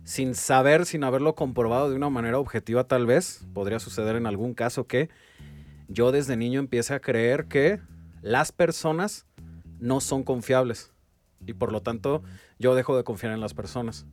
sin 0.05 0.35
saber, 0.35 0.87
sin 0.87 1.03
haberlo 1.03 1.35
comprobado 1.35 1.91
de 1.91 1.97
una 1.97 2.11
manera 2.11 2.39
objetiva, 2.39 2.85
tal 2.85 3.07
vez, 3.07 3.47
podría 3.55 3.81
suceder 3.81 4.17
en 4.17 4.27
algún 4.27 4.55
caso 4.55 4.87
que 4.87 5.09
yo 5.89 6.13
desde 6.13 6.37
niño 6.37 6.61
empiece 6.61 6.95
a 6.95 7.01
creer 7.01 7.47
que 7.47 7.81
las 8.23 8.53
personas 8.53 9.27
no 9.79 10.01
son 10.01 10.23
confiables. 10.23 10.93
Y 11.47 11.55
por 11.55 11.73
lo 11.73 11.83
tanto, 11.83 12.23
yo 12.59 12.75
dejo 12.75 12.97
de 12.97 13.05
confiar 13.05 13.33
en 13.33 13.41
las 13.41 13.55
personas. 13.55 14.07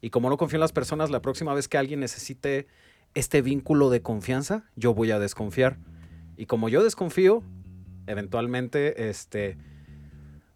Y 0.00 0.10
como 0.10 0.30
no 0.30 0.36
confío 0.36 0.56
en 0.56 0.62
las 0.62 0.72
personas, 0.72 1.10
la 1.10 1.22
próxima 1.22 1.54
vez 1.54 1.68
que 1.68 1.78
alguien 1.78 2.00
necesite 2.00 2.66
este 3.14 3.42
vínculo 3.42 3.90
de 3.90 4.02
confianza, 4.02 4.64
yo 4.74 4.94
voy 4.94 5.10
a 5.10 5.18
desconfiar. 5.18 5.78
Y 6.36 6.46
como 6.46 6.68
yo 6.68 6.82
desconfío, 6.82 7.42
eventualmente 8.06 9.08
este, 9.10 9.58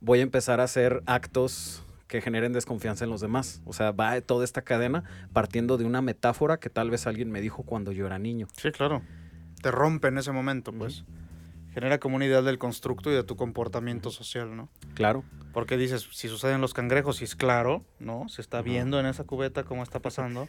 voy 0.00 0.20
a 0.20 0.22
empezar 0.22 0.61
a 0.61 0.64
hacer 0.64 1.02
actos 1.07 1.84
que 2.07 2.20
generen 2.20 2.52
desconfianza 2.52 3.05
en 3.05 3.11
los 3.11 3.20
demás. 3.20 3.62
O 3.64 3.72
sea, 3.72 3.92
va 3.92 4.20
toda 4.20 4.44
esta 4.44 4.62
cadena 4.62 5.05
partiendo 5.32 5.76
de 5.78 5.84
una 5.84 6.02
metáfora 6.02 6.59
que 6.59 6.70
tal 6.70 6.90
vez 6.90 7.07
alguien 7.07 7.30
me 7.30 7.40
dijo 7.40 7.62
cuando 7.62 7.92
yo 7.92 8.07
era 8.07 8.18
niño. 8.18 8.48
Sí, 8.57 8.70
claro. 8.70 9.02
Te 9.62 9.70
rompe 9.70 10.09
en 10.09 10.18
ese 10.18 10.32
momento, 10.32 10.72
pues. 10.72 11.05
Genera 11.72 11.98
como 11.98 12.16
una 12.16 12.26
idea 12.26 12.42
del 12.42 12.59
constructo 12.59 13.11
y 13.11 13.14
de 13.14 13.24
tu 13.24 13.36
comportamiento 13.36 14.11
social, 14.11 14.57
¿no? 14.57 14.68
Claro. 14.94 15.24
Porque 15.52 15.76
dices, 15.76 16.07
si 16.12 16.28
suceden 16.28 16.61
los 16.61 16.72
cangrejos, 16.72 17.20
y 17.20 17.24
es 17.24 17.34
claro, 17.34 17.84
¿no? 17.98 18.28
Se 18.28 18.42
está 18.42 18.62
viendo 18.62 19.00
en 19.00 19.07
esa 19.07 19.24
cubeta 19.24 19.64
cómo 19.64 19.82
está 19.82 20.00
pasando. 20.00 20.48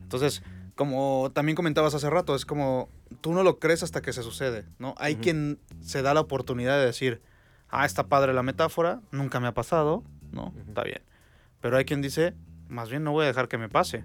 Entonces, 0.00 0.42
como 0.74 1.30
también 1.34 1.56
comentabas 1.56 1.94
hace 1.94 2.08
rato, 2.10 2.34
es 2.34 2.46
como 2.46 2.88
tú 3.20 3.32
no 3.32 3.42
lo 3.42 3.58
crees 3.58 3.82
hasta 3.82 4.02
que 4.02 4.12
se 4.12 4.22
sucede, 4.22 4.64
¿no? 4.78 4.94
Hay 4.98 5.16
quien 5.16 5.58
se 5.80 6.02
da 6.02 6.14
la 6.14 6.20
oportunidad 6.20 6.78
de 6.78 6.86
decir, 6.86 7.22
ah, 7.68 7.84
está 7.84 8.06
padre 8.06 8.32
la 8.32 8.42
metáfora, 8.42 9.00
nunca 9.10 9.40
me 9.40 9.48
ha 9.48 9.54
pasado, 9.54 10.02
¿no? 10.34 10.52
Está 10.68 10.82
bien. 10.82 11.00
Pero 11.60 11.76
hay 11.76 11.84
quien 11.84 12.02
dice, 12.02 12.34
más 12.68 12.90
bien 12.90 13.04
no 13.04 13.12
voy 13.12 13.24
a 13.24 13.28
dejar 13.28 13.48
que 13.48 13.58
me 13.58 13.68
pase, 13.68 14.04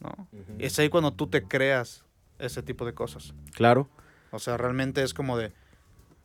¿no? 0.00 0.28
Es 0.58 0.78
ahí 0.78 0.88
cuando 0.88 1.12
tú 1.12 1.28
te 1.28 1.44
creas 1.44 2.04
ese 2.38 2.62
tipo 2.62 2.84
de 2.84 2.94
cosas. 2.94 3.34
Claro. 3.54 3.88
O 4.30 4.38
sea, 4.38 4.56
realmente 4.56 5.02
es 5.02 5.14
como 5.14 5.36
de, 5.36 5.52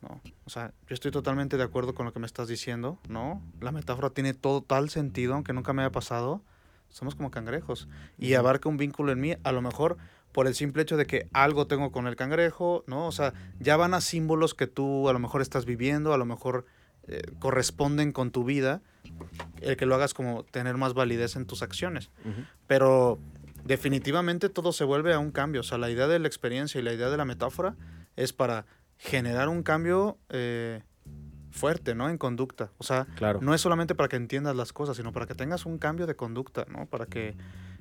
no, 0.00 0.20
o 0.44 0.50
sea, 0.50 0.72
yo 0.88 0.94
estoy 0.94 1.10
totalmente 1.10 1.56
de 1.56 1.62
acuerdo 1.62 1.94
con 1.94 2.06
lo 2.06 2.12
que 2.12 2.18
me 2.18 2.26
estás 2.26 2.48
diciendo, 2.48 2.98
¿no? 3.08 3.42
La 3.60 3.70
metáfora 3.70 4.10
tiene 4.10 4.34
todo 4.34 4.62
tal 4.62 4.90
sentido, 4.90 5.34
aunque 5.34 5.52
nunca 5.52 5.72
me 5.72 5.82
haya 5.82 5.92
pasado. 5.92 6.42
Somos 6.88 7.14
como 7.14 7.30
cangrejos. 7.30 7.86
Y 8.16 8.34
abarca 8.34 8.68
un 8.68 8.78
vínculo 8.78 9.12
en 9.12 9.20
mí, 9.20 9.36
a 9.42 9.52
lo 9.52 9.60
mejor 9.60 9.98
por 10.32 10.46
el 10.46 10.54
simple 10.54 10.82
hecho 10.82 10.96
de 10.96 11.06
que 11.06 11.28
algo 11.32 11.66
tengo 11.66 11.90
con 11.90 12.06
el 12.06 12.16
cangrejo, 12.16 12.84
¿no? 12.86 13.06
O 13.06 13.12
sea, 13.12 13.32
ya 13.58 13.76
van 13.76 13.94
a 13.94 14.00
símbolos 14.00 14.54
que 14.54 14.66
tú 14.66 15.08
a 15.08 15.12
lo 15.12 15.18
mejor 15.18 15.42
estás 15.42 15.64
viviendo, 15.64 16.12
a 16.12 16.18
lo 16.18 16.26
mejor 16.26 16.64
eh, 17.08 17.22
corresponden 17.38 18.12
con 18.12 18.30
tu 18.30 18.44
vida, 18.44 18.82
el 19.60 19.76
que 19.76 19.86
lo 19.86 19.94
hagas 19.94 20.14
como 20.14 20.44
tener 20.44 20.76
más 20.76 20.94
validez 20.94 21.36
en 21.36 21.46
tus 21.46 21.62
acciones. 21.62 22.10
Pero 22.66 23.18
definitivamente 23.64 24.48
todo 24.48 24.72
se 24.72 24.84
vuelve 24.84 25.12
a 25.14 25.18
un 25.18 25.30
cambio. 25.30 25.60
O 25.60 25.64
sea, 25.64 25.78
la 25.78 25.90
idea 25.90 26.06
de 26.08 26.18
la 26.18 26.28
experiencia 26.28 26.80
y 26.80 26.82
la 26.84 26.92
idea 26.92 27.08
de 27.10 27.16
la 27.16 27.24
metáfora 27.24 27.74
es 28.16 28.32
para 28.32 28.66
generar 28.96 29.48
un 29.48 29.62
cambio 29.62 30.18
eh, 30.28 30.82
fuerte, 31.50 31.94
¿no? 31.94 32.08
En 32.08 32.18
conducta. 32.18 32.70
O 32.78 32.84
sea, 32.84 33.06
Claro. 33.16 33.40
no 33.42 33.54
es 33.54 33.60
solamente 33.60 33.94
para 33.94 34.08
que 34.08 34.16
entiendas 34.16 34.54
las 34.56 34.72
cosas, 34.72 34.96
sino 34.96 35.12
para 35.12 35.26
que 35.26 35.34
tengas 35.34 35.66
un 35.66 35.78
cambio 35.78 36.06
de 36.06 36.14
conducta, 36.16 36.66
¿no? 36.68 36.86
Para 36.86 37.06
que, 37.06 37.36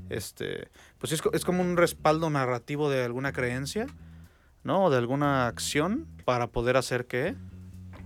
este, 0.09 0.69
pues 0.99 1.11
es, 1.11 1.21
es 1.33 1.43
como 1.45 1.61
un 1.61 1.75
respaldo 1.77 2.29
narrativo 2.29 2.89
de 2.89 3.03
alguna 3.03 3.31
creencia, 3.33 3.87
¿no? 4.63 4.85
O 4.85 4.89
de 4.89 4.97
alguna 4.97 5.47
acción 5.47 6.07
para 6.25 6.47
poder 6.47 6.77
hacer 6.77 7.07
que 7.07 7.35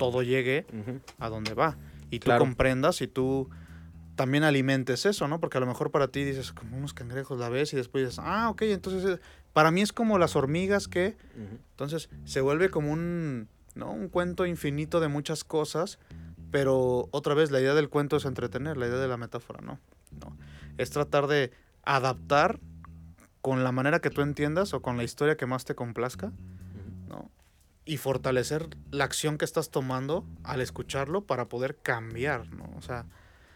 todo 0.02 0.24
llegue 0.24 0.66
a 1.20 1.30
donde 1.30 1.54
va. 1.54 1.78
Y 2.10 2.18
tú 2.18 2.26
Claro. 2.26 2.40
comprendas 2.44 3.02
y 3.02 3.08
tú 3.08 3.50
también 4.16 4.44
alimentes 4.44 5.06
eso, 5.06 5.28
¿no? 5.28 5.40
Porque 5.40 5.58
a 5.58 5.62
lo 5.62 5.68
mejor 5.68 5.92
para 5.92 6.08
ti 6.08 6.24
dices, 6.24 6.52
como 6.52 6.76
unos 6.76 6.94
cangrejos 6.96 7.38
la 7.40 7.50
ves 7.50 7.72
y 7.74 7.76
después 7.76 8.04
dices, 8.04 8.20
ah, 8.20 8.50
ok, 8.50 8.64
entonces 8.64 9.18
eh, 9.18 9.22
para 9.54 9.70
mí 9.70 9.82
es 9.82 9.94
como 9.94 10.18
las 10.18 10.36
hormigas 10.36 10.88
que... 10.88 11.16
Entonces 11.72 12.10
se 12.26 12.42
vuelve 12.42 12.70
como 12.70 12.92
un, 12.92 13.48
¿no? 13.76 13.92
un 13.92 14.10
cuento 14.10 14.48
infinito 14.48 15.00
de 15.00 15.08
muchas 15.08 15.44
cosas, 15.44 16.00
pero 16.50 17.08
otra 17.12 17.36
vez 17.36 17.52
la 17.52 17.60
idea 17.62 17.76
del 17.76 17.88
cuento 17.90 18.18
es 18.18 18.26
entretener, 18.26 18.78
la 18.78 18.88
idea 18.88 18.98
de 18.98 19.08
la 19.08 19.18
metáfora, 19.18 19.62
¿no? 19.62 19.80
no. 20.20 20.36
Es 20.80 20.90
tratar 20.90 21.28
de 21.28 21.52
adaptar 21.84 22.60
con 23.42 23.64
la 23.64 23.72
manera 23.72 24.00
que 24.00 24.10
tú 24.10 24.22
entiendas 24.22 24.74
o 24.74 24.82
con 24.82 24.98
la 24.98 25.04
historia 25.04 25.38
que 25.38 25.46
más 25.46 25.64
te 25.64 25.76
complazca. 25.76 26.32
Y 27.86 27.98
fortalecer 27.98 28.70
la 28.92 29.06
acción 29.06 29.38
que 29.38 29.46
estás 29.46 29.72
tomando 29.72 30.26
al 30.44 30.62
escucharlo 30.62 31.26
para 31.26 31.50
poder 31.50 31.78
cambiar, 31.78 32.52
¿no? 32.54 32.70
O 32.78 32.82
sea, 32.82 33.06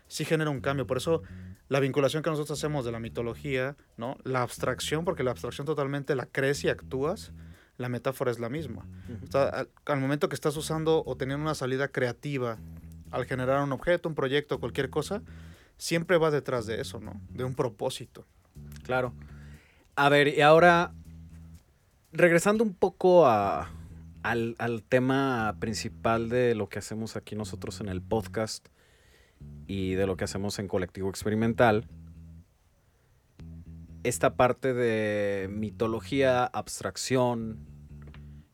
sí 0.07 0.25
genera 0.25 0.49
un 0.49 0.61
cambio. 0.61 0.87
Por 0.87 0.97
eso 0.97 1.21
la 1.69 1.79
vinculación 1.79 2.23
que 2.23 2.29
nosotros 2.29 2.57
hacemos 2.57 2.85
de 2.85 2.91
la 2.91 2.99
mitología, 2.99 3.75
¿no? 3.97 4.17
La 4.23 4.41
abstracción, 4.41 5.05
porque 5.05 5.23
la 5.23 5.31
abstracción 5.31 5.65
totalmente 5.65 6.15
la 6.15 6.25
crees 6.25 6.63
y 6.63 6.69
actúas, 6.69 7.31
la 7.77 7.89
metáfora 7.89 8.31
es 8.31 8.39
la 8.39 8.49
misma. 8.49 8.85
O 9.27 9.31
sea, 9.31 9.43
al, 9.45 9.69
al 9.85 9.99
momento 9.99 10.29
que 10.29 10.35
estás 10.35 10.57
usando 10.57 11.03
o 11.05 11.15
teniendo 11.17 11.43
una 11.43 11.55
salida 11.55 11.87
creativa 11.87 12.57
al 13.11 13.25
generar 13.25 13.63
un 13.63 13.71
objeto, 13.71 14.09
un 14.09 14.15
proyecto, 14.15 14.59
cualquier 14.59 14.89
cosa, 14.89 15.21
siempre 15.77 16.17
va 16.17 16.31
detrás 16.31 16.65
de 16.65 16.81
eso, 16.81 16.99
¿no? 16.99 17.19
De 17.29 17.43
un 17.43 17.55
propósito. 17.55 18.25
Claro. 18.83 19.13
A 19.95 20.09
ver, 20.09 20.27
y 20.27 20.41
ahora, 20.41 20.93
regresando 22.11 22.63
un 22.63 22.73
poco 22.73 23.25
a, 23.25 23.69
al, 24.25 24.55
al 24.57 24.81
tema 24.81 25.55
principal 25.59 26.29
de 26.29 26.55
lo 26.55 26.67
que 26.67 26.79
hacemos 26.79 27.15
aquí 27.15 27.35
nosotros 27.35 27.79
en 27.79 27.89
el 27.89 28.01
podcast 28.01 28.67
y 29.67 29.93
de 29.93 30.07
lo 30.07 30.17
que 30.17 30.23
hacemos 30.23 30.57
en 30.57 30.67
Colectivo 30.67 31.09
Experimental, 31.09 31.87
esta 34.03 34.35
parte 34.35 34.73
de 34.73 35.47
mitología, 35.47 36.43
abstracción 36.43 37.59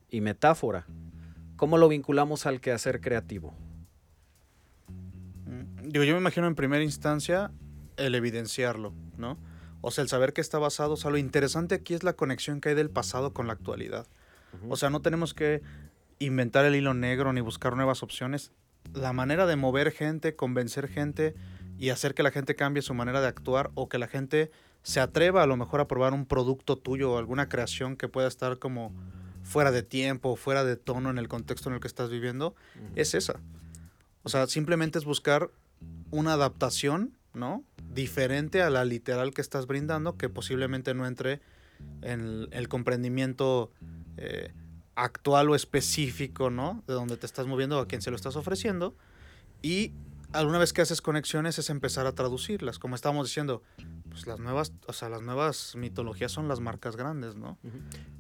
y 0.10 0.20
metáfora, 0.20 0.88
¿cómo 1.56 1.78
lo 1.78 1.88
vinculamos 1.88 2.46
al 2.46 2.60
quehacer 2.60 3.00
creativo? 3.00 3.56
Mm, 5.46 5.90
Digo, 5.90 6.04
yo 6.04 6.14
me 6.16 6.20
imagino 6.20 6.48
en 6.48 6.56
primera 6.56 6.84
instancia 6.84 7.50
el 7.96 8.16
evidenciarlo, 8.16 8.94
¿no? 9.18 9.38
O 9.80 9.90
sea, 9.90 10.02
el 10.02 10.10
saber 10.10 10.34
que 10.34 10.42
está 10.42 10.60
basado, 10.60 10.94
o 10.94 10.98
sea, 10.98 11.12
lo 11.12 11.18
interesante 11.18 11.76
aquí 11.76 11.94
es 11.94 12.04
la 12.04 12.14
conexión 12.14 12.60
que 12.60 12.70
hay 12.70 12.76
del 12.76 12.90
pasado 12.90 13.34
con 13.34 13.48
la 13.48 13.54
actualidad. 13.54 14.06
O 14.70 14.76
sea, 14.76 14.90
no 14.90 15.02
tenemos 15.02 15.34
que 15.34 15.62
inventar 16.20 16.66
el 16.66 16.76
hilo 16.76 16.94
negro 16.94 17.34
ni 17.34 17.42
buscar 17.42 17.76
nuevas 17.76 18.04
opciones. 18.04 18.52
La 18.94 19.14
manera 19.14 19.46
de 19.46 19.56
mover 19.56 19.92
gente, 19.92 20.36
convencer 20.36 20.88
gente 20.88 21.36
y 21.78 21.90
hacer 21.90 22.14
que 22.14 22.24
la 22.24 22.32
gente 22.32 22.56
cambie 22.56 22.82
su 22.82 22.94
manera 22.94 23.22
de 23.22 23.28
actuar 23.28 23.72
o 23.76 23.90
que 23.90 23.98
la 23.98 24.08
gente 24.08 24.52
se 24.84 25.00
atreva 25.00 25.44
a 25.44 25.48
lo 25.48 25.58
mejor 25.58 25.82
a 25.82 25.88
probar 25.88 26.14
un 26.14 26.26
producto 26.26 26.78
tuyo 26.78 27.12
o 27.12 27.18
alguna 27.18 27.50
creación 27.50 27.96
que 27.96 28.08
pueda 28.08 28.28
estar 28.28 28.60
como 28.60 28.94
fuera 29.44 29.72
de 29.72 29.84
tiempo, 29.84 30.36
fuera 30.36 30.64
de 30.64 30.76
tono 30.76 31.10
en 31.10 31.18
el 31.18 31.28
contexto 31.28 31.70
en 31.70 31.76
el 31.76 31.82
que 31.82 31.88
estás 31.88 32.10
viviendo, 32.10 32.56
es 32.96 33.14
esa. 33.14 33.40
O 34.24 34.30
sea, 34.30 34.48
simplemente 34.48 35.00
es 35.00 35.06
buscar 35.06 35.50
una 36.12 36.34
adaptación, 36.34 37.18
¿no? 37.34 37.64
Diferente 37.94 38.62
a 38.62 38.70
la 38.70 38.86
literal 38.86 39.34
que 39.34 39.42
estás 39.42 39.68
brindando, 39.68 40.18
que 40.18 40.30
posiblemente 40.30 40.94
no 40.94 41.08
entre 41.08 41.42
en 42.02 42.22
el, 42.22 42.50
el 42.52 42.68
comprendimiento 42.68 43.72
eh, 44.18 44.52
actual 44.96 45.50
o 45.50 45.56
específico, 45.56 46.50
¿no? 46.50 46.84
De 46.88 46.94
donde 46.94 47.18
te 47.18 47.26
estás 47.26 47.48
moviendo, 47.48 47.80
a 47.80 47.88
quien 47.88 48.02
se 48.02 48.10
lo 48.10 48.16
estás 48.16 48.36
ofreciendo. 48.36 48.96
Y 49.62 49.94
alguna 50.34 50.58
vez 50.58 50.74
que 50.74 50.82
haces 50.82 51.02
conexiones 51.02 51.60
es 51.60 51.70
empezar 51.70 52.06
a 52.08 52.14
traducirlas. 52.14 52.80
Como 52.80 52.96
estábamos 52.96 53.28
diciendo, 53.28 53.62
pues 54.10 54.28
las 54.28 54.40
nuevas, 54.40 54.74
o 54.88 54.94
sea, 54.94 55.10
las 55.10 55.22
nuevas 55.22 55.76
mitologías 55.76 56.32
son 56.32 56.48
las 56.48 56.60
marcas 56.60 56.96
grandes, 56.96 57.36
¿no? 57.36 57.58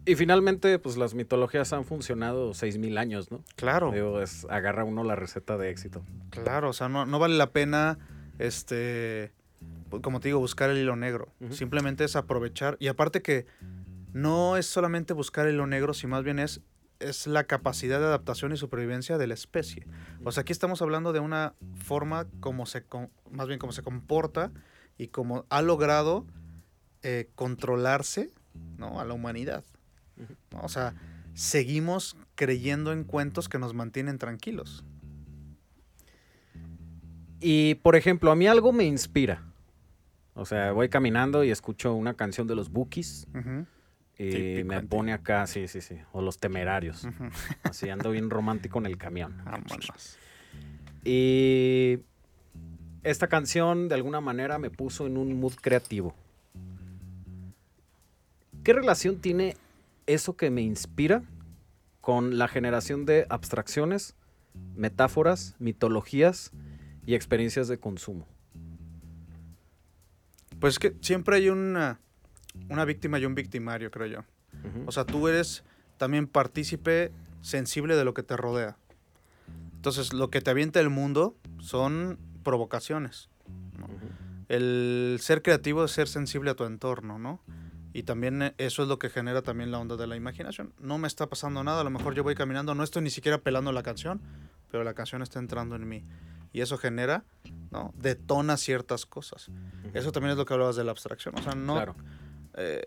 Y 0.06 0.16
finalmente, 0.16 0.80
pues 0.80 0.98
las 0.98 1.14
mitologías 1.14 1.74
han 1.74 1.86
funcionado 1.86 2.52
6.000 2.52 2.98
años, 2.98 3.32
¿no? 3.32 3.44
Claro. 3.56 3.92
Digo, 3.92 4.22
es, 4.22 4.46
agarra 4.50 4.84
uno 4.84 5.04
la 5.04 5.16
receta 5.16 5.58
de 5.58 5.70
éxito. 5.70 6.04
Claro, 6.30 6.70
o 6.70 6.74
sea, 6.74 6.90
no, 6.90 7.06
no 7.06 7.20
vale 7.20 7.36
la 7.36 7.52
pena 7.52 8.00
este 8.40 9.32
pues, 9.92 10.02
como 10.02 10.22
te 10.22 10.30
digo, 10.30 10.40
buscar 10.40 10.70
el 10.70 10.78
hilo 10.78 10.96
negro. 10.96 11.28
Simplemente 11.52 12.06
es 12.06 12.16
aprovechar. 12.16 12.78
Y 12.80 12.88
aparte 12.88 13.22
que 13.22 13.46
no 14.14 14.58
es 14.58 14.66
solamente 14.66 15.14
buscar 15.14 15.48
el 15.48 15.56
hilo 15.56 15.68
negro, 15.68 15.94
sino 15.94 16.12
más 16.12 16.24
bien 16.24 16.40
es, 16.40 16.62
es 17.00 17.28
la 17.28 17.46
capacidad 17.46 18.00
de 18.00 18.06
adaptación 18.06 18.52
y 18.52 18.58
supervivencia 18.58 19.18
de 19.18 19.28
la 19.28 19.34
especie. 19.34 19.86
O 20.24 20.32
sea, 20.32 20.42
aquí 20.42 20.52
estamos 20.52 20.82
hablando 20.82 21.14
de 21.14 21.20
una 21.20 21.54
forma 21.84 22.28
como 22.40 22.66
se, 22.66 22.84
más 23.30 23.48
bien 23.48 23.60
como 23.60 23.74
se 23.74 23.84
comporta 23.84 24.52
y 24.98 25.08
como 25.08 25.46
ha 25.50 25.62
logrado 25.62 26.26
eh, 27.04 27.30
controlarse, 27.36 28.32
¿no? 28.78 29.00
A 29.00 29.06
la 29.06 29.14
humanidad. 29.14 29.64
¿no? 30.52 30.62
O 30.62 30.70
sea, 30.70 30.94
seguimos 31.34 32.18
creyendo 32.36 32.92
en 32.92 33.04
cuentos 33.04 33.50
que 33.50 33.58
nos 33.58 33.74
mantienen 33.74 34.18
tranquilos. 34.18 34.84
Y, 37.40 37.76
por 37.76 37.96
ejemplo, 37.96 38.32
a 38.32 38.36
mí 38.36 38.46
algo 38.48 38.72
me 38.72 38.84
inspira. 38.84 39.44
O 40.36 40.46
sea, 40.46 40.72
voy 40.72 40.90
caminando 40.90 41.44
y 41.44 41.52
escucho 41.52 41.94
una 41.94 42.14
canción 42.14 42.48
de 42.48 42.56
los 42.56 42.70
Bookies 42.70 43.28
Típico 44.30 44.68
me 44.68 44.82
pone 44.82 45.14
acá, 45.14 45.48
sí, 45.48 45.68
sí, 45.68 45.82
sí. 45.82 45.98
O 46.12 46.22
los 46.22 46.38
temerarios. 46.38 47.08
Así 47.64 47.90
ando 47.90 48.12
bien 48.12 48.30
romántico 48.30 48.80
en 48.80 48.86
el 48.86 48.98
camión. 48.98 49.42
Vámonos. 49.46 50.18
Y 51.04 52.00
esta 53.04 53.28
canción 53.28 53.90
de 53.90 53.96
alguna 53.96 54.22
manera 54.22 54.60
me 54.60 54.70
puso 54.70 55.08
en 55.08 55.18
un 55.18 55.40
mood 55.40 55.54
creativo. 55.56 56.14
¿Qué 58.64 58.74
relación 58.74 59.20
tiene 59.20 59.58
eso 60.06 60.38
que 60.38 60.52
me 60.52 60.62
inspira 60.62 61.24
con 62.00 62.38
la 62.38 62.48
generación 62.48 63.06
de 63.06 63.26
abstracciones, 63.30 64.16
metáforas, 64.76 65.56
mitologías 65.58 66.52
y 67.06 67.16
experiencias 67.16 67.68
de 67.68 67.80
consumo? 67.80 68.28
Pues 70.60 70.74
es 70.74 70.80
que 70.80 70.94
siempre 71.02 71.38
hay 71.38 71.50
una, 71.50 72.00
una 72.70 72.86
víctima 72.86 73.20
y 73.20 73.26
un 73.26 73.36
victimario, 73.36 73.92
creo 73.92 74.08
yo. 74.08 74.20
Ujú. 74.20 74.84
O 74.88 74.92
sea, 74.92 75.06
tú 75.06 75.28
eres 75.28 75.64
también 75.98 76.28
partícipe 76.28 77.12
sensible 77.42 77.96
de 77.96 78.06
lo 78.06 78.14
que 78.14 78.24
te 78.24 78.38
rodea. 78.38 78.78
Entonces, 79.76 80.14
lo 80.14 80.30
que 80.30 80.42
te 80.42 80.52
avienta 80.52 80.80
el 80.80 80.90
mundo 80.90 81.36
son 81.60 82.20
provocaciones. 82.44 83.30
¿no? 83.80 83.88
El 84.48 85.18
ser 85.22 85.42
creativo 85.42 85.86
es 85.86 85.92
ser 85.92 86.08
sensible 86.08 86.52
a 86.52 86.56
tu 86.56 86.66
entorno, 86.66 87.18
¿no? 87.18 87.42
Y 87.94 88.04
también 88.04 88.54
eso 88.58 88.84
es 88.84 88.88
lo 88.88 89.00
que 89.00 89.10
genera 89.10 89.42
también 89.42 89.72
la 89.72 89.80
onda 89.80 89.98
de 89.98 90.08
la 90.08 90.16
imaginación. 90.16 90.74
No 90.80 90.98
me 90.98 91.08
está 91.08 91.28
pasando 91.28 91.64
nada, 91.64 91.82
a 91.82 91.84
lo 91.84 91.90
mejor 91.90 92.16
yo 92.16 92.24
voy 92.24 92.36
caminando, 92.36 92.74
no 92.74 92.84
estoy 92.84 93.02
ni 93.02 93.10
siquiera 93.10 93.40
pelando 93.40 93.72
la 93.72 93.84
canción, 93.84 94.22
pero 94.70 94.84
la 94.84 94.94
canción 94.94 95.22
está 95.22 95.40
entrando 95.40 95.76
en 95.76 95.88
mí. 95.88 96.06
Y 96.54 96.62
eso 96.62 96.78
genera, 96.78 97.24
¿no? 97.70 97.94
Detona 97.98 98.58
ciertas 98.58 99.06
cosas. 99.06 99.50
Eso 99.94 100.12
también 100.12 100.32
es 100.32 100.38
lo 100.38 100.46
que 100.46 100.54
hablabas 100.54 100.76
de 100.76 100.84
la 100.84 100.92
abstracción. 100.92 101.38
O 101.38 101.42
sea, 101.42 101.54
no, 101.56 101.74
Claro. 101.74 101.96
Eh, 102.58 102.82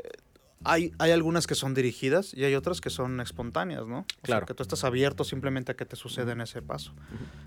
hay, 0.67 0.93
hay 0.99 1.11
algunas 1.11 1.47
que 1.47 1.55
son 1.55 1.75
dirigidas 1.75 2.33
y 2.33 2.45
hay 2.45 2.55
otras 2.55 2.81
que 2.81 2.89
son 2.89 3.21
espontáneas, 3.21 3.87
¿no? 3.87 3.99
O 3.99 4.05
sea, 4.05 4.23
Claro. 4.23 4.47
que 4.47 4.55
tú 4.55 4.63
estás 4.63 4.83
abierto 4.85 5.23
simplemente 5.23 5.73
a 5.73 5.77
que 5.77 5.85
te 5.85 5.95
suceda 5.95 6.33
en 6.33 6.41
ese 6.41 6.63
paso. 6.63 6.95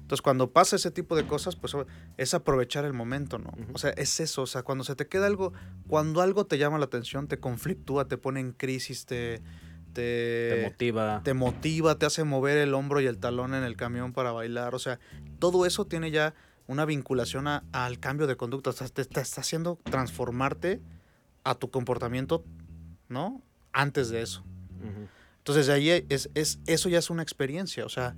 Entonces, 0.01 0.22
cuando 0.22 0.51
pasa 0.51 0.76
ese 0.76 0.91
tipo 0.91 1.15
de 1.15 1.26
cosas, 1.26 1.55
pues 1.55 1.76
es 2.18 2.34
aprovechar 2.36 2.86
el 2.86 2.93
momento, 2.93 3.39
¿no? 3.39 3.49
Ujú. 3.49 3.72
O 3.74 3.78
sea, 3.80 3.89
es 3.91 4.20
eso. 4.20 4.43
O 4.43 4.47
sea, 4.47 4.61
cuando 4.61 4.84
se 4.84 4.95
te 4.95 5.07
queda 5.07 5.26
algo, 5.26 5.51
cuando 5.88 6.22
algo 6.22 6.45
te 6.45 6.59
llama 6.59 6.78
la 6.78 6.86
atención, 6.86 7.28
te 7.28 7.39
conflictúa, 7.39 8.07
te 8.07 8.18
pone 8.20 8.39
en 8.39 8.51
crisis, 8.51 9.05
te, 9.07 9.41
te, 9.93 10.49
Te 10.53 10.61
motiva. 10.63 11.22
te 11.24 11.34
motiva, 11.34 11.97
te 11.97 12.05
hace 12.05 12.24
mover 12.24 12.59
el 12.59 12.76
hombro 12.76 13.01
y 13.01 13.07
el 13.07 13.18
talón 13.18 13.55
en 13.55 13.63
el 13.63 13.76
camión 13.76 14.13
para 14.13 14.32
bailar. 14.32 14.76
O 14.76 14.80
sea, 14.80 14.99
todo 15.39 15.65
eso 15.65 15.86
tiene 15.86 16.11
ya 16.11 16.36
una 16.68 16.86
vinculación 16.86 17.47
a- 17.47 17.63
al 17.72 17.99
cambio 17.99 18.28
de 18.28 18.36
conducta. 18.38 18.70
O 18.70 18.74
sea, 18.74 18.88
te, 18.89 19.05
te 19.05 19.22
está 19.22 19.41
haciendo 19.41 19.80
transformarte 19.89 20.82
a 21.50 21.56
tu 21.56 21.70
comportamiento, 21.70 22.43
¿no? 23.10 23.41
Antes 23.74 24.10
de 24.10 24.22
eso. 24.22 24.43
Entonces, 25.39 25.68
de 25.68 25.74
ahí 25.74 25.89
es, 26.10 26.30
es, 26.36 26.60
eso 26.66 26.89
ya 26.89 27.00
es 27.00 27.10
una 27.10 27.24
experiencia. 27.24 27.86
O 27.86 27.89
sea, 27.89 28.16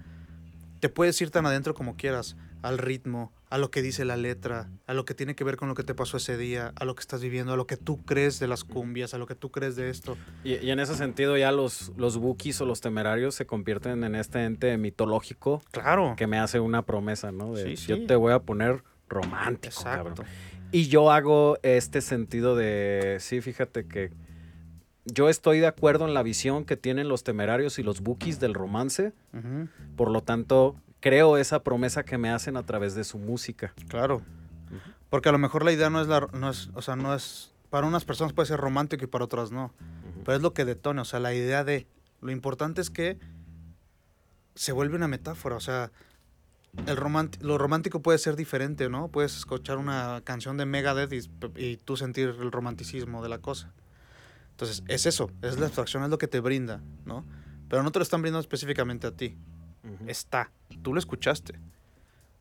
te 0.79 0.89
puedes 0.89 1.19
ir 1.21 1.29
tan 1.29 1.45
adentro 1.45 1.73
como 1.75 1.95
quieras, 1.95 2.35
al 2.63 2.77
ritmo, 2.77 3.31
a 3.49 3.57
lo 3.57 3.69
que 3.71 3.81
dice 3.81 4.03
la 4.03 4.17
letra, 4.17 4.69
a 4.87 4.93
lo 4.93 5.05
que 5.05 5.13
tiene 5.13 5.35
que 5.35 5.43
ver 5.43 5.55
con 5.55 5.69
lo 5.69 5.75
que 5.75 5.83
te 5.83 5.93
pasó 5.95 6.17
ese 6.17 6.37
día, 6.37 6.73
a 6.75 6.85
lo 6.85 6.95
que 6.95 7.01
estás 7.01 7.21
viviendo, 7.21 7.53
a 7.53 7.55
lo 7.57 7.67
que 7.67 7.77
tú 7.77 8.03
crees 8.03 8.39
de 8.39 8.47
las 8.47 8.63
cumbias, 8.63 9.13
a 9.13 9.17
lo 9.17 9.27
que 9.27 9.35
tú 9.35 9.51
crees 9.51 9.75
de 9.75 9.89
esto. 9.89 10.17
Y, 10.43 10.55
y 10.55 10.71
en 10.71 10.79
ese 10.79 10.95
sentido 10.95 11.37
ya 11.37 11.51
los, 11.51 11.91
los 11.97 12.15
Wookiees 12.17 12.59
o 12.61 12.65
los 12.65 12.81
temerarios 12.81 13.35
se 13.35 13.45
convierten 13.45 14.03
en 14.03 14.15
este 14.15 14.43
ente 14.45 14.75
mitológico 14.77 15.61
Claro. 15.71 16.15
que 16.17 16.27
me 16.27 16.37
hace 16.39 16.59
una 16.59 16.81
promesa, 16.83 17.31
¿no? 17.31 17.53
De 17.53 17.63
Sí, 17.63 17.77
sí. 17.77 17.87
yo 17.87 18.05
te 18.07 18.15
voy 18.15 18.33
a 18.33 18.39
poner 18.39 18.83
romántico, 19.07 19.67
Exacto. 19.73 20.15
cabrón. 20.15 20.27
Y 20.71 20.87
yo 20.87 21.11
hago 21.11 21.57
este 21.63 22.01
sentido 22.01 22.55
de, 22.55 23.17
sí, 23.19 23.41
fíjate 23.41 23.87
que 23.87 24.11
yo 25.05 25.29
estoy 25.29 25.59
de 25.59 25.67
acuerdo 25.67 26.07
en 26.07 26.13
la 26.13 26.23
visión 26.23 26.65
que 26.65 26.77
tienen 26.77 27.07
los 27.07 27.23
temerarios 27.23 27.79
y 27.79 27.83
los 27.83 28.01
bookies 28.01 28.39
del 28.39 28.53
romance, 28.53 29.13
por 29.95 30.11
lo 30.11 30.21
tanto, 30.21 30.75
creo 30.99 31.37
esa 31.37 31.63
promesa 31.63 32.03
que 32.03 32.17
me 32.17 32.29
hacen 32.29 32.57
a 32.57 32.65
través 32.65 32.93
de 32.95 33.03
su 33.03 33.17
música. 33.17 33.73
Claro. 33.87 34.21
Porque 35.09 35.29
a 35.29 35.31
lo 35.31 35.39
mejor 35.39 35.65
la 35.65 35.71
idea 35.71 35.89
no 35.89 36.01
es 36.01 36.07
la, 36.07 36.27
no 36.33 36.49
es, 36.51 36.69
o 36.75 36.81
sea, 36.83 36.95
no 36.95 37.15
es, 37.15 37.53
para 37.71 37.87
unas 37.87 38.05
personas 38.05 38.33
puede 38.33 38.47
ser 38.47 38.59
romántico 38.59 39.03
y 39.03 39.07
para 39.07 39.25
otras 39.25 39.51
no. 39.51 39.73
Pero 40.23 40.35
es 40.35 40.43
lo 40.43 40.53
que 40.53 40.65
detona, 40.65 41.01
o 41.01 41.05
sea, 41.05 41.19
la 41.19 41.33
idea 41.33 41.63
de, 41.63 41.87
lo 42.21 42.31
importante 42.31 42.81
es 42.81 42.91
que 42.91 43.17
se 44.53 44.71
vuelve 44.71 44.95
una 44.95 45.07
metáfora, 45.07 45.55
o 45.55 45.61
sea, 45.61 45.91
el 46.85 46.97
lo 47.41 47.57
romántico 47.57 48.01
puede 48.01 48.17
ser 48.17 48.35
diferente, 48.35 48.89
¿no? 48.89 49.09
Puedes 49.09 49.37
escuchar 49.37 49.77
una 49.77 50.21
canción 50.23 50.57
de 50.57 50.65
Megadeth 50.65 51.13
y, 51.13 51.29
y 51.55 51.77
tú 51.77 51.97
sentir 51.97 52.29
el 52.29 52.51
romanticismo 52.51 53.21
de 53.21 53.29
la 53.29 53.39
cosa. 53.39 53.73
Entonces, 54.51 54.83
es 54.87 55.05
eso, 55.05 55.31
es 55.41 55.57
la 55.57 55.67
abstracción, 55.67 56.03
es 56.03 56.09
lo 56.09 56.17
que 56.17 56.27
te 56.27 56.39
brinda, 56.39 56.81
¿no? 57.05 57.25
Pero 57.69 57.83
no 57.83 57.91
te 57.91 57.99
lo 57.99 58.03
están 58.03 58.21
brindando 58.21 58.41
específicamente 58.41 59.07
a 59.07 59.11
ti, 59.11 59.37
Ujú, 59.83 60.09
está, 60.09 60.51
tú 60.81 60.93
lo 60.93 60.99
escuchaste, 60.99 61.59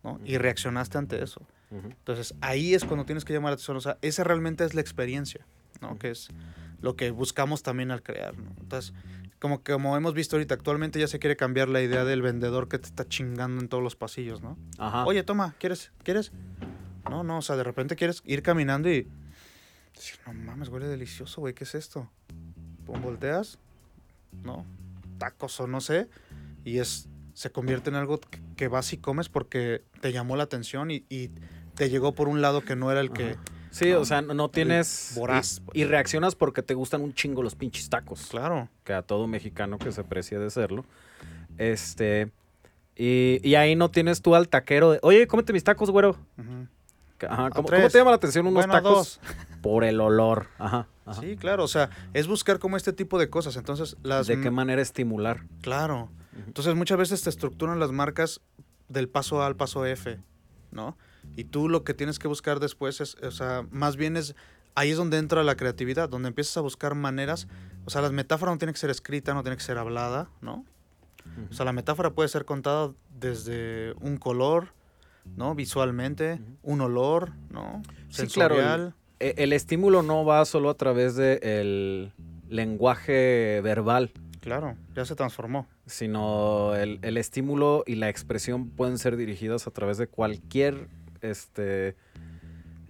¿no? 0.03 0.18
Y 0.24 0.39
reaccionaste 0.39 0.99
ante 0.99 1.22
eso. 1.22 1.43
ujú. 1.70 1.89
Entonces, 1.91 2.35
ahí 2.41 2.74
es 2.74 2.85
cuando 2.85 3.05
tienes 3.05 3.24
que 3.24 3.33
llamar 3.33 3.51
la 3.51 3.55
atención. 3.55 3.76
O 3.76 3.81
sea, 3.81 3.99
esa 4.03 4.24
realmente 4.24 4.64
es 4.64 4.74
la 4.74 4.81
experiencia, 4.81 5.47
¿no? 5.81 5.99
Que 5.99 6.11
es 6.11 6.29
lo 6.81 6.97
que 6.97 7.11
buscamos 7.11 7.62
también 7.62 7.91
al 7.91 8.03
crear, 8.03 8.37
¿no? 8.37 8.51
Entonces, 8.61 8.95
como, 9.41 9.62
que- 9.62 9.72
como 9.72 9.97
hemos 9.97 10.14
visto 10.14 10.36
ahorita, 10.36 10.55
actualmente 10.55 10.99
ya 10.99 11.07
se 11.09 11.18
quiere 11.18 11.36
cambiar 11.36 11.68
la 11.68 11.80
idea 11.82 12.05
del 12.05 12.22
vendedor 12.22 12.68
que 12.68 12.78
te 12.78 12.86
está 12.86 13.07
chingando 13.07 13.61
en 13.61 13.68
todos 13.68 13.82
los 13.82 13.97
pasillos, 13.97 14.43
¿no? 14.43 14.57
Ajá. 14.78 15.05
Oye, 15.05 15.22
toma, 15.22 15.55
¿quieres? 15.59 15.93
¿Quieres? 16.03 16.32
No, 17.09 17.22
no, 17.24 17.39
o 17.39 17.43
sea, 17.43 17.57
de 17.57 17.64
repente 17.64 17.97
quieres 17.97 18.22
ir 18.24 18.43
caminando 18.43 18.91
y 18.91 19.09
decir, 19.95 20.18
no 20.26 20.32
mames, 20.34 20.68
huele 20.68 20.86
delicioso, 20.86 21.41
güey, 21.41 21.55
¿qué 21.55 21.64
es 21.64 21.74
esto? 21.74 22.11
Pum, 22.86 23.01
volteas, 23.01 23.59
¿no? 24.45 24.64
Tacos 25.18 25.59
o 25.61 25.66
no 25.66 25.80
sé, 25.80 26.09
y 26.64 26.78
es, 26.78 27.09
se 27.32 27.51
convierte 27.51 27.91
en 27.91 27.97
algo 27.97 28.20
que, 28.57 28.68
vas 28.68 28.93
y 28.93 28.99
comes 28.99 29.28
porque 29.28 29.84
te 30.01 30.12
llamó 30.12 30.36
la 30.36 30.43
atención 30.45 30.91
y, 30.91 31.05
y 31.09 31.30
te 31.74 31.89
llegó 31.91 32.14
por 32.14 32.28
un 32.28 32.43
lado 32.43 32.61
que 32.62 32.76
no 32.76 32.91
era 32.91 33.01
el 33.01 33.11
que... 33.12 33.30
Ajá. 33.32 33.41
Sí, 33.71 33.91
no, 33.91 34.01
o 34.01 34.05
sea, 34.05 34.23
no, 34.23 34.49
tienes... 34.49 35.12
voraz, 35.14 35.59
y- 35.59 35.61
pues. 35.61 35.77
y, 35.77 35.85
reaccionas 35.85 36.35
porque 36.35 36.62
te 36.62 36.75
gustan 36.75 37.03
un 37.03 37.14
chingo 37.14 37.43
los 37.43 37.55
pinches 37.55 37.89
tacos. 37.89 38.27
Claro. 38.27 38.69
que 38.85 38.93
a 38.93 39.03
todo 39.03 39.27
mexicano 39.27 39.79
que 39.79 39.93
se 39.93 40.05
precie 40.05 40.39
de 40.39 40.51
serlo. 40.51 40.85
Este. 41.59 42.31
Y, 42.97 43.41
y 43.43 43.55
ahí 43.55 43.77
no 43.77 43.91
tienes 43.91 44.23
tú 44.23 44.35
al 44.35 44.49
taquero 44.49 44.93
de, 44.93 44.99
oye, 45.03 45.27
cómete 45.27 45.53
mis 45.53 45.64
tacos, 45.64 45.91
güero. 45.91 46.16
Ajá, 47.29 47.51
¿cómo, 47.51 47.69
te 47.69 47.89
llama 47.91 48.11
la 48.11 48.16
atención 48.16 48.47
unos 48.47 48.64
Bueno, 48.66 48.73
tacos? 48.73 48.93
dos. 48.93 49.21
Por 49.61 49.85
el 49.85 50.01
olor. 50.01 50.47
Ajá. 50.59 50.87
ajá. 51.05 51.21
Sí, 51.21 51.37
claro, 51.37 51.64
o 51.64 51.69
sea, 51.69 51.91
es 52.14 52.29
buscar 52.29 52.59
como 52.59 52.77
este 52.77 52.93
tipo 52.93 53.19
de 53.19 53.29
cosas. 53.29 53.57
Entonces, 53.57 53.97
las... 54.03 54.27
¿De 54.29 54.41
qué 54.41 54.51
manera 54.51 54.81
estimular? 54.81 55.43
Claro. 55.62 56.11
Entonces 56.47 56.75
muchas 56.77 56.99
veces 56.99 57.23
te 57.23 57.31
estructuran 57.31 57.81
las 57.81 57.91
marcas 57.91 58.41
del 58.89 59.09
paso 59.09 59.43
A 59.43 59.47
al 59.47 59.57
paso 59.57 59.85
F, 59.85 60.19
¿no? 60.71 60.97
Y 61.37 61.45
tú 61.45 61.68
lo 61.68 61.85
que 61.85 61.95
tienes 61.95 62.18
que 62.18 62.29
buscar 62.29 62.61
después 62.61 63.01
es, 63.01 63.16
o 63.22 63.31
sea, 63.31 63.64
más 63.70 63.97
bien 63.97 64.16
es, 64.16 64.35
ahí 64.74 64.91
es 64.91 64.97
donde 64.97 65.18
entra 65.18 65.43
la 65.45 65.57
creatividad, 65.57 66.09
donde 66.09 66.29
empiezas 66.29 66.57
a 66.57 66.61
buscar 66.61 66.95
maneras, 66.95 67.47
o 67.85 67.91
sea, 67.91 68.03
las 68.03 68.12
metáforas 68.12 68.55
no 68.55 68.59
tienen 68.59 68.74
que 68.74 68.81
ser 68.81 68.91
escrita, 68.91 69.35
no 69.35 69.43
tiene 69.43 69.57
que 69.57 69.62
ser 69.62 69.79
hablada, 69.79 70.29
¿no? 70.41 70.64
O 71.51 71.53
sea, 71.55 71.64
la 71.64 71.72
metáfora 71.72 72.11
puede 72.11 72.29
ser 72.29 72.45
contada 72.45 72.93
desde 73.20 73.93
un 74.01 74.16
color, 74.16 74.68
¿no? 75.37 75.55
Visualmente, 75.55 76.41
un 76.62 76.81
olor, 76.81 77.33
¿no? 77.51 77.83
Sí, 78.09 78.26
claro, 78.29 78.57
el- 79.20 79.53
estímulo 79.53 80.03
no 80.03 80.24
va 80.24 80.45
solo 80.45 80.70
a 80.70 80.74
través 80.74 81.16
del 81.16 82.12
lenguaje 82.49 83.61
verbal, 83.62 84.12
Claro, 84.41 84.76
ya 84.95 85.05
se 85.05 85.14
transformó. 85.14 85.66
sino 85.87 86.74
el, 86.76 86.99
el 87.03 87.16
estímulo 87.16 87.83
y 87.87 87.97
la 87.97 88.09
expresión 88.09 88.68
pueden 88.70 88.97
ser 88.99 89.16
dirigidas 89.16 89.66
a 89.66 89.70
través 89.70 89.99
de 89.99 90.07
cualquier, 90.07 90.89
este, 91.21 91.97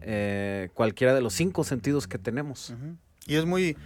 eh, 0.00 0.70
cualquiera 0.74 1.14
de 1.14 1.20
los 1.20 1.34
cinco 1.34 1.64
sentidos 1.64 2.06
que 2.06 2.18
tenemos. 2.18 2.74
Y 3.26 3.36
es 3.36 3.44
muy. 3.44 3.76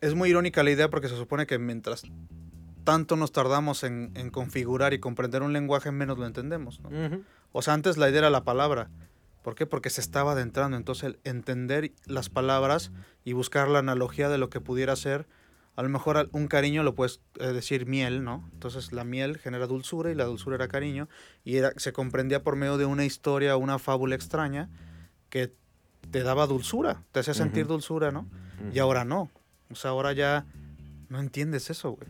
Es 0.00 0.14
muy 0.14 0.28
irónica 0.28 0.62
la 0.62 0.70
idea 0.70 0.90
porque 0.90 1.08
se 1.08 1.16
supone 1.16 1.46
que 1.46 1.58
mientras 1.58 2.02
tanto 2.84 3.16
nos 3.16 3.32
tardamos 3.32 3.82
en, 3.82 4.12
en 4.14 4.30
configurar 4.30 4.92
y 4.92 5.00
comprender 5.00 5.42
un 5.42 5.52
lenguaje, 5.52 5.90
menos 5.90 6.18
lo 6.18 6.26
entendemos. 6.26 6.80
O 7.52 7.62
sea, 7.62 7.74
antes 7.74 7.96
la 7.96 8.08
idea 8.08 8.20
era 8.20 8.30
la 8.30 8.44
palabra. 8.44 8.90
¿Por 9.42 9.54
qué? 9.54 9.64
Porque 9.64 9.90
se 9.90 10.00
estaba 10.00 10.32
adentrando. 10.32 10.76
Entonces, 10.76 11.04
el 11.04 11.18
entender 11.24 11.92
las 12.04 12.28
palabras 12.28 12.90
y 13.24 13.32
buscar 13.32 13.68
la 13.68 13.78
analogía 13.78 14.28
de 14.28 14.38
lo 14.38 14.50
que 14.50 14.60
pudiera 14.60 14.94
ser, 14.96 15.26
a 15.76 15.82
lo 15.82 15.90
mejor 15.90 16.28
un 16.32 16.48
cariño 16.48 16.82
lo 16.82 16.94
puedes 16.94 17.20
eh, 17.38 17.48
decir 17.48 17.86
miel, 17.86 18.24
¿no? 18.24 18.48
Entonces, 18.54 18.92
la 18.92 19.04
miel 19.04 19.38
genera 19.38 19.66
dulzura 19.66 20.10
y 20.10 20.14
la 20.14 20.24
dulzura 20.24 20.56
era 20.56 20.68
cariño 20.68 21.06
y 21.44 21.58
era, 21.58 21.72
se 21.76 21.92
comprendía 21.92 22.42
por 22.42 22.56
medio 22.56 22.78
de 22.78 22.86
una 22.86 23.04
historia, 23.04 23.56
una 23.58 23.78
fábula 23.78 24.14
extraña 24.14 24.70
que 25.28 25.52
te 26.10 26.22
daba 26.22 26.46
dulzura, 26.46 27.02
te 27.12 27.20
hacía 27.20 27.34
sentir 27.34 27.66
dulzura, 27.66 28.10
¿no? 28.10 28.26
Y 28.72 28.78
ahora 28.78 29.04
no. 29.04 29.30
O 29.70 29.74
sea, 29.74 29.90
ahora 29.90 30.14
ya 30.14 30.46
no 31.10 31.20
entiendes 31.20 31.68
eso, 31.68 31.90
güey. 31.90 32.08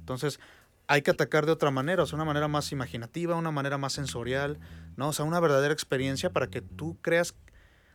Entonces, 0.00 0.38
hay 0.86 1.00
que 1.00 1.10
atacar 1.10 1.46
de 1.46 1.52
otra 1.52 1.70
manera, 1.70 2.02
o 2.02 2.06
sea, 2.06 2.16
una 2.16 2.26
manera 2.26 2.48
más 2.48 2.70
imaginativa, 2.70 3.36
una 3.36 3.50
manera 3.50 3.78
más 3.78 3.94
sensorial, 3.94 4.58
¿no? 4.96 5.08
O 5.08 5.12
sea, 5.14 5.24
una 5.24 5.40
verdadera 5.40 5.72
experiencia 5.72 6.30
para 6.30 6.48
que 6.48 6.60
tú 6.60 6.98
creas. 7.00 7.34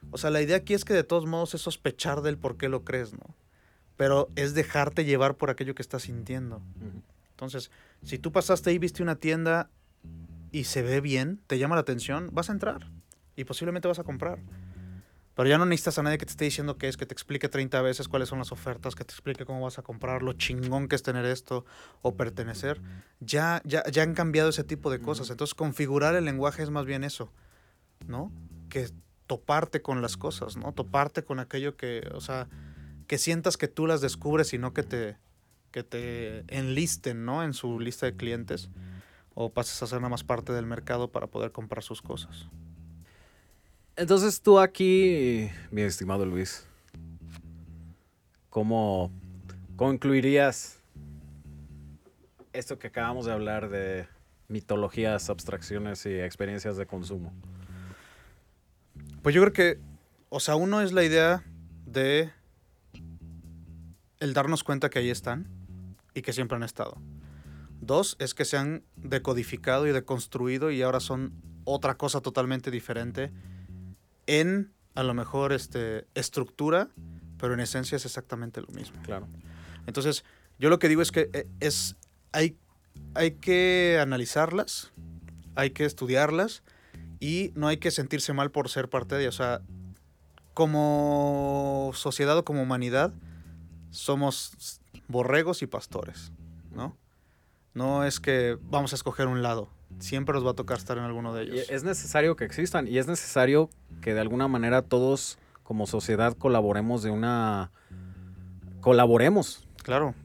O 0.09 0.17
sea, 0.17 0.31
la 0.31 0.41
idea 0.41 0.57
aquí 0.57 0.73
es 0.73 0.83
que 0.83 0.95
de 0.95 1.03
todos 1.03 1.27
modos 1.27 1.53
es 1.53 1.61
sospechar 1.61 2.21
del 2.21 2.39
por 2.39 2.57
qué 2.57 2.69
lo 2.69 2.83
crees, 2.83 3.13
¿no? 3.13 3.35
Pero 3.99 4.29
es 4.37 4.53
dejarte 4.53 5.03
llevar 5.03 5.35
por 5.35 5.49
aquello 5.49 5.75
que 5.75 5.81
estás 5.81 6.03
sintiendo. 6.03 6.61
Entonces, 7.31 7.69
si 8.01 8.17
tú 8.17 8.31
pasaste 8.31 8.69
ahí, 8.69 8.79
viste 8.79 9.03
una 9.03 9.17
tienda 9.17 9.69
y 10.53 10.63
se 10.63 10.83
ve 10.83 11.01
bien, 11.01 11.41
te 11.47 11.59
llama 11.59 11.75
la 11.75 11.81
atención, 11.81 12.29
vas 12.31 12.47
a 12.47 12.53
entrar 12.53 12.87
y 13.35 13.43
posiblemente 13.43 13.89
vas 13.89 13.99
a 13.99 14.05
comprar. 14.05 14.39
Pero 15.35 15.49
ya 15.49 15.57
no 15.57 15.65
necesitas 15.65 15.99
a 15.99 16.03
nadie 16.03 16.17
que 16.17 16.25
te 16.25 16.31
esté 16.31 16.45
diciendo 16.45 16.77
qué 16.77 16.87
es, 16.87 16.95
que 16.95 17.05
te 17.05 17.13
explique 17.13 17.49
30 17.49 17.81
veces 17.81 18.07
cuáles 18.07 18.29
son 18.29 18.39
las 18.39 18.53
ofertas, 18.53 18.95
que 18.95 19.03
te 19.03 19.11
explique 19.11 19.43
cómo 19.43 19.59
vas 19.59 19.79
a 19.79 19.81
comprar, 19.81 20.23
lo 20.23 20.31
chingón 20.31 20.87
que 20.87 20.95
es 20.95 21.03
tener 21.03 21.25
esto 21.25 21.65
o 22.01 22.15
pertenecer. 22.15 22.79
Ya, 23.19 23.61
ya, 23.65 23.83
ya 23.91 24.03
han 24.03 24.13
cambiado 24.13 24.47
ese 24.47 24.63
tipo 24.63 24.89
de 24.89 25.01
cosas. 25.01 25.29
Entonces, 25.29 25.55
configurar 25.55 26.15
el 26.15 26.23
lenguaje 26.23 26.63
es 26.63 26.69
más 26.69 26.85
bien 26.85 27.03
eso, 27.03 27.33
¿no? 28.07 28.31
Que 28.69 28.87
toparte 29.27 29.81
con 29.81 30.01
las 30.01 30.15
cosas, 30.15 30.55
¿no? 30.55 30.71
Toparte 30.71 31.25
con 31.25 31.39
aquello 31.39 31.75
que, 31.75 32.09
o 32.13 32.21
sea, 32.21 32.47
que 33.09 33.17
sientas 33.17 33.57
que 33.57 33.67
tú 33.67 33.87
las 33.87 34.01
descubres 34.01 34.53
y 34.53 34.59
no 34.59 34.71
que 34.71 34.83
te, 34.83 35.17
que 35.71 35.83
te 35.83 36.43
enlisten, 36.47 37.25
¿no? 37.25 37.43
En 37.43 37.55
su 37.55 37.79
lista 37.79 38.05
de 38.05 38.15
clientes 38.15 38.69
o 39.33 39.51
pases 39.51 39.81
a 39.81 39.87
ser 39.87 39.97
nada 39.97 40.09
más 40.09 40.23
parte 40.23 40.53
del 40.53 40.67
mercado 40.67 41.11
para 41.11 41.25
poder 41.25 41.51
comprar 41.51 41.81
sus 41.81 42.03
cosas. 42.03 42.49
Entonces 43.95 44.41
tú 44.41 44.59
aquí, 44.59 45.49
mi 45.71 45.81
estimado 45.81 46.23
Luis, 46.23 46.67
¿cómo 48.51 49.11
concluirías 49.75 50.77
esto 52.53 52.77
que 52.77 52.87
acabamos 52.87 53.25
de 53.25 53.31
hablar 53.31 53.69
de 53.69 54.07
mitologías, 54.49 55.31
abstracciones 55.31 56.05
y 56.05 56.19
experiencias 56.19 56.77
de 56.77 56.85
consumo? 56.85 57.33
Pues 59.23 59.33
yo 59.33 59.41
creo 59.41 59.53
que, 59.53 59.79
o 60.29 60.39
sea, 60.39 60.55
uno 60.55 60.81
es 60.81 60.91
la 60.91 61.03
idea 61.03 61.43
de 61.87 62.37
el 64.19 64.33
darnos 64.33 64.63
cuenta 64.63 64.89
que 64.89 64.99
ahí 64.99 65.09
están 65.09 65.47
y 66.13 66.21
que 66.21 66.33
siempre 66.33 66.55
han 66.55 66.63
estado. 66.63 67.01
Dos 67.81 68.17
es 68.19 68.33
que 68.33 68.45
se 68.45 68.57
han 68.57 68.83
decodificado 68.97 69.87
y 69.87 69.91
deconstruido 69.91 70.71
y 70.71 70.81
ahora 70.81 70.99
son 70.99 71.33
otra 71.63 71.95
cosa 71.95 72.21
totalmente 72.21 72.71
diferente 72.71 73.31
en, 74.27 74.73
a 74.95 75.03
lo 75.03 75.13
mejor, 75.13 75.53
este, 75.53 76.07
estructura, 76.13 76.89
pero 77.37 77.53
en 77.53 77.61
esencia 77.61 77.95
es 77.95 78.05
exactamente 78.05 78.61
lo 78.61 78.67
mismo. 78.67 79.01
Claro. 79.03 79.27
Entonces, 79.87 80.23
yo 80.59 80.69
lo 80.69 80.77
que 80.77 80.89
digo 80.89 81.01
es 81.01 81.11
que 81.11 81.29
eh, 81.33 81.47
es, 81.59 81.95
hay, 82.31 82.57
hay 83.15 83.31
que 83.31 83.97
analizarlas, 84.01 84.91
hay 85.55 85.71
que 85.71 85.85
estudiarlas 85.85 86.63
y 87.19 87.51
no 87.55 87.67
hay 87.67 87.77
que 87.77 87.91
sentirse 87.91 88.33
mal 88.33 88.51
por 88.51 88.69
ser 88.69 88.89
parte 88.89 89.15
de 89.15 89.21
ellas. 89.21 89.35
O 89.35 89.37
sea, 89.37 89.61
como 90.53 91.91
sociedad 91.93 92.37
o 92.37 92.45
como 92.45 92.61
humanidad, 92.61 93.13
somos 93.91 94.81
borregos 95.07 95.61
y 95.61 95.67
pastores, 95.67 96.31
¿no? 96.71 96.97
No 97.73 98.03
es 98.03 98.19
que 98.19 98.57
vamos 98.61 98.93
a 98.93 98.95
escoger 98.95 99.27
un 99.27 99.41
lado. 99.41 99.69
Siempre 99.99 100.33
nos 100.33 100.45
va 100.45 100.51
a 100.51 100.55
tocar 100.55 100.77
estar 100.77 100.97
en 100.97 101.03
alguno 101.03 101.33
de 101.33 101.43
ellos. 101.43 101.69
es 101.69 101.83
necesario 101.83 102.35
que 102.35 102.45
existan 102.45 102.87
y 102.87 102.97
es 102.97 103.07
necesario 103.07 103.69
que 104.01 104.13
de 104.13 104.19
alguna 104.21 104.47
manera 104.47 104.81
todos 104.81 105.39
como 105.63 105.87
sociedad 105.87 106.35
colaboremos 106.37 107.03
de 107.03 107.11
una... 107.11 107.71
Colaboremos. 108.81 109.67
Claro, 109.83 110.15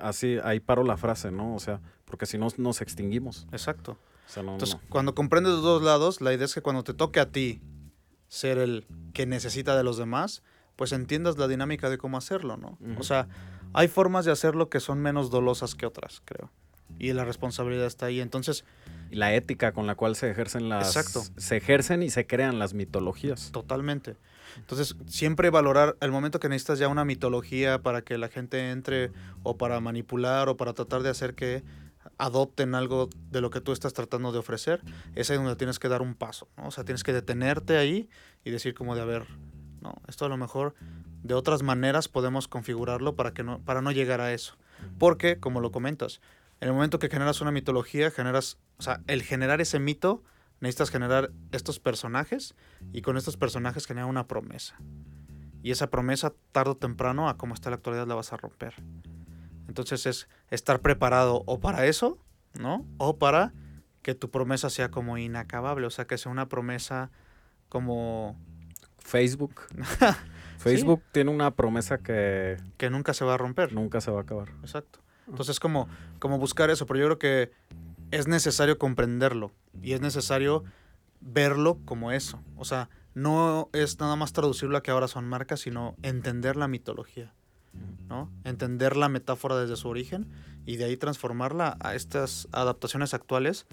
Así, 0.00 0.38
ahí 0.44 0.60
paro 0.60 0.84
la 0.84 0.96
frase, 0.96 1.30
¿no? 1.30 1.54
O 1.54 1.58
sea, 1.58 1.80
porque 2.04 2.26
si 2.26 2.38
no 2.38 2.48
nos 2.56 2.80
extinguimos. 2.80 3.46
exacto. 3.52 3.98
O 4.26 4.30
sea, 4.30 4.42
no, 4.42 4.52
Entonces, 4.52 4.76
no. 4.76 4.88
cuando 4.90 5.14
comprendes 5.14 5.54
los 5.54 5.62
dos 5.62 5.82
lados, 5.82 6.20
la 6.20 6.34
idea 6.34 6.44
es 6.44 6.54
que 6.54 6.60
cuando 6.60 6.84
te 6.84 6.92
toque 6.92 7.18
a 7.18 7.30
ti 7.30 7.62
ser 8.28 8.58
el 8.58 8.86
que 9.14 9.24
necesita 9.24 9.74
de 9.76 9.84
los 9.84 9.96
demás, 9.96 10.42
pues 10.78 10.92
entiendas 10.92 11.36
la 11.38 11.48
dinámica 11.48 11.90
de 11.90 11.98
cómo 11.98 12.16
hacerlo, 12.16 12.56
¿no? 12.56 12.78
Ujú. 12.80 13.00
O 13.00 13.02
sea, 13.02 13.26
hay 13.72 13.88
formas 13.88 14.24
de 14.24 14.30
hacerlo 14.30 14.70
que 14.70 14.78
son 14.78 15.00
menos 15.00 15.28
dolosas 15.28 15.74
que 15.74 15.86
otras, 15.86 16.22
creo. 16.24 16.52
Y 17.00 17.12
la 17.14 17.24
responsabilidad 17.24 17.84
está 17.86 18.06
ahí. 18.06 18.20
Entonces, 18.20 18.64
Y 19.10 19.16
la 19.16 19.34
ética 19.34 19.72
con 19.72 19.88
la 19.88 19.96
cual 19.96 20.14
se 20.14 20.30
ejercen 20.30 20.68
las... 20.68 20.96
Exacto. 20.96 21.28
Se 21.36 21.56
ejercen 21.56 22.04
y 22.04 22.10
se 22.10 22.28
crean 22.28 22.60
las 22.60 22.74
mitologías. 22.74 23.50
totalmente. 23.50 24.16
Entonces, 24.56 24.94
siempre 25.06 25.50
valorar 25.50 25.96
el 26.00 26.12
momento 26.12 26.38
que 26.38 26.48
necesitas 26.48 26.78
ya 26.78 26.86
una 26.86 27.04
mitología 27.04 27.82
para 27.82 28.02
que 28.02 28.16
la 28.16 28.28
gente 28.28 28.70
entre 28.70 29.10
o 29.42 29.56
para 29.56 29.80
manipular 29.80 30.48
o 30.48 30.56
para 30.56 30.74
tratar 30.74 31.02
de 31.02 31.10
hacer 31.10 31.34
que 31.34 31.64
adopten 32.18 32.74
algo 32.74 33.10
de 33.30 33.40
lo 33.40 33.50
que 33.50 33.60
tú 33.60 33.72
estás 33.72 33.92
tratando 33.92 34.30
de 34.32 34.38
ofrecer, 34.38 34.80
es 35.16 35.28
ahí 35.30 35.36
donde 35.36 35.56
tienes 35.56 35.78
que 35.78 35.88
dar 35.88 36.02
un 36.02 36.14
paso, 36.14 36.48
¿no? 36.56 36.68
O 36.68 36.70
sea, 36.70 36.84
tienes 36.84 37.02
que 37.04 37.12
detenerte 37.12 37.76
ahí 37.76 38.08
y 38.44 38.50
decir 38.50 38.74
como 38.74 38.94
de, 38.94 39.02
a 39.02 39.04
ver, 39.04 39.26
no, 39.80 39.94
esto 40.08 40.24
a 40.24 40.28
lo 40.28 40.36
mejor 40.36 40.74
de 41.22 41.34
otras 41.34 41.62
maneras 41.62 42.08
podemos 42.08 42.48
configurarlo 42.48 43.16
para, 43.16 43.32
que 43.32 43.42
no, 43.42 43.60
para 43.60 43.82
no 43.82 43.92
llegar 43.92 44.20
a 44.20 44.32
eso. 44.32 44.56
Porque, 44.98 45.38
como 45.38 45.60
lo 45.60 45.70
comentas, 45.70 46.20
en 46.60 46.68
el 46.68 46.74
momento 46.74 46.98
que 46.98 47.08
generas 47.08 47.40
una 47.40 47.50
mitología, 47.50 48.10
generas, 48.10 48.58
o 48.78 48.82
sea, 48.82 49.00
el 49.06 49.22
generar 49.22 49.60
ese 49.60 49.78
mito, 49.78 50.22
necesitas 50.60 50.90
generar 50.90 51.30
estos 51.52 51.78
personajes 51.78 52.54
y 52.92 53.02
con 53.02 53.16
estos 53.16 53.36
personajes 53.36 53.86
generar 53.86 54.08
una 54.08 54.26
promesa. 54.26 54.76
Y 55.62 55.70
esa 55.70 55.90
promesa, 55.90 56.32
tarde 56.52 56.72
o 56.72 56.76
temprano, 56.76 57.28
a 57.28 57.36
como 57.36 57.54
está 57.54 57.70
la 57.70 57.76
actualidad, 57.76 58.06
la 58.06 58.14
vas 58.14 58.32
a 58.32 58.36
romper. 58.36 58.74
Entonces 59.68 60.06
es 60.06 60.28
estar 60.50 60.80
preparado 60.80 61.42
o 61.46 61.60
para 61.60 61.86
eso, 61.86 62.18
¿no? 62.54 62.86
O 62.96 63.18
para 63.18 63.52
que 64.02 64.14
tu 64.14 64.30
promesa 64.30 64.70
sea 64.70 64.90
como 64.90 65.18
inacabable, 65.18 65.86
o 65.86 65.90
sea, 65.90 66.06
que 66.06 66.16
sea 66.16 66.32
una 66.32 66.48
promesa 66.48 67.10
como 67.68 68.40
Facebook. 69.08 69.62
Facebook 70.58 71.02
tiene 71.12 71.30
una 71.30 71.52
promesa 71.52 71.98
que 71.98 72.56
que 72.76 72.90
nunca 72.90 73.14
se 73.14 73.24
va 73.24 73.34
a 73.34 73.36
romper. 73.38 73.72
nunca 73.72 74.00
se 74.00 74.10
va 74.10 74.18
a 74.18 74.22
acabar. 74.22 74.50
Exacto. 74.60 75.00
Entonces, 75.28 75.60
como, 75.60 75.88
como 76.18 76.38
buscar 76.38 76.70
eso, 76.70 76.86
pero 76.86 77.00
yo 77.00 77.06
creo 77.06 77.18
que 77.18 77.52
es 78.10 78.26
necesario 78.26 78.78
comprenderlo 78.78 79.52
y 79.82 79.92
es 79.92 80.00
necesario 80.00 80.64
verlo 81.20 81.78
como 81.84 82.12
eso. 82.12 82.40
O 82.56 82.64
sea, 82.64 82.88
no 83.14 83.68
es 83.72 83.98
nada 84.00 84.16
más 84.16 84.32
traducirlo 84.32 84.78
a 84.78 84.82
que 84.82 84.90
ahora 84.90 85.08
son 85.08 85.26
marcas, 85.26 85.60
sino 85.60 85.96
entender 86.02 86.56
la 86.56 86.68
mitología, 86.68 87.34
¿no? 88.08 88.30
Entender 88.44 88.96
la 88.96 89.08
metáfora 89.08 89.58
desde 89.58 89.76
su 89.76 89.88
origen 89.88 90.28
y 90.64 90.76
de 90.76 90.84
ahí 90.84 90.96
transformarla 90.96 91.76
a 91.80 91.94
estas 91.94 92.48
adaptaciones 92.52 93.12
actuales 93.12 93.66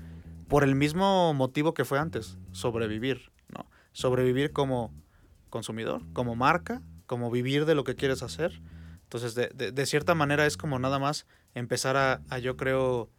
por 0.47 0.63
el 0.63 0.75
mismo 0.75 1.33
motivo 1.33 1.73
que 1.73 1.85
fue 1.85 1.99
antes, 1.99 2.37
sobrevivir, 2.51 3.31
¿no? 3.49 3.65
Sobrevivir 3.93 4.51
como 4.51 4.93
consumidor, 5.55 6.01
como 6.11 6.35
marca, 6.35 6.81
como 7.05 7.31
vivir 7.31 7.65
de 7.65 7.75
lo 7.75 7.85
que 7.85 7.95
quieres 7.95 8.23
hacer. 8.23 8.61
Entonces, 9.03 9.35
de, 9.35 9.47
de- 9.71 9.85
cierta 9.85 10.13
manera 10.13 10.45
es 10.45 10.57
como 10.57 10.79
nada 10.79 10.99
más 10.99 11.25
empezar 11.53 11.95
a, 11.95 12.39
yo 12.39 12.57
creo, 12.57 13.09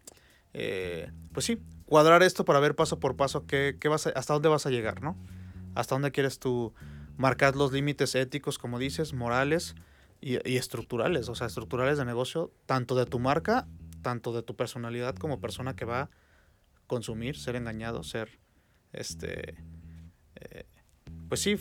eh, 0.53 1.09
pues 1.33 1.47
sí, 1.47 1.57
cuadrar 1.87 2.21
esto 2.21 2.45
para 2.45 2.59
ver 2.59 2.75
paso 2.75 2.99
por 2.99 3.15
paso 3.15 3.47
qué, 3.47 3.75
qué 3.79 3.87
vas 3.87 4.05
a- 4.05 4.11
hasta 4.11 4.33
dónde 4.33 4.49
vas 4.49 4.67
a 4.67 4.69
llegar, 4.69 5.01
¿no? 5.01 5.17
Hasta 5.73 5.95
dónde 5.95 6.11
quieres 6.11 6.37
tú 6.37 6.75
marcar 7.17 7.55
los 7.55 7.71
límites 7.71 8.13
éticos, 8.13 8.59
como 8.59 8.77
dices, 8.77 9.13
morales 9.13 9.73
y, 10.21 10.35
estructurales, 10.57 11.29
o 11.29 11.33
sea, 11.33 11.47
estructurales 11.47 11.97
de 11.97 12.05
negocio, 12.05 12.51
tanto 12.67 12.93
de 12.93 13.07
tu 13.07 13.17
marca, 13.17 13.67
tanto 14.03 14.31
de 14.31 14.43
tu 14.43 14.55
personalidad 14.55 15.15
como 15.15 15.39
persona 15.39 15.75
que 15.75 15.85
va 15.85 16.01
a 16.01 16.09
consumir, 16.85 17.35
ser 17.35 17.55
engañado, 17.55 18.03
ser, 18.03 18.39
este, 18.93 19.55
eh, 20.35 20.65
pues 21.29 21.41
sí, 21.41 21.57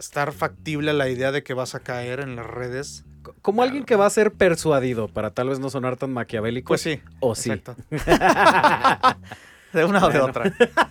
estar 0.00 0.32
factible 0.32 0.90
a 0.90 0.94
la 0.94 1.08
idea 1.08 1.30
de 1.30 1.42
que 1.44 1.54
vas 1.54 1.74
a 1.76 1.80
caer 1.80 2.18
en 2.20 2.34
las 2.36 2.46
redes. 2.46 3.04
Co- 3.22 3.34
Como 3.42 3.62
alguien 3.62 3.84
que 3.84 3.94
va 3.96 4.06
a 4.06 4.10
ser 4.10 4.32
persuadido, 4.32 5.06
para 5.08 5.30
tal 5.30 5.48
vez 5.50 5.60
no 5.60 5.70
sonar 5.70 5.96
tan 5.96 6.12
maquiavélico. 6.12 6.68
Pues 6.68 6.80
sí, 6.80 7.00
O 7.20 7.34
sí. 7.36 7.50
exacto. 7.52 7.76
de 9.72 9.84
una 9.84 10.04
o 10.04 10.10
de 10.10 10.20
otra. 10.20 10.52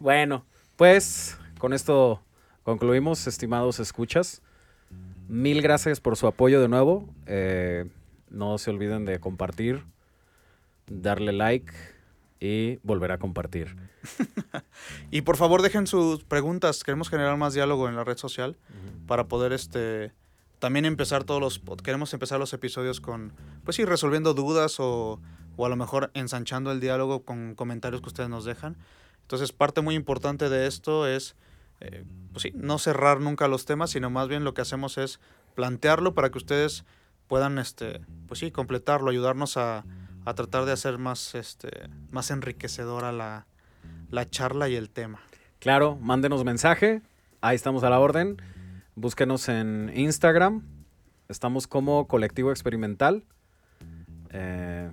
Bueno, 0.00 0.44
pues 0.76 1.38
con 1.58 1.72
esto 1.72 2.22
concluimos, 2.62 3.26
estimados 3.26 3.80
escuchas. 3.80 4.42
Mil 5.26 5.62
gracias 5.62 5.98
por 5.98 6.16
su 6.16 6.26
apoyo 6.26 6.60
de 6.60 6.68
nuevo. 6.68 7.08
Eh, 7.26 7.86
no 8.30 8.58
se 8.58 8.70
olviden 8.70 9.06
de 9.06 9.18
compartir, 9.18 9.82
darle 10.86 11.32
like 11.32 11.72
y 12.40 12.76
volver 12.82 13.12
a 13.12 13.18
compartir. 13.18 13.76
Y 15.10 15.22
por 15.22 15.36
favor 15.36 15.62
dejen 15.62 15.86
sus 15.86 16.24
preguntas. 16.24 16.84
Queremos 16.84 17.08
generar 17.08 17.36
más 17.36 17.54
diálogo 17.54 17.88
en 17.88 17.96
la 17.96 18.04
red 18.04 18.16
social 18.16 18.56
para 19.06 19.26
poder 19.26 19.52
este 19.52 20.12
también 20.58 20.84
empezar 20.84 21.24
todos 21.24 21.40
los 21.40 21.60
queremos 21.82 22.12
empezar 22.12 22.38
los 22.40 22.52
episodios 22.52 23.00
con 23.00 23.32
pues 23.64 23.76
sí 23.76 23.84
resolviendo 23.84 24.34
dudas 24.34 24.80
o, 24.80 25.20
o 25.56 25.66
a 25.66 25.68
lo 25.68 25.76
mejor 25.76 26.10
ensanchando 26.14 26.72
el 26.72 26.80
diálogo 26.80 27.24
con 27.24 27.54
comentarios 27.54 28.02
que 28.02 28.08
ustedes 28.08 28.28
nos 28.28 28.44
dejan. 28.44 28.76
Entonces 29.22 29.52
parte 29.52 29.80
muy 29.80 29.94
importante 29.94 30.48
de 30.48 30.66
esto 30.66 31.06
es 31.06 31.36
eh, 31.80 32.04
pues 32.32 32.42
sí, 32.42 32.52
no 32.54 32.78
cerrar 32.78 33.20
nunca 33.20 33.48
los 33.48 33.64
temas, 33.64 33.90
sino 33.90 34.10
más 34.10 34.28
bien 34.28 34.44
lo 34.44 34.52
que 34.54 34.62
hacemos 34.62 34.98
es 34.98 35.20
plantearlo 35.54 36.14
para 36.14 36.30
que 36.30 36.38
ustedes 36.38 36.84
puedan 37.28 37.58
este 37.58 38.00
pues 38.26 38.40
sí 38.40 38.50
completarlo, 38.50 39.10
ayudarnos 39.10 39.56
a, 39.56 39.84
a 40.28 40.34
tratar 40.34 40.64
de 40.64 40.72
hacer 40.72 40.98
más 40.98 41.34
este 41.34 41.88
más 42.10 42.30
enriquecedora 42.30 43.12
la, 43.12 43.46
la 44.10 44.28
charla 44.28 44.68
y 44.68 44.76
el 44.76 44.90
tema. 44.90 45.20
Claro, 45.58 45.96
mándenos 45.96 46.44
mensaje. 46.44 47.02
Ahí 47.40 47.56
estamos 47.56 47.82
a 47.82 47.90
la 47.90 47.98
orden. 47.98 48.36
Búsquenos 48.94 49.48
en 49.48 49.90
Instagram. 49.94 50.62
Estamos 51.28 51.66
como 51.66 52.06
Colectivo 52.08 52.50
Experimental. 52.50 53.24
Eh, 54.30 54.90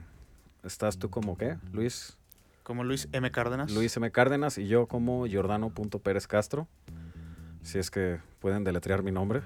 ¿Estás 0.63 0.97
tú 0.97 1.09
como 1.09 1.37
qué, 1.37 1.57
Luis? 1.71 2.17
Como 2.63 2.83
Luis 2.83 3.07
M. 3.11 3.29
Cárdenas. 3.31 3.71
Luis 3.71 3.95
M. 3.97 4.09
Cárdenas 4.11 4.57
y 4.57 4.67
yo 4.67 4.87
como 4.87 5.27
Jordano.pérez 5.31 6.27
Castro. 6.27 6.67
Si 7.61 7.77
es 7.77 7.91
que 7.91 8.19
pueden 8.39 8.63
deletrear 8.63 9.03
mi 9.03 9.11
nombre. 9.11 9.41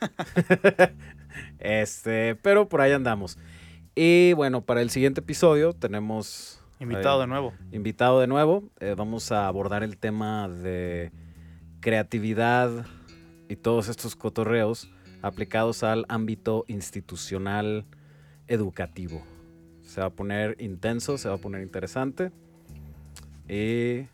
este, 1.58 2.34
pero 2.36 2.68
por 2.68 2.80
ahí 2.80 2.92
andamos. 2.92 3.38
Y 3.94 4.32
bueno, 4.32 4.62
para 4.62 4.80
el 4.82 4.90
siguiente 4.90 5.20
episodio 5.20 5.74
tenemos 5.74 6.62
Invitado 6.82 7.18
eh, 7.18 7.20
de 7.20 7.26
nuevo. 7.28 7.52
invitado 7.70 8.20
de 8.20 8.26
nuevo. 8.26 8.64
Eh, 8.80 8.94
vamos 8.96 9.30
a 9.30 9.46
abordar 9.46 9.84
el 9.84 9.96
tema 9.98 10.48
de 10.48 11.12
creatividad 11.80 12.86
y 13.48 13.56
todos 13.56 13.88
estos 13.88 14.16
cotorreos 14.16 14.90
aplicados 15.22 15.84
al 15.84 16.04
ámbito 16.08 16.64
institucional 16.66 17.84
educativo. 18.48 19.22
Se 19.82 20.00
va 20.00 20.08
a 20.08 20.10
poner 20.10 20.56
intenso, 20.60 21.18
se 21.18 21.28
va 21.28 21.36
a 21.36 21.38
poner 21.38 21.62
interesante. 21.62 22.32
Y 23.48 24.06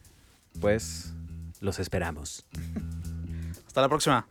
pues 0.61 1.15
los 1.61 1.79
esperamos. 1.79 2.47
Hasta 3.67 3.81
la 3.81 3.89
próxima. 3.89 4.27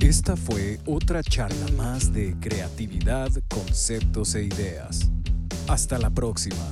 Esta 0.00 0.36
fue 0.36 0.78
otra 0.86 1.22
charla 1.22 1.66
más 1.76 2.12
de 2.12 2.36
creatividad, 2.40 3.30
conceptos 3.48 4.34
e 4.34 4.44
ideas. 4.44 5.10
Hasta 5.66 5.98
la 5.98 6.10
próxima. 6.10 6.64